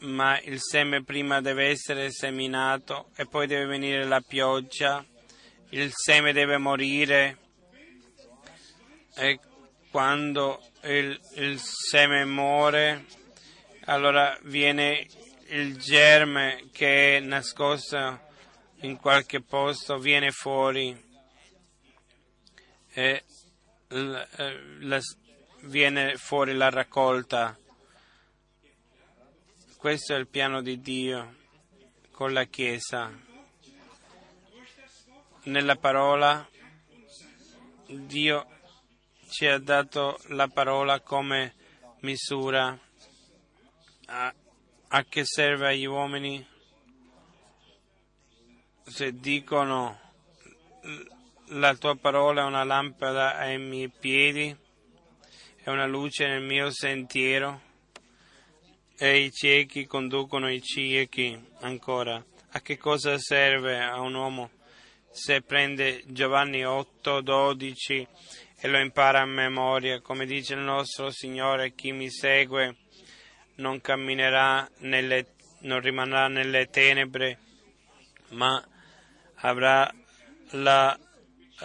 ma 0.00 0.38
il 0.40 0.60
seme 0.60 1.02
prima 1.02 1.40
deve 1.40 1.68
essere 1.68 2.10
seminato 2.12 3.10
e 3.16 3.26
poi 3.26 3.46
deve 3.46 3.64
venire 3.64 4.04
la 4.04 4.20
pioggia, 4.20 5.04
il 5.70 5.90
seme 5.92 6.32
deve 6.32 6.58
morire 6.58 7.38
e 9.16 9.40
quando 9.90 10.60
il, 10.82 11.18
il 11.36 11.58
seme 11.58 12.24
muore 12.24 13.06
allora 13.86 14.38
viene 14.42 15.06
il 15.48 15.76
germe 15.76 16.68
che 16.72 17.16
è 17.16 17.20
nascosto 17.20 18.20
in 18.80 18.96
qualche 18.96 19.40
posto, 19.40 19.98
viene 19.98 20.30
fuori 20.30 21.02
e 22.92 23.24
la, 23.88 24.28
eh, 24.36 24.60
la, 24.80 25.00
viene 25.62 26.16
fuori 26.16 26.54
la 26.54 26.70
raccolta. 26.70 27.56
Questo 29.76 30.14
è 30.14 30.18
il 30.18 30.28
piano 30.28 30.62
di 30.62 30.80
Dio 30.80 31.36
con 32.10 32.32
la 32.32 32.44
Chiesa. 32.44 33.12
Nella 35.44 35.76
parola 35.76 36.48
Dio 37.86 38.46
ci 39.28 39.46
ha 39.46 39.58
dato 39.58 40.18
la 40.28 40.48
parola 40.48 41.00
come 41.00 41.54
misura 42.00 42.78
a, 44.06 44.34
a 44.88 45.04
che 45.04 45.24
serve 45.24 45.68
agli 45.68 45.86
uomini 45.86 46.46
se 48.86 49.18
dicono 49.18 49.98
la 51.48 51.74
tua 51.74 51.96
parola 51.96 52.42
è 52.42 52.44
una 52.44 52.64
lampada 52.64 53.36
ai 53.36 53.58
miei 53.58 53.88
piedi, 53.88 54.54
è 55.62 55.70
una 55.70 55.86
luce 55.86 56.26
nel 56.26 56.42
mio 56.42 56.70
sentiero 56.70 57.72
e 58.96 59.18
i 59.18 59.32
ciechi 59.32 59.86
conducono 59.86 60.50
i 60.50 60.60
ciechi 60.60 61.38
ancora. 61.60 62.22
A 62.56 62.60
che 62.60 62.76
cosa 62.76 63.18
serve 63.18 63.80
a 63.80 64.00
un 64.00 64.14
uomo 64.14 64.50
se 65.10 65.40
prende 65.42 66.02
Giovanni 66.06 66.64
8, 66.64 67.20
12 67.20 68.08
e 68.60 68.68
lo 68.68 68.78
impara 68.78 69.22
a 69.22 69.26
memoria? 69.26 70.00
Come 70.00 70.26
dice 70.26 70.54
il 70.54 70.60
nostro 70.60 71.10
Signore, 71.10 71.74
chi 71.74 71.92
mi 71.92 72.10
segue 72.10 72.76
non 73.56 73.80
camminerà 73.80 74.68
nelle, 74.78 75.34
non 75.60 75.80
rimarrà 75.80 76.28
nelle 76.28 76.68
tenebre, 76.70 77.38
ma 78.30 78.62
avrà 79.36 79.92
la 80.50 80.98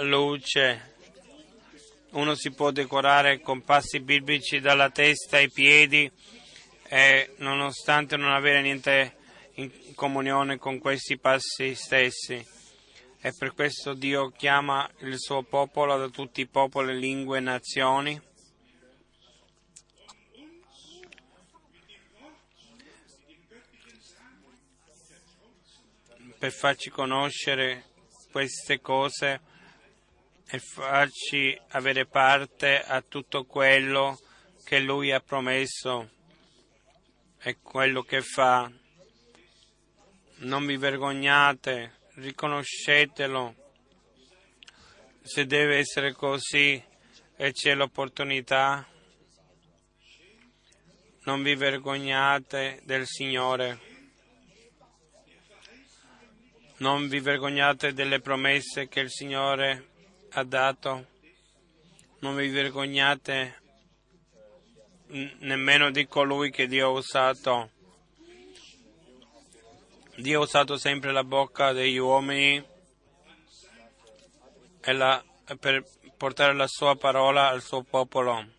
luce. 0.01 0.95
Uno 2.11 2.35
si 2.35 2.51
può 2.51 2.71
decorare 2.71 3.39
con 3.41 3.63
passi 3.63 3.99
biblici 3.99 4.59
dalla 4.59 4.89
testa 4.89 5.37
ai 5.37 5.49
piedi 5.49 6.11
e 6.87 7.33
nonostante 7.37 8.17
non 8.17 8.31
avere 8.31 8.61
niente 8.61 9.15
in 9.55 9.71
comunione 9.93 10.57
con 10.57 10.79
questi 10.79 11.17
passi 11.17 11.75
stessi. 11.75 12.57
E 13.21 13.33
per 13.37 13.53
questo 13.53 13.93
Dio 13.93 14.29
chiama 14.29 14.89
il 14.99 15.19
suo 15.19 15.43
popolo 15.43 15.97
da 15.97 16.07
tutti 16.07 16.41
i 16.41 16.47
popoli, 16.47 16.97
lingue 16.97 17.37
e 17.37 17.41
nazioni 17.41 18.27
per 26.39 26.53
farci 26.53 26.89
conoscere 26.89 27.83
queste 28.31 28.79
cose 28.79 29.41
e 30.47 30.57
farci 30.57 31.59
avere 31.71 32.05
parte 32.05 32.81
a 32.81 33.01
tutto 33.01 33.43
quello 33.43 34.17
che 34.63 34.79
Lui 34.79 35.11
ha 35.11 35.19
promesso 35.19 36.09
e 37.41 37.57
quello 37.61 38.03
che 38.03 38.21
fa. 38.21 38.71
Non 40.37 40.65
vi 40.65 40.77
vergognate, 40.77 41.99
riconoscetelo. 42.15 43.55
Se 45.21 45.45
deve 45.45 45.77
essere 45.77 46.13
così 46.13 46.81
e 47.35 47.51
c'è 47.51 47.75
l'opportunità, 47.75 48.87
non 51.23 51.43
vi 51.43 51.53
vergognate 51.55 52.79
del 52.85 53.05
Signore. 53.05 53.88
Non 56.79 57.07
vi 57.09 57.19
vergognate 57.19 57.93
delle 57.93 58.21
promesse 58.21 58.87
che 58.87 59.01
il 59.01 59.11
Signore 59.11 59.89
ha 60.31 60.43
dato. 60.43 61.07
Non 62.19 62.35
vi 62.35 62.47
vergognate 62.47 63.61
nemmeno 65.39 65.91
di 65.91 66.07
colui 66.07 66.51
che 66.51 66.67
Dio 66.67 66.87
ha 66.87 66.91
usato. 66.91 67.71
Dio 70.15 70.39
ha 70.39 70.43
usato 70.43 70.77
sempre 70.77 71.11
la 71.11 71.23
bocca 71.25 71.73
degli 71.73 71.97
uomini 71.97 72.65
la, 74.93 75.23
per 75.59 75.83
portare 76.15 76.53
la 76.53 76.67
sua 76.67 76.95
parola 76.95 77.49
al 77.49 77.61
suo 77.61 77.83
popolo. 77.83 78.57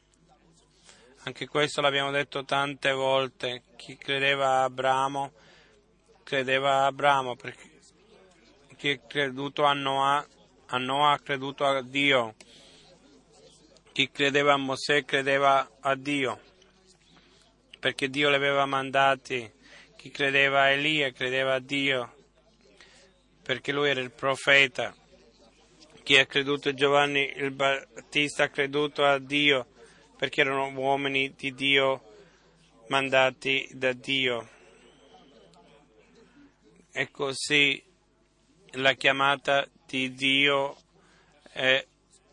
Anche 1.22 1.46
questo 1.46 1.80
l'abbiamo 1.80 2.10
detto 2.10 2.44
tante 2.44 2.92
volte. 2.92 3.62
Chi 3.76 3.96
credeva 3.96 4.58
a 4.58 4.64
Abramo, 4.64 5.32
credeva 6.22 6.82
a 6.82 6.86
Abramo, 6.86 7.36
perché 7.36 7.69
chi 8.80 8.88
è 8.88 9.00
creduto 9.06 9.64
a 9.64 9.74
Noah, 9.74 10.26
a 10.68 10.78
Noah 10.78 11.12
ha 11.12 11.18
creduto 11.18 11.66
a 11.66 11.82
Dio. 11.82 12.34
Chi 13.92 14.10
credeva 14.10 14.54
a 14.54 14.56
Mosè 14.56 15.04
credeva 15.04 15.70
a 15.80 15.94
Dio, 15.94 16.40
perché 17.78 18.08
Dio 18.08 18.30
li 18.30 18.36
aveva 18.36 18.64
mandati. 18.64 19.52
Chi 19.98 20.10
credeva 20.10 20.62
a 20.62 20.70
Elia 20.70 21.12
credeva 21.12 21.56
a 21.56 21.58
Dio, 21.58 22.14
perché 23.42 23.70
lui 23.70 23.90
era 23.90 24.00
il 24.00 24.12
profeta. 24.12 24.96
Chi 26.02 26.16
ha 26.16 26.24
creduto 26.24 26.70
a 26.70 26.74
Giovanni 26.74 27.30
il 27.36 27.50
Battista 27.50 28.44
ha 28.44 28.48
creduto 28.48 29.04
a 29.04 29.18
Dio, 29.18 29.66
perché 30.16 30.40
erano 30.40 30.70
uomini 30.70 31.34
di 31.34 31.52
Dio 31.52 32.02
mandati 32.88 33.68
da 33.74 33.92
Dio. 33.92 34.48
E 36.92 37.10
così 37.10 37.88
la 38.72 38.94
chiamata 38.94 39.66
di 39.86 40.14
Dio 40.14 40.76
è 41.52 41.84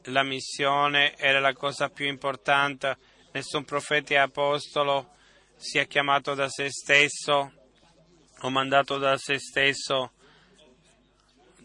la 0.07 0.23
missione 0.23 1.15
era 1.17 1.39
la 1.39 1.53
cosa 1.53 1.89
più 1.89 2.07
importante. 2.07 2.97
Nessun 3.31 3.65
profeta 3.65 4.13
e 4.13 4.17
apostolo 4.17 5.15
sia 5.55 5.85
chiamato 5.85 6.33
da 6.33 6.47
se 6.49 6.69
stesso 6.69 7.51
o 8.39 8.49
mandato 8.49 8.97
da 8.97 9.17
se 9.17 9.39
stesso. 9.39 10.11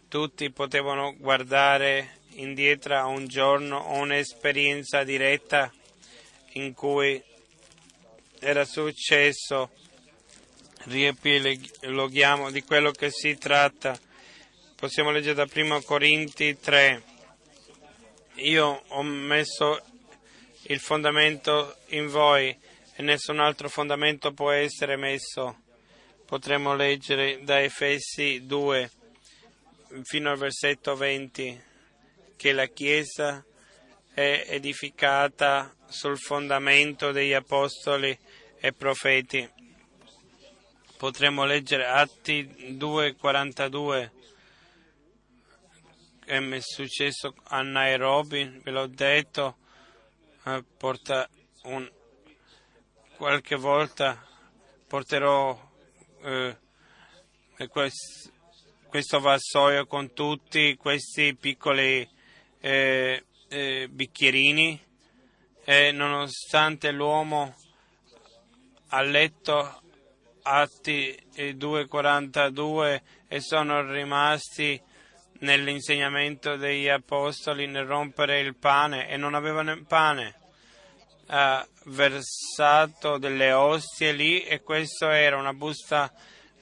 Tutti 0.09 0.51
potevano 0.51 1.15
guardare 1.17 2.19
indietro 2.35 2.97
a 2.97 3.07
un 3.07 3.27
giorno 3.27 3.79
o 3.79 4.01
un'esperienza 4.01 5.05
diretta 5.05 5.73
in 6.55 6.75
cui 6.75 7.23
era 8.41 8.65
successo. 8.65 9.71
Riepiloghiamo 10.85 12.51
di 12.51 12.63
quello 12.63 12.91
che 12.91 13.11
si 13.11 13.39
tratta. 13.39 13.99
Possiamo 14.83 15.13
leggere 15.13 15.35
da 15.35 15.47
1 15.49 15.83
Corinti 15.83 16.59
3 16.59 17.03
io 18.39 18.83
ho 18.89 19.03
messo 19.05 19.81
il 20.63 20.81
fondamento 20.81 21.77
in 21.91 22.09
voi 22.09 22.49
e 22.49 23.03
nessun 23.03 23.39
altro 23.39 23.69
fondamento 23.69 24.33
può 24.33 24.51
essere 24.51 24.97
messo. 24.97 25.61
Potremmo 26.27 26.75
leggere 26.75 27.45
da 27.45 27.63
Efesi 27.63 28.45
2 28.45 28.91
fino 30.03 30.33
al 30.33 30.39
versetto 30.39 30.97
20 30.97 31.63
che 32.35 32.51
la 32.51 32.67
Chiesa 32.67 33.45
è 34.13 34.47
edificata 34.49 35.73
sul 35.87 36.19
fondamento 36.19 37.13
degli 37.13 37.35
apostoli 37.35 38.19
e 38.59 38.73
profeti. 38.73 39.49
Potremmo 40.97 41.45
leggere 41.45 41.87
Atti 41.87 42.77
2:42 42.77 44.22
che 46.25 46.41
mi 46.41 46.57
è 46.57 46.61
successo 46.61 47.35
a 47.45 47.63
Nairobi, 47.63 48.61
ve 48.63 48.71
l'ho 48.71 48.87
detto, 48.87 49.57
eh, 50.45 50.65
porta 50.77 51.29
un, 51.65 51.91
qualche 53.17 53.57
volta 53.57 54.25
porterò 54.87 55.59
eh, 56.23 56.59
questo, 57.69 58.31
questo 58.89 59.21
vassoio 59.21 59.87
con 59.87 60.13
tutti 60.13 60.77
questi 60.77 61.35
piccoli 61.37 62.09
eh, 62.61 63.25
eh 63.49 63.89
bicchierini 63.89 64.81
e 65.65 65.93
nonostante 65.93 66.91
l'uomo 66.91 67.55
ha 68.89 69.03
letto 69.03 69.83
Atti 70.43 71.17
2.42 71.37 73.01
e 73.29 73.41
sono 73.41 73.91
rimasti 73.91 74.81
nell'insegnamento 75.43 76.57
degli 76.57 76.89
apostoli 76.89 77.67
nel 77.67 77.85
rompere 77.85 78.41
il 78.41 78.57
pane 78.57 79.09
e 79.09 79.17
non 79.17 79.35
avevano 79.35 79.81
pane. 79.85 80.35
Ha 81.27 81.67
versato 81.85 83.19
delle 83.19 83.53
ostie 83.53 84.13
lì 84.13 84.43
e 84.43 84.63
questo 84.63 85.09
era 85.09 85.37
una 85.37 85.53
busta 85.53 86.13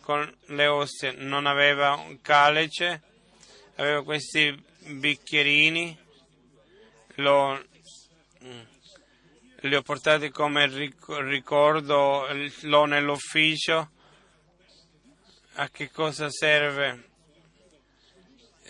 con 0.01 0.33
le 0.47 0.67
ostie, 0.67 1.13
non 1.13 1.47
aveva 1.47 1.95
un 1.95 2.21
calice, 2.21 3.03
aveva 3.77 4.03
questi 4.03 4.55
bicchierini, 4.87 5.99
lo, 7.17 7.63
li 9.61 9.75
ho 9.75 9.83
portati 9.83 10.31
come 10.31 10.67
ricordo, 11.07 12.27
l'ho 12.63 12.85
nell'ufficio. 12.87 13.91
A 15.55 15.69
che 15.69 15.91
cosa 15.91 16.31
serve? 16.31 17.10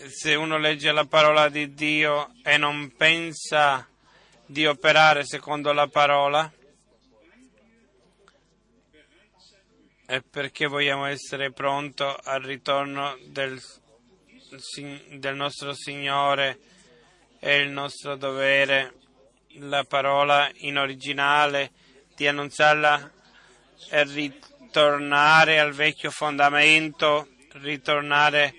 Se 0.09 0.35
uno 0.35 0.57
legge 0.57 0.91
la 0.91 1.05
parola 1.05 1.49
di 1.49 1.73
Dio 1.73 2.33
e 2.43 2.57
non 2.57 2.93
pensa 2.95 3.87
di 4.45 4.65
operare 4.65 5.25
secondo 5.25 5.71
la 5.73 5.87
parola, 5.87 6.51
è 10.05 10.21
perché 10.21 10.67
vogliamo 10.67 11.05
essere 11.05 11.51
pronti 11.51 12.03
al 12.03 12.41
ritorno 12.41 13.17
del, 13.27 13.61
del 15.11 15.35
nostro 15.35 15.73
Signore 15.73 16.59
è 17.41 17.53
il 17.53 17.69
nostro 17.71 18.15
dovere. 18.15 18.93
La 19.55 19.83
parola 19.83 20.49
in 20.59 20.77
originale 20.77 21.71
di 22.15 22.27
annunziarla 22.27 23.11
e 23.89 24.03
ritornare 24.03 25.59
al 25.59 25.73
vecchio 25.73 26.11
fondamento, 26.11 27.27
ritornare 27.53 28.53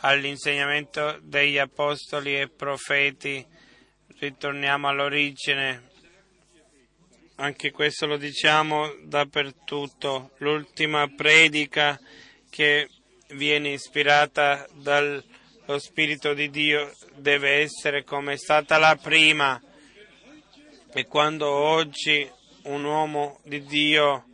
all'insegnamento 0.00 1.18
degli 1.22 1.58
apostoli 1.58 2.38
e 2.38 2.48
profeti, 2.48 3.44
ritorniamo 4.18 4.88
all'origine. 4.88 5.88
Anche 7.36 7.70
questo 7.70 8.06
lo 8.06 8.16
diciamo 8.16 8.96
dappertutto. 9.04 10.32
L'ultima 10.38 11.08
predica 11.08 11.98
che 12.50 12.88
viene 13.28 13.70
ispirata 13.70 14.66
dallo 14.72 15.22
Spirito 15.78 16.34
di 16.34 16.50
Dio 16.50 16.92
deve 17.14 17.60
essere 17.60 18.04
come 18.04 18.34
è 18.34 18.36
stata 18.36 18.78
la 18.78 18.96
prima. 18.96 19.60
E 20.92 21.06
quando 21.06 21.48
oggi 21.48 22.28
un 22.64 22.84
uomo 22.84 23.40
di 23.44 23.62
Dio 23.64 24.24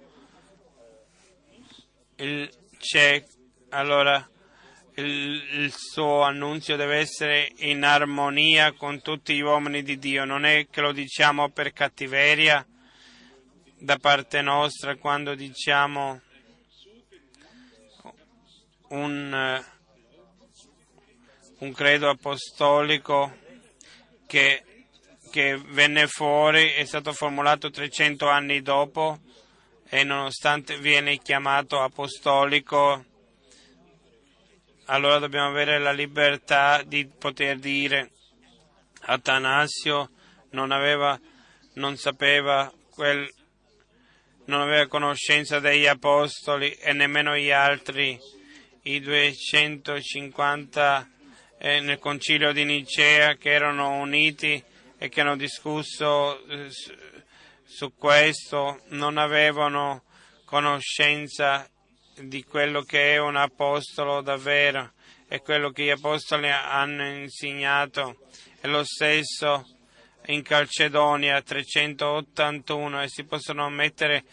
c'è, 2.79 3.23
allora 3.69 4.29
il, 4.97 5.43
il, 5.53 5.75
suo 5.75 6.23
annunzio 6.23 6.77
deve 6.77 6.97
essere 6.97 7.53
in 7.59 7.85
armonia 7.85 8.73
con 8.73 9.03
tutti 9.03 9.35
gli 9.35 9.41
uomini 9.41 9.83
di 9.83 9.99
Dio, 9.99 10.25
non 10.25 10.45
è 10.45 10.69
che 10.71 10.81
lo 10.81 10.93
diciamo 10.93 11.51
per 11.51 11.73
cattiveria 11.73 12.67
da 13.79 13.97
parte 13.99 14.41
nostra 14.41 14.97
quando 14.97 15.35
diciamo 15.35 16.21
un, 18.89 19.65
un 21.59 21.73
credo 21.73 22.09
apostolico 22.09 23.37
che, 24.27 24.65
che 25.31 25.57
venne 25.57 26.07
fuori, 26.07 26.71
è 26.71 26.85
stato 26.85 27.13
formulato 27.13 27.69
300 27.69 28.29
anni 28.29 28.63
dopo 28.63 29.21
e 29.89 30.05
nonostante 30.05 30.79
viene 30.79 31.19
chiamato 31.19 31.81
apostolico 31.81 33.05
allora 34.87 35.19
dobbiamo 35.19 35.49
avere 35.49 35.79
la 35.79 35.93
libertà 35.93 36.83
di 36.83 37.07
poter 37.07 37.59
dire 37.59 38.11
Atanasio 39.03 40.11
non 40.51 40.73
aveva, 40.73 41.19
non 41.75 41.97
sapeva 41.97 42.73
quel, 42.91 43.29
non 44.47 44.61
aveva 44.61 44.87
conoscenza 44.87 45.61
degli 45.61 45.87
apostoli 45.87 46.71
e 46.73 46.93
nemmeno 46.93 47.37
gli 47.37 47.51
altri, 47.51 48.19
i 48.83 49.01
250 49.01 51.11
eh, 51.59 51.81
nel 51.81 51.99
concilio 51.99 52.53
di 52.53 52.65
Nicea 52.65 53.35
che 53.35 53.51
erano 53.51 54.01
uniti 54.01 54.63
e 54.99 55.09
che 55.09 55.21
hanno 55.21 55.37
discusso 55.37 56.45
eh, 56.47 56.69
su 57.65 57.95
questo, 57.97 58.83
non 58.89 59.19
avevano 59.19 60.05
conoscenza 60.45 61.69
di 62.19 62.45
quello 62.45 62.83
che 62.83 63.15
è 63.15 63.19
un 63.19 63.37
apostolo 63.37 64.21
davvero 64.21 64.93
e 65.29 65.41
quello 65.41 65.71
che 65.71 65.85
gli 65.85 65.91
apostoli 65.91 66.51
hanno 66.51 67.07
insegnato. 67.07 68.19
È 68.61 68.67
lo 68.67 68.85
stesso 68.85 69.67
in 70.27 70.43
Calcedonia 70.43 71.41
381 71.41 73.03
e 73.03 73.09
si 73.09 73.25
possono 73.25 73.69
mettere 73.71 74.25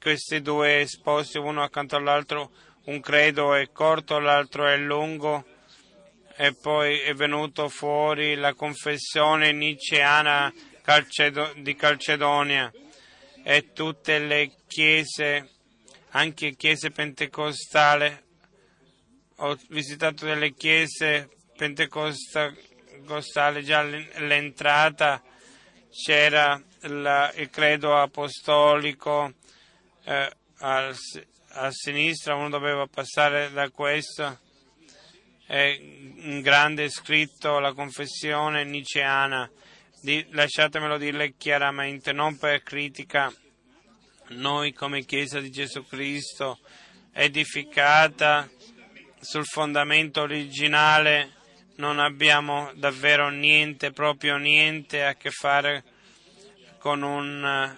questi 0.00 0.40
due 0.40 0.80
esposti 0.80 1.38
uno 1.38 1.62
accanto 1.62 1.96
all'altro, 1.96 2.52
un 2.84 3.00
credo 3.00 3.54
è 3.54 3.70
corto, 3.72 4.18
l'altro 4.18 4.66
è 4.66 4.76
lungo 4.76 5.44
e 6.36 6.54
poi 6.54 6.98
è 7.00 7.14
venuto 7.14 7.68
fuori 7.68 8.34
la 8.34 8.54
confessione 8.54 9.52
niceana 9.52 10.52
di 11.56 11.74
Calcedonia 11.74 12.70
e 13.42 13.72
tutte 13.72 14.18
le 14.18 14.52
chiese, 14.68 15.55
anche 16.16 16.56
chiese 16.56 16.90
pentecostali, 16.90 18.24
ho 19.36 19.58
visitato 19.68 20.24
delle 20.24 20.54
chiese 20.54 21.28
pentecostali 21.54 22.56
già 23.62 23.80
all'entrata 23.80 25.22
c'era 25.90 26.58
la, 26.80 27.30
il 27.36 27.50
credo 27.50 27.96
apostolico 27.96 29.34
eh, 30.04 30.30
a, 30.58 30.94
a 31.48 31.70
sinistra, 31.70 32.34
uno 32.34 32.48
doveva 32.48 32.86
passare 32.86 33.50
da 33.52 33.68
questo. 33.68 34.40
È 35.46 35.78
un 36.24 36.40
grande 36.40 36.88
scritto 36.88 37.58
la 37.58 37.74
confessione 37.74 38.64
niceana. 38.64 39.50
Di, 40.00 40.26
lasciatemelo 40.30 40.96
dire 40.96 41.34
chiaramente, 41.36 42.12
non 42.12 42.38
per 42.38 42.62
critica, 42.62 43.30
noi 44.28 44.72
come 44.72 45.04
Chiesa 45.04 45.40
di 45.40 45.50
Gesù 45.50 45.86
Cristo, 45.86 46.58
edificata 47.12 48.48
sul 49.20 49.44
fondamento 49.44 50.22
originale, 50.22 51.34
non 51.76 51.98
abbiamo 51.98 52.70
davvero 52.74 53.28
niente, 53.28 53.92
proprio 53.92 54.36
niente 54.36 55.04
a 55.04 55.14
che 55.14 55.30
fare 55.30 55.84
con 56.78 57.02
un 57.02 57.76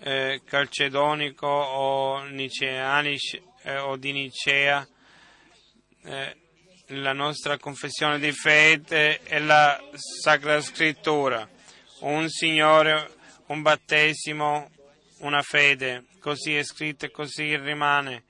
eh, 0.00 0.40
calcedonico 0.44 1.46
o 1.46 2.24
niceanic 2.24 3.42
eh, 3.62 3.78
o 3.78 3.96
di 3.96 4.12
Nicea. 4.12 4.86
Eh, 6.04 6.36
la 6.88 7.14
nostra 7.14 7.56
confessione 7.56 8.18
di 8.18 8.32
fede 8.32 9.20
è 9.22 9.38
la 9.38 9.80
Sacra 9.94 10.60
Scrittura, 10.60 11.48
un 12.00 12.28
Signore, 12.28 13.10
un 13.46 13.62
battesimo, 13.62 14.70
una 15.18 15.42
fede, 15.42 16.04
così 16.20 16.56
è 16.56 16.62
scritto 16.62 17.06
e 17.06 17.10
così 17.10 17.56
rimane. 17.56 18.24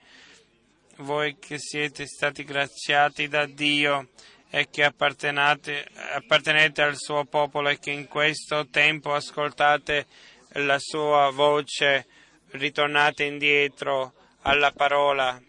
Voi 0.99 1.37
che 1.39 1.59
siete 1.59 2.07
stati 2.07 2.45
graziati 2.45 3.29
da 3.29 3.47
Dio 3.47 4.11
e 4.51 4.69
che 4.71 4.85
appartenete, 4.85 6.83
al 6.83 6.97
suo 6.97 7.25
popolo 7.25 7.69
e 7.71 7.79
che 7.79 7.91
in 7.91 8.07
questo 8.07 8.69
tempo 8.69 9.13
ascoltate 9.13 10.07
la 10.53 10.79
sua 10.79 11.31
voce, 11.31 12.07
ritornate 12.51 13.25
indietro 13.25 14.15
alla 14.43 14.71
parola 14.71 15.41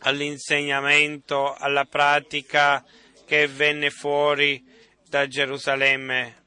all'insegnamento, 0.00 1.52
alla 1.54 1.84
pratica 1.84 2.82
che 3.26 3.46
venne 3.46 3.90
fuori 3.90 4.62
da 5.06 5.26
Gerusalemme 5.26 6.42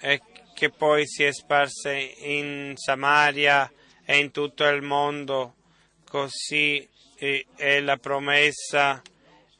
e 0.00 0.20
che 0.58 0.70
poi 0.70 1.06
si 1.06 1.22
è 1.22 1.32
sparsa 1.32 1.92
in 1.92 2.72
Samaria 2.74 3.70
e 4.04 4.18
in 4.18 4.32
tutto 4.32 4.64
il 4.64 4.82
mondo. 4.82 5.54
Così 6.04 6.84
è 7.16 7.78
la 7.78 7.96
promessa 7.96 9.00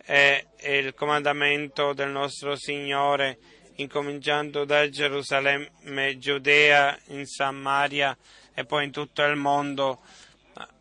e 0.05 0.45
il 0.61 0.95
comandamento 0.95 1.93
del 1.93 2.11
nostro 2.11 2.57
Signore, 2.57 3.39
incominciando 3.77 4.65
da 4.65 4.89
Gerusalemme, 4.89 6.19
Giudea, 6.19 6.99
in 7.11 7.27
Samaria 7.27 8.19
e 8.53 8.65
poi 8.65 8.87
in 8.87 8.91
tutto 8.91 9.23
il 9.23 9.37
mondo. 9.37 10.01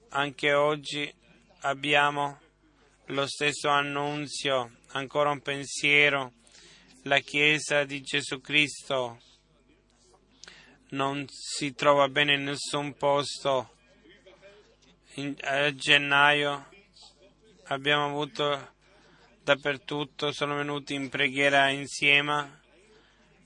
Anche 0.10 0.53
oggi 0.53 1.14
abbiamo 1.60 2.39
lo 3.06 3.27
stesso 3.27 3.69
annunzio, 3.69 4.77
ancora 4.94 5.30
un 5.30 5.41
pensiero, 5.41 6.34
la 7.03 7.19
Chiesa 7.19 7.84
di 7.84 8.02
Gesù 8.02 8.41
Cristo 8.41 9.19
non 10.89 11.26
si 11.30 11.73
trova 11.73 12.07
bene 12.07 12.35
in 12.35 12.43
nessun 12.43 12.95
posto. 12.95 13.76
In, 15.15 15.35
a 15.41 15.73
gennaio 15.73 16.69
abbiamo 17.65 18.05
avuto 18.05 18.76
dappertutto, 19.43 20.31
sono 20.31 20.55
venuti 20.55 20.93
in 20.93 21.09
preghiera 21.09 21.69
insieme 21.69 22.61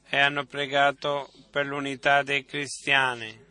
e 0.10 0.18
hanno 0.20 0.46
pregato 0.46 1.32
per 1.50 1.66
l'unità 1.66 2.22
dei 2.22 2.46
cristiani. 2.46 3.50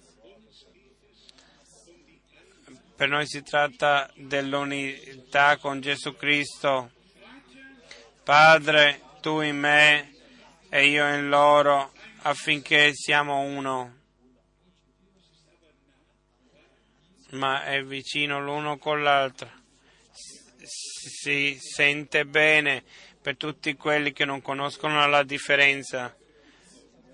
Per 2.95 3.09
noi 3.09 3.27
si 3.27 3.43
tratta 3.43 4.11
dell'unità 4.15 5.57
con 5.57 5.81
Gesù 5.81 6.15
Cristo. 6.17 6.91
Padre, 8.23 9.01
tu 9.23 9.41
in 9.41 9.59
me 9.59 10.15
e 10.69 10.87
io 10.87 11.09
in 11.15 11.29
loro, 11.29 11.93
affinché 12.23 12.93
siamo 12.95 13.41
uno. 13.41 13.99
Ma 17.31 17.65
è 17.65 17.83
vicino 17.83 18.41
l'uno 18.41 18.77
con 18.79 19.03
l'altro. 19.03 19.51
Si 20.63 21.57
sente 21.61 22.25
bene 22.25 22.83
per 23.23 23.37
tutti 23.37 23.75
quelli 23.75 24.13
che 24.13 24.25
non 24.25 24.43
conoscono 24.43 25.07
la 25.07 25.23
differenza. 25.23 26.15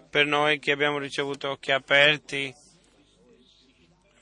Per 0.09 0.24
noi 0.24 0.59
che 0.59 0.73
abbiamo 0.73 0.99
ricevuto 0.99 1.51
occhi 1.51 1.73
aperti, 1.73 2.55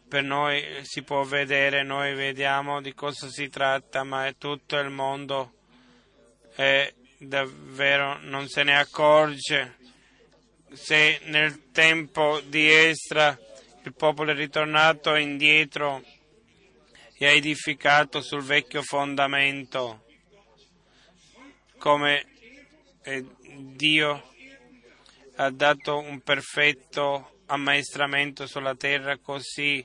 per 0.08 0.24
noi 0.24 0.62
si 0.82 1.02
può 1.02 1.22
vedere, 1.22 1.82
noi 1.84 2.14
vediamo 2.14 2.80
di 2.80 2.94
cosa 2.94 3.28
si 3.28 3.48
tratta, 3.48 4.02
ma 4.02 4.26
è 4.26 4.36
tutto 4.36 4.76
il 4.78 4.90
mondo 4.90 5.52
e 6.56 6.94
davvero 7.18 8.18
non 8.22 8.48
se 8.48 8.64
ne 8.64 8.76
accorge. 8.76 9.83
Se 10.74 11.20
nel 11.24 11.70
tempo 11.70 12.40
di 12.40 12.68
Estra 12.68 13.38
il 13.84 13.94
popolo 13.94 14.32
è 14.32 14.34
ritornato 14.34 15.14
indietro 15.14 16.02
e 17.16 17.26
ha 17.26 17.30
edificato 17.30 18.20
sul 18.20 18.42
vecchio 18.42 18.82
fondamento, 18.82 20.04
come 21.78 22.26
eh, 23.02 23.24
Dio 23.56 24.30
ha 25.36 25.50
dato 25.50 25.98
un 25.98 26.20
perfetto 26.22 27.42
ammaestramento 27.46 28.46
sulla 28.46 28.74
terra, 28.74 29.16
così 29.18 29.84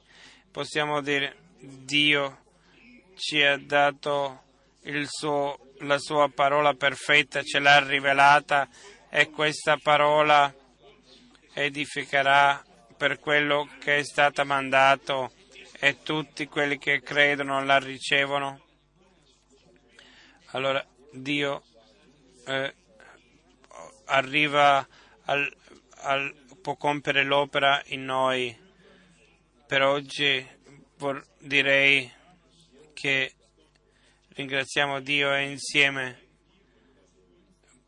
possiamo 0.51 1.01
dire 1.01 1.35
Dio 1.59 2.45
ci 3.15 3.43
ha 3.43 3.57
dato 3.57 4.43
suo, 5.05 5.59
la 5.79 5.99
sua 5.99 6.29
parola 6.29 6.73
perfetta, 6.73 7.43
ce 7.43 7.59
l'ha 7.59 7.79
rivelata 7.85 8.67
e 9.09 9.29
questa 9.29 9.77
parola 9.77 10.51
edificherà 11.53 12.63
per 12.97 13.19
quello 13.19 13.69
che 13.79 13.97
è 13.97 14.03
stato 14.03 14.43
mandato 14.45 15.31
e 15.79 16.01
tutti 16.03 16.47
quelli 16.47 16.77
che 16.77 17.01
credono 17.01 17.63
la 17.63 17.77
ricevono. 17.79 18.61
Allora 20.47 20.85
Dio 21.11 21.63
eh, 22.45 22.75
arriva 24.05 24.85
al, 25.25 25.55
al, 26.01 26.33
può 26.61 26.75
compiere 26.75 27.23
l'opera 27.23 27.81
in 27.87 28.03
noi 28.03 28.57
per 29.65 29.83
oggi 29.83 30.45
direi 31.37 32.11
che 32.93 33.33
ringraziamo 34.29 34.99
Dio 34.99 35.33
e 35.33 35.49
insieme 35.49 36.27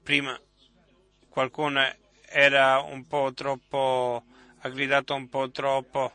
prima 0.03 0.39
qualcuno 1.27 1.81
era 2.31 2.79
un 2.79 3.05
po' 3.07 3.31
troppo 3.33 4.23
ha 4.63 4.69
gridato 4.69 5.13
un 5.13 5.27
po' 5.27 5.49
troppo. 5.49 6.13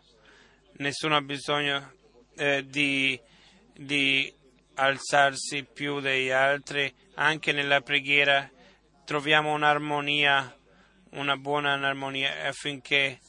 Nessuno 0.78 1.16
ha 1.16 1.20
bisogno 1.20 1.92
eh, 2.36 2.64
di, 2.66 3.18
di 3.74 4.32
alzarsi 4.74 5.64
più 5.64 6.00
degli 6.00 6.30
altri, 6.30 6.92
anche 7.14 7.52
nella 7.52 7.80
preghiera 7.80 8.48
troviamo 9.04 9.52
un'armonia, 9.52 10.56
una 11.10 11.36
buona 11.36 11.74
armonia 11.74 12.46
affinché 12.46 13.20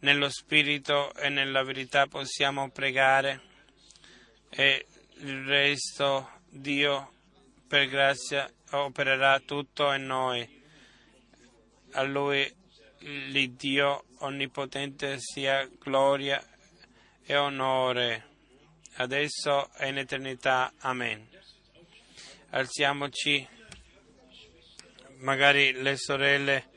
nello 0.00 0.28
spirito 0.28 1.14
e 1.14 1.28
nella 1.28 1.62
verità 1.62 2.06
possiamo 2.06 2.70
pregare. 2.70 3.42
E 4.48 4.86
il 5.18 5.44
resto 5.44 6.30
Dio 6.48 7.12
per 7.66 7.88
grazia 7.88 8.48
opererà 8.70 9.40
tutto 9.40 9.92
in 9.92 10.06
noi. 10.06 10.62
A 11.96 12.02
Lui 12.02 12.52
l'Iddio 12.98 14.04
onnipotente 14.18 15.16
sia 15.18 15.68
gloria 15.78 16.42
e 17.22 17.36
onore, 17.36 18.28
adesso 18.94 19.70
e 19.74 19.88
in 19.88 19.98
eternità. 19.98 20.72
Amen. 20.80 21.28
Alziamoci, 22.50 23.46
magari 25.18 25.72
le 25.72 25.96
sorelle 25.96 26.70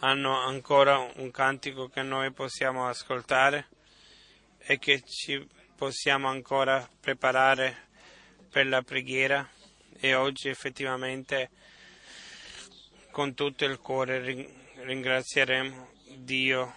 hanno 0.00 0.38
ancora 0.38 0.98
un 1.16 1.30
cantico 1.30 1.88
che 1.88 2.02
noi 2.02 2.32
possiamo 2.32 2.88
ascoltare 2.88 3.68
e 4.58 4.78
che 4.78 5.02
ci 5.04 5.46
possiamo 5.76 6.28
ancora 6.28 6.88
preparare 6.98 7.88
per 8.50 8.66
la 8.66 8.80
preghiera 8.80 9.46
e 9.98 10.14
oggi 10.14 10.48
effettivamente 10.48 11.50
con 13.10 13.34
tutto 13.34 13.64
il 13.64 13.78
cuore 13.80 14.20
ringrazieremo 14.76 15.88
Dio 16.16 16.74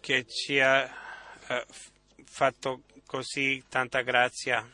che 0.00 0.26
ci 0.26 0.58
ha 0.58 0.84
eh, 1.48 1.66
fatto 2.24 2.82
così 3.06 3.62
tanta 3.68 4.02
grazia. 4.02 4.68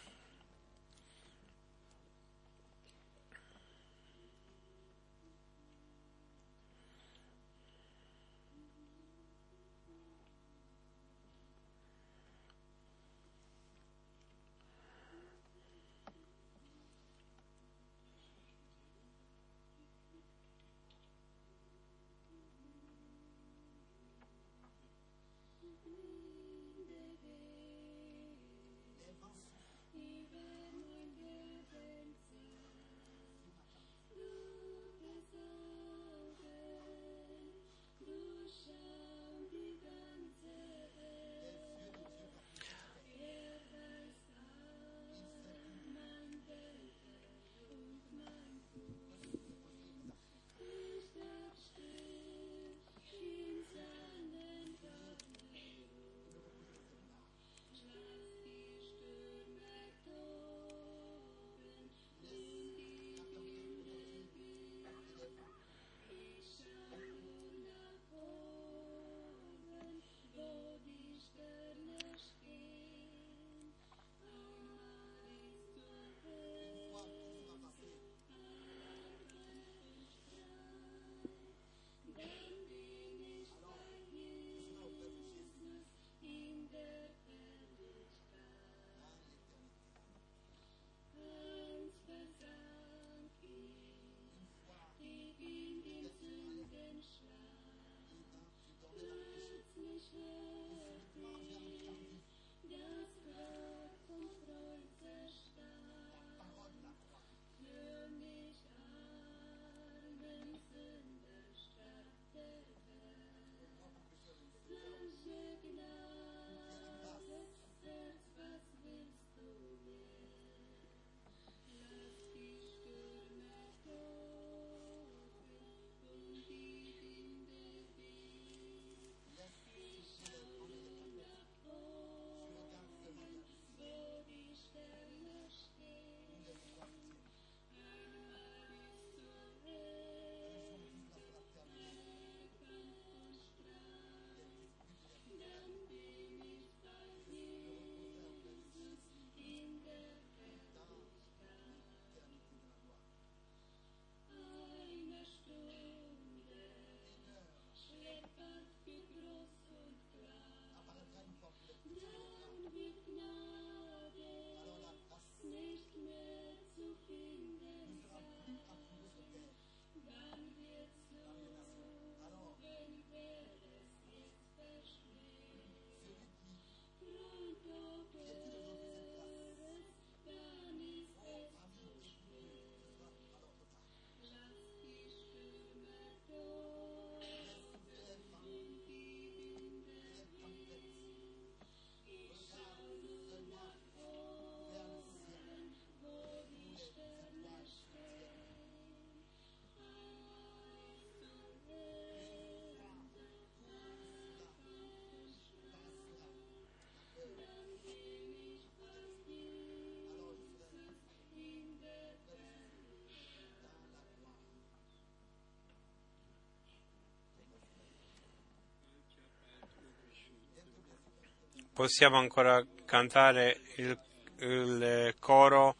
Possiamo 221.78 222.16
ancora 222.16 222.60
cantare 222.84 223.60
il, 223.76 223.96
il 224.40 225.14
coro 225.20 225.76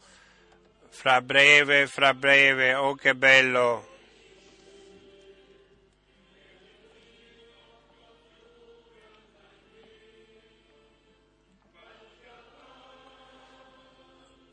fra 0.91 1.21
breve, 1.21 1.89
fra 1.89 2.15
breve, 2.15 2.75
oh 2.75 2.95
che 2.95 3.17
bello. 3.17 3.85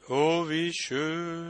Och 0.07 0.49
vi 0.49 0.71
köper 0.71 1.43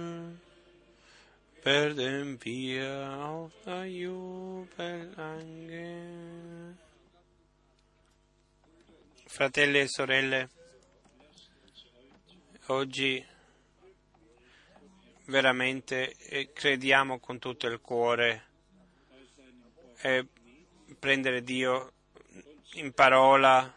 den 1.93 2.37
via 2.37 3.29
ofta 3.29 3.85
jubelange. 3.85 5.45
Fratelli 9.35 9.79
e 9.79 9.87
sorelle, 9.89 10.49
oggi 12.67 13.21
veramente 15.25 16.15
crediamo 16.53 17.19
con 17.19 17.37
tutto 17.37 17.67
il 17.67 17.81
cuore 17.81 18.45
e 19.97 20.25
prendere 20.97 21.43
Dio 21.43 21.91
in 22.75 22.93
parola 22.93 23.75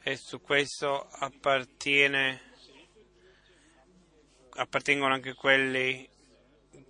e 0.00 0.16
su 0.16 0.40
questo 0.40 1.08
appartengono 1.08 2.38
anche 5.12 5.34
quelli, 5.34 6.08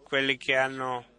quelli 0.03 0.37
che 0.37 0.57
hanno 0.57 1.16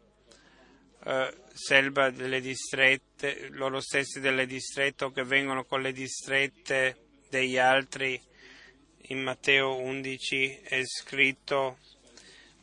eh, 1.07 1.33
selva 1.53 2.09
delle 2.09 2.41
distrette, 2.41 3.47
loro 3.51 3.79
stessi 3.79 4.19
delle 4.19 4.45
distrette 4.45 5.05
o 5.05 5.11
che 5.11 5.23
vengono 5.23 5.63
con 5.63 5.81
le 5.81 5.93
distrette 5.93 6.97
degli 7.29 7.57
altri. 7.57 8.21
In 9.09 9.23
Matteo 9.23 9.77
11 9.77 10.59
è 10.63 10.81
scritto 10.83 11.77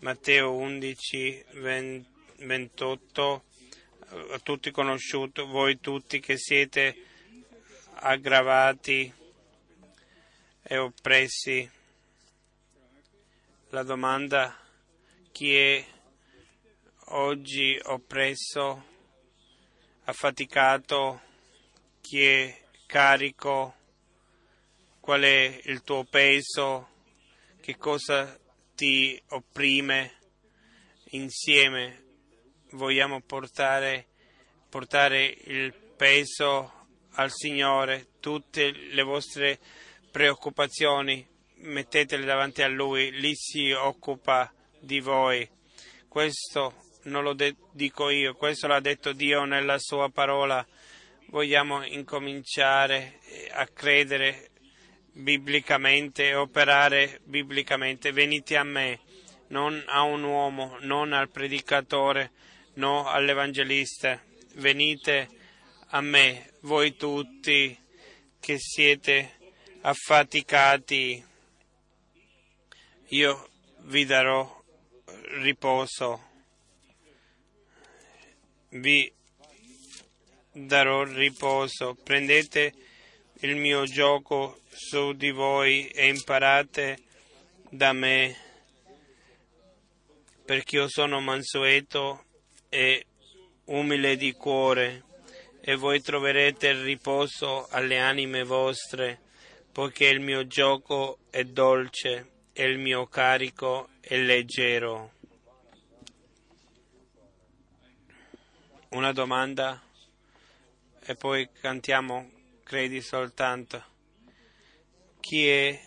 Matteo 0.00 0.52
11, 0.52 1.44
28, 2.36 3.44
a 4.32 4.38
tutti 4.40 4.70
conosciuto, 4.70 5.46
voi 5.46 5.80
tutti 5.80 6.20
che 6.20 6.36
siete 6.36 6.94
aggravati 7.94 9.10
e 10.62 10.76
oppressi. 10.76 11.70
La 13.70 13.82
domanda 13.82 14.54
chi 15.32 15.56
è 15.56 15.93
oggi 17.16 17.78
oppresso, 17.80 18.84
affaticato, 20.04 21.20
chi 22.00 22.22
è 22.24 22.62
carico, 22.86 23.74
qual 24.98 25.22
è 25.22 25.60
il 25.64 25.82
tuo 25.82 26.04
peso, 26.04 26.88
che 27.60 27.76
cosa 27.76 28.36
ti 28.74 29.20
opprime, 29.28 30.18
insieme 31.10 32.02
vogliamo 32.72 33.20
portare, 33.20 34.06
portare 34.68 35.24
il 35.44 35.72
peso 35.72 36.72
al 37.10 37.30
Signore, 37.30 38.08
tutte 38.18 38.72
le 38.72 39.02
vostre 39.02 39.60
preoccupazioni, 40.10 41.24
mettetele 41.58 42.24
davanti 42.24 42.62
a 42.62 42.68
Lui, 42.68 43.20
Lui 43.20 43.36
si 43.36 43.70
occupa 43.70 44.52
di 44.80 44.98
voi. 44.98 45.48
Questo 46.08 46.83
non 47.04 47.22
lo 47.22 47.32
de- 47.34 47.56
dico 47.72 48.10
io, 48.10 48.34
questo 48.34 48.66
l'ha 48.66 48.80
detto 48.80 49.12
Dio 49.12 49.44
nella 49.44 49.78
sua 49.78 50.08
parola. 50.10 50.66
Vogliamo 51.26 51.84
incominciare 51.84 53.20
a 53.52 53.66
credere 53.66 54.50
biblicamente 55.12 56.34
operare 56.34 57.20
biblicamente. 57.24 58.12
Venite 58.12 58.56
a 58.56 58.64
me, 58.64 59.00
non 59.48 59.82
a 59.86 60.02
un 60.02 60.22
uomo, 60.22 60.76
non 60.80 61.12
al 61.12 61.30
predicatore, 61.30 62.32
no 62.74 63.08
all'evangelista. 63.08 64.20
Venite 64.54 65.28
a 65.88 66.00
me, 66.00 66.52
voi 66.60 66.96
tutti 66.96 67.76
che 68.40 68.58
siete 68.58 69.38
affaticati. 69.82 71.24
Io 73.08 73.48
vi 73.82 74.04
darò 74.04 74.62
riposo. 75.40 76.32
Vi 78.76 79.12
darò 80.50 81.04
riposo. 81.04 81.94
Prendete 81.94 82.72
il 83.42 83.54
mio 83.54 83.84
gioco 83.84 84.62
su 84.68 85.12
di 85.12 85.30
voi 85.30 85.86
e 85.86 86.08
imparate 86.08 86.98
da 87.70 87.92
me, 87.92 88.36
perché 90.44 90.74
io 90.76 90.88
sono 90.88 91.20
mansueto 91.20 92.24
e 92.68 93.06
umile 93.66 94.16
di 94.16 94.32
cuore, 94.32 95.04
e 95.60 95.76
voi 95.76 96.00
troverete 96.00 96.66
il 96.66 96.82
riposo 96.82 97.68
alle 97.70 98.00
anime 98.00 98.42
vostre, 98.42 99.20
poiché 99.70 100.06
il 100.06 100.18
mio 100.18 100.48
gioco 100.48 101.18
è 101.30 101.44
dolce 101.44 102.30
e 102.52 102.64
il 102.64 102.78
mio 102.78 103.06
carico 103.06 103.90
è 104.00 104.16
leggero. 104.16 105.12
Una 108.94 109.10
domanda 109.10 109.82
e 111.00 111.16
poi 111.16 111.50
cantiamo 111.60 112.30
credi 112.62 113.02
soltanto 113.02 113.82
chi 115.18 115.48
è 115.48 115.80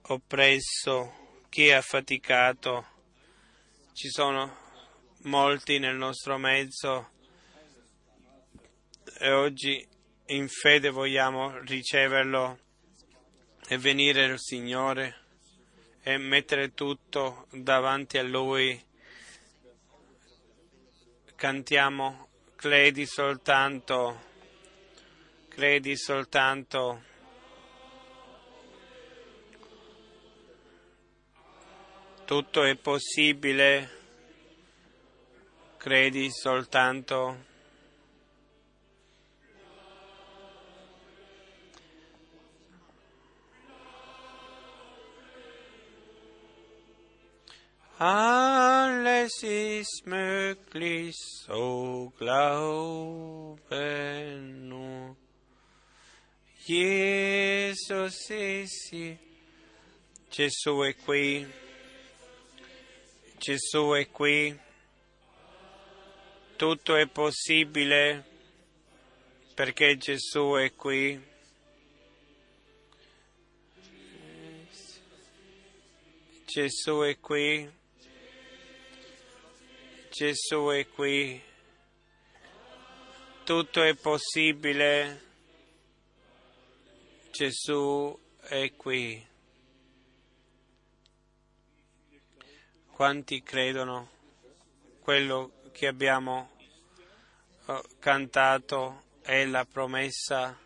oppresso, 0.00 1.42
chi 1.50 1.66
è 1.66 1.72
affaticato. 1.72 2.86
Ci 3.92 4.08
sono 4.08 4.56
molti 5.24 5.78
nel 5.78 5.96
nostro 5.96 6.38
mezzo 6.38 7.10
e 9.18 9.30
oggi 9.30 9.86
in 10.28 10.48
fede 10.48 10.88
vogliamo 10.88 11.58
riceverlo 11.58 12.58
e 13.68 13.76
venire 13.76 14.30
al 14.30 14.38
Signore 14.38 15.26
e 16.02 16.16
mettere 16.16 16.72
tutto 16.72 17.48
davanti 17.50 18.16
a 18.16 18.22
Lui. 18.22 18.82
Cantiamo, 21.42 22.28
credi 22.54 23.04
soltanto, 23.04 24.16
credi 25.48 25.96
soltanto. 25.96 27.02
Tutto 32.24 32.62
è 32.62 32.76
possibile, 32.76 33.90
credi 35.78 36.30
soltanto. 36.30 37.46
Alles 48.04 49.44
ist 49.44 50.02
möglich, 50.06 51.14
so 51.46 52.12
glaube 52.18 53.60
nur. 54.40 55.16
Jesus 56.66 58.28
ist 58.28 58.88
hier. 58.90 59.18
Gesù 60.28 60.82
è 60.82 60.96
qui. 60.96 61.46
Gesù 63.38 63.92
è 63.92 64.10
qui. 64.10 64.58
Tutto 66.56 66.96
è 66.96 67.06
possibile 67.06 68.24
perché 69.54 69.96
Gesù 69.96 70.56
è 70.56 70.74
qui. 70.74 71.22
Gesù 76.46 77.02
è 77.02 77.20
qui. 77.20 77.80
Gesù 80.12 80.66
è 80.66 80.86
qui. 80.88 81.42
Tutto 83.44 83.82
è 83.82 83.94
possibile. 83.94 85.22
Gesù 87.30 88.20
è 88.42 88.74
qui. 88.76 89.26
Quanti 92.90 93.42
credono 93.42 94.10
quello 95.00 95.62
che 95.72 95.86
abbiamo 95.86 96.50
cantato 97.98 99.04
è 99.22 99.46
la 99.46 99.64
promessa? 99.64 100.60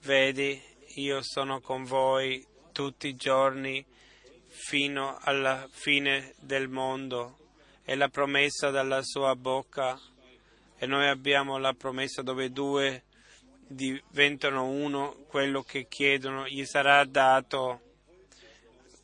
Vedi, 0.00 0.58
io 0.94 1.20
sono 1.20 1.60
con 1.60 1.84
voi 1.84 2.42
tutti 2.72 3.08
i 3.08 3.14
giorni 3.14 3.84
fino 4.48 5.18
alla 5.20 5.68
fine 5.70 6.32
del 6.38 6.68
mondo. 6.68 7.47
È 7.88 7.94
la 7.94 8.10
promessa 8.10 8.68
dalla 8.68 9.00
sua 9.02 9.34
bocca 9.34 9.98
e 10.76 10.84
noi 10.84 11.08
abbiamo 11.08 11.56
la 11.56 11.72
promessa 11.72 12.20
dove 12.20 12.52
due 12.52 13.04
diventano 13.66 14.66
uno, 14.66 15.24
quello 15.26 15.62
che 15.62 15.86
chiedono 15.88 16.46
gli 16.46 16.66
sarà 16.66 17.02
dato. 17.06 17.80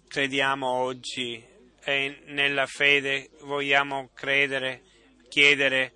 Crediamo 0.06 0.68
oggi 0.68 1.42
e 1.82 2.24
nella 2.26 2.66
fede 2.66 3.30
vogliamo 3.44 4.10
credere, 4.12 4.82
chiedere 5.30 5.94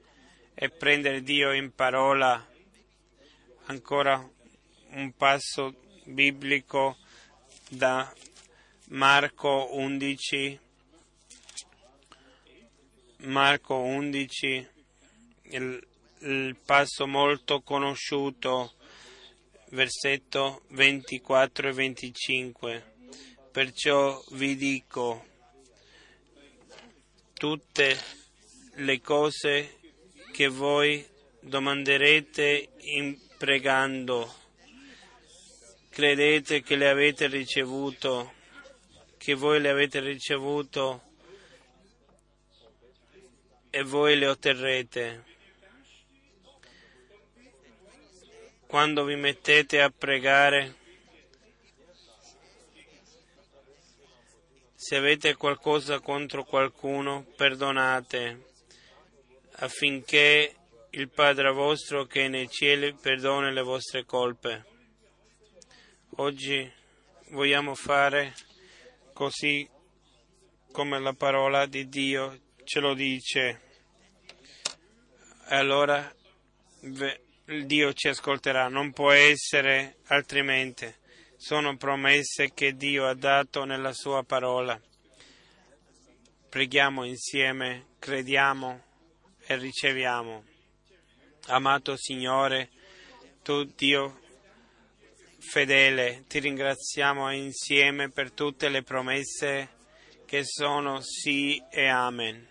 e 0.55 0.71
prendere 0.71 1.21
Dio 1.21 1.53
in 1.53 1.75
parola. 1.75 2.43
Ancora 3.67 4.27
un 4.93 5.13
passo 5.13 5.75
biblico 6.05 6.97
da 7.69 8.11
Marco 8.87 9.77
11, 9.77 10.59
Marco 13.23 13.75
11, 13.75 14.69
il, 15.51 15.87
il 16.21 16.57
passo 16.65 17.05
molto 17.09 17.63
conosciuto, 17.63 18.75
versetto 19.71 20.63
24 20.69 21.69
e 21.69 21.73
25. 21.73 22.95
Perciò 23.51 24.23
vi 24.31 24.55
dico 24.55 25.27
tutte 27.35 27.99
le 28.75 29.01
cose 29.01 29.79
che 30.31 30.47
voi 30.47 31.05
domanderete 31.41 32.69
pregando. 33.37 34.33
Credete 35.89 36.63
che 36.63 36.77
le 36.77 36.89
avete 36.89 37.27
ricevuto, 37.27 38.35
che 39.17 39.35
voi 39.35 39.61
le 39.61 39.71
avete 39.71 39.99
ricevuto 39.99 41.08
e 43.71 43.83
voi 43.83 44.17
le 44.17 44.27
otterrete. 44.27 45.25
Quando 48.67 49.05
vi 49.05 49.17
mettete 49.17 49.81
a 49.81 49.91
pregare, 49.91 50.75
se 54.75 54.97
avete 54.97 55.37
qualcosa 55.37 56.01
contro 56.01 56.45
qualcuno, 56.45 57.25
perdonate, 57.37 58.47
affinché 59.57 60.55
il 60.91 61.09
Padre 61.11 61.53
vostro 61.53 62.05
che 62.05 62.25
è 62.25 62.29
nei 62.29 62.49
cieli 62.49 62.95
perdoni 62.95 63.53
le 63.53 63.63
vostre 63.63 64.05
colpe. 64.05 64.65
Oggi 66.17 66.71
vogliamo 67.31 67.75
fare 67.75 68.35
così 69.13 69.69
come 70.73 70.99
la 71.01 71.13
parola 71.13 71.67
di 71.67 71.89
Dio 71.89 72.39
ce 72.69 72.81
lo 72.81 72.93
dice. 72.93 73.61
E 75.49 75.57
allora 75.57 76.15
Dio 77.65 77.95
ci 77.95 78.09
ascolterà, 78.09 78.69
non 78.69 78.93
può 78.93 79.11
essere 79.11 79.97
altrimenti. 80.09 80.95
Sono 81.39 81.79
promesse 81.79 82.53
che 82.53 82.77
Dio 82.77 83.07
ha 83.07 83.15
dato 83.15 83.65
nella 83.65 83.95
sua 83.95 84.23
parola. 84.23 84.79
Preghiamo 86.51 87.05
insieme, 87.05 87.87
crediamo 87.99 88.85
e 89.47 89.57
riceviamo. 89.57 90.45
Amato 91.47 91.97
Signore, 91.97 92.69
tu 93.43 93.65
Dio 93.65 94.21
fedele, 95.39 96.25
ti 96.29 96.39
ringraziamo 96.39 97.33
insieme 97.33 98.11
per 98.11 98.31
tutte 98.33 98.69
le 98.69 98.83
promesse 98.83 99.77
che 100.27 100.45
sono 100.45 101.01
sì 101.01 101.59
e 101.71 101.87
amen. 101.87 102.48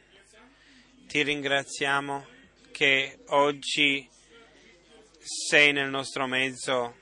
Ti 1.07 1.23
ringraziamo 1.23 2.27
che 2.71 3.19
oggi 3.27 4.07
sei 5.17 5.71
nel 5.71 5.89
nostro 5.89 6.27
mezzo, 6.27 6.95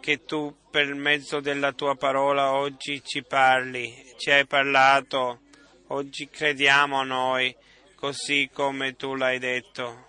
che 0.00 0.24
tu 0.24 0.56
per 0.68 0.92
mezzo 0.94 1.38
della 1.38 1.72
tua 1.72 1.94
parola 1.94 2.52
oggi 2.54 3.02
ci 3.04 3.22
parli, 3.22 4.14
ci 4.18 4.32
hai 4.32 4.46
parlato, 4.46 5.42
oggi 5.88 6.28
crediamo 6.28 6.98
a 6.98 7.04
noi 7.04 7.56
così 7.94 8.50
come 8.52 8.96
tu 8.96 9.14
l'hai 9.14 9.38
detto. 9.38 10.08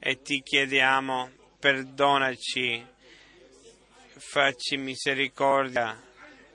E 0.00 0.20
ti 0.20 0.42
chiediamo 0.42 1.30
perdonaci, 1.60 2.84
facci 4.16 4.76
misericordia. 4.76 5.96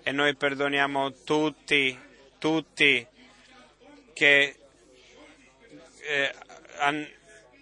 E 0.03 0.11
noi 0.11 0.35
perdoniamo 0.35 1.13
tutti, 1.23 1.97
tutti 2.37 3.07
che, 4.13 4.57
eh, 6.03 6.33
han, 6.77 7.07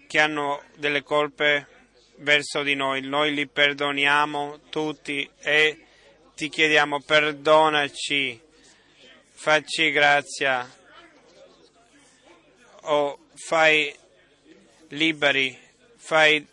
che 0.06 0.20
hanno 0.20 0.62
delle 0.76 1.02
colpe 1.02 1.66
verso 2.16 2.62
di 2.62 2.74
noi, 2.74 3.00
noi 3.00 3.34
li 3.34 3.46
perdoniamo 3.46 4.60
tutti 4.70 5.28
e 5.40 5.86
ti 6.34 6.48
chiediamo 6.48 7.00
perdonaci, 7.00 8.40
facci 9.32 9.90
grazia 9.90 10.68
o 12.82 13.18
fai 13.34 13.94
liberi 14.88 15.62
fai 16.04 16.44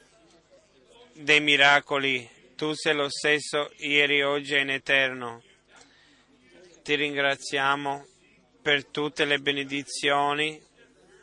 dei 1.13 1.41
miracoli, 1.41 2.29
tu 2.55 2.73
sei 2.73 2.93
lo 2.93 3.09
stesso 3.09 3.71
ieri, 3.77 4.21
oggi 4.21 4.53
e 4.53 4.61
in 4.61 4.69
eterno. 4.69 5.41
Ti 6.83 6.95
ringraziamo 6.95 8.05
per 8.61 8.85
tutte 8.85 9.25
le 9.25 9.39
benedizioni, 9.39 10.61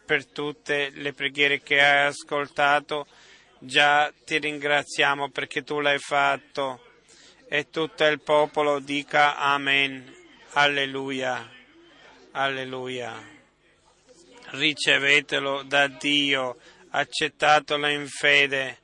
per 0.06 0.24
tutte 0.26 0.90
le 0.94 1.12
preghiere 1.12 1.60
che 1.60 1.80
hai 1.80 2.06
ascoltato. 2.06 3.06
Già 3.58 4.12
ti 4.24 4.38
ringraziamo 4.38 5.30
perché 5.30 5.62
tu 5.62 5.80
l'hai 5.80 5.98
fatto 5.98 6.80
e 7.48 7.68
tutto 7.68 8.04
il 8.04 8.20
popolo 8.20 8.78
dica 8.78 9.36
Amen. 9.36 10.14
Alleluia. 10.52 11.50
Alleluia. 12.30 13.34
Ricevetelo 14.50 15.62
da 15.64 15.88
Dio 15.88 16.56
accettatelo 16.90 17.88
in 17.88 18.08
fede 18.08 18.78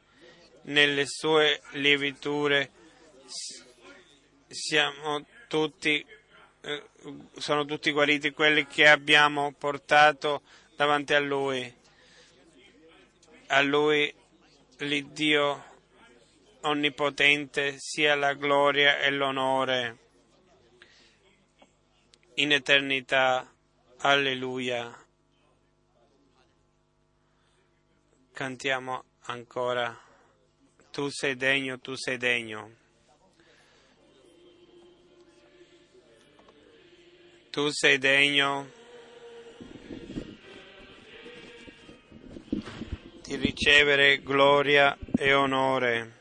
nelle 0.63 1.05
sue 1.07 1.61
lieviture, 1.73 2.71
siamo 4.49 5.25
tutti, 5.49 6.05
eh, 6.61 6.83
sono 7.37 7.65
tutti 7.65 7.91
guariti 7.91 8.31
quelli 8.33 8.67
che 8.67 8.87
abbiamo 8.87 9.53
portato 9.53 10.43
davanti 10.83 11.15
a 11.15 11.21
Lui. 11.21 11.73
A 13.47 13.63
Lui, 13.63 14.13
l'Iddio 14.79 15.65
onnipotente, 16.63 17.77
sia 17.79 18.17
la 18.17 18.35
gloria 18.35 18.99
e 18.99 19.11
l'onore 19.11 19.99
in 22.35 22.51
eternità. 22.51 23.49
Alleluia. 23.99 25.07
Cantiamo 28.33 29.05
ancora. 29.27 29.97
Tu 30.91 31.09
sei 31.11 31.37
degno, 31.37 31.79
tu 31.79 31.95
sei 31.95 32.17
degno. 32.17 32.75
Tu 37.51 37.69
sei 37.71 37.99
degno 37.99 38.81
di 43.23 43.37
ricevere 43.37 44.21
gloria 44.21 44.97
e 45.17 45.33
onore. 45.33 46.21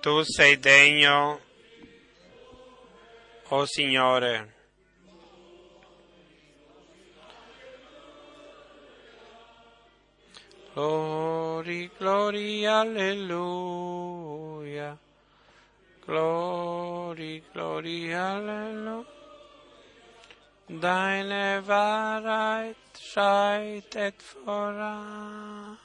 Tu 0.00 0.22
sei 0.22 0.58
degno, 0.60 1.40
o 3.48 3.56
oh 3.56 3.66
Signore. 3.66 4.55
Glory, 10.76 11.90
gloria, 11.98 12.80
alleluia. 12.80 14.18
Glory, 16.04 17.42
gloria, 17.50 18.36
alleluia. 18.36 19.06
Deine 20.68 21.62
Wahrheit 21.66 22.76
schreitet 22.92 24.22
voran 24.44 25.78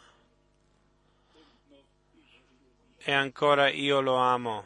e 3.06 3.12
ancora 3.14 3.70
io 3.70 4.02
lo 4.02 4.16
amo. 4.16 4.66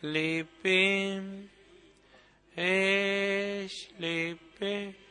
Liebim, 0.00 1.50
ich 2.56 3.92
liebe 3.98 5.01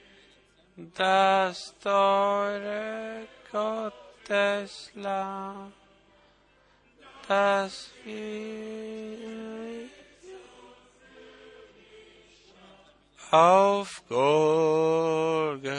das 0.96 1.74
teure 1.80 3.28
Gotteslamm, 4.28 5.74
das 7.28 7.92
wir 8.04 9.90
auf 13.32 14.04
Golgatha 14.10 15.72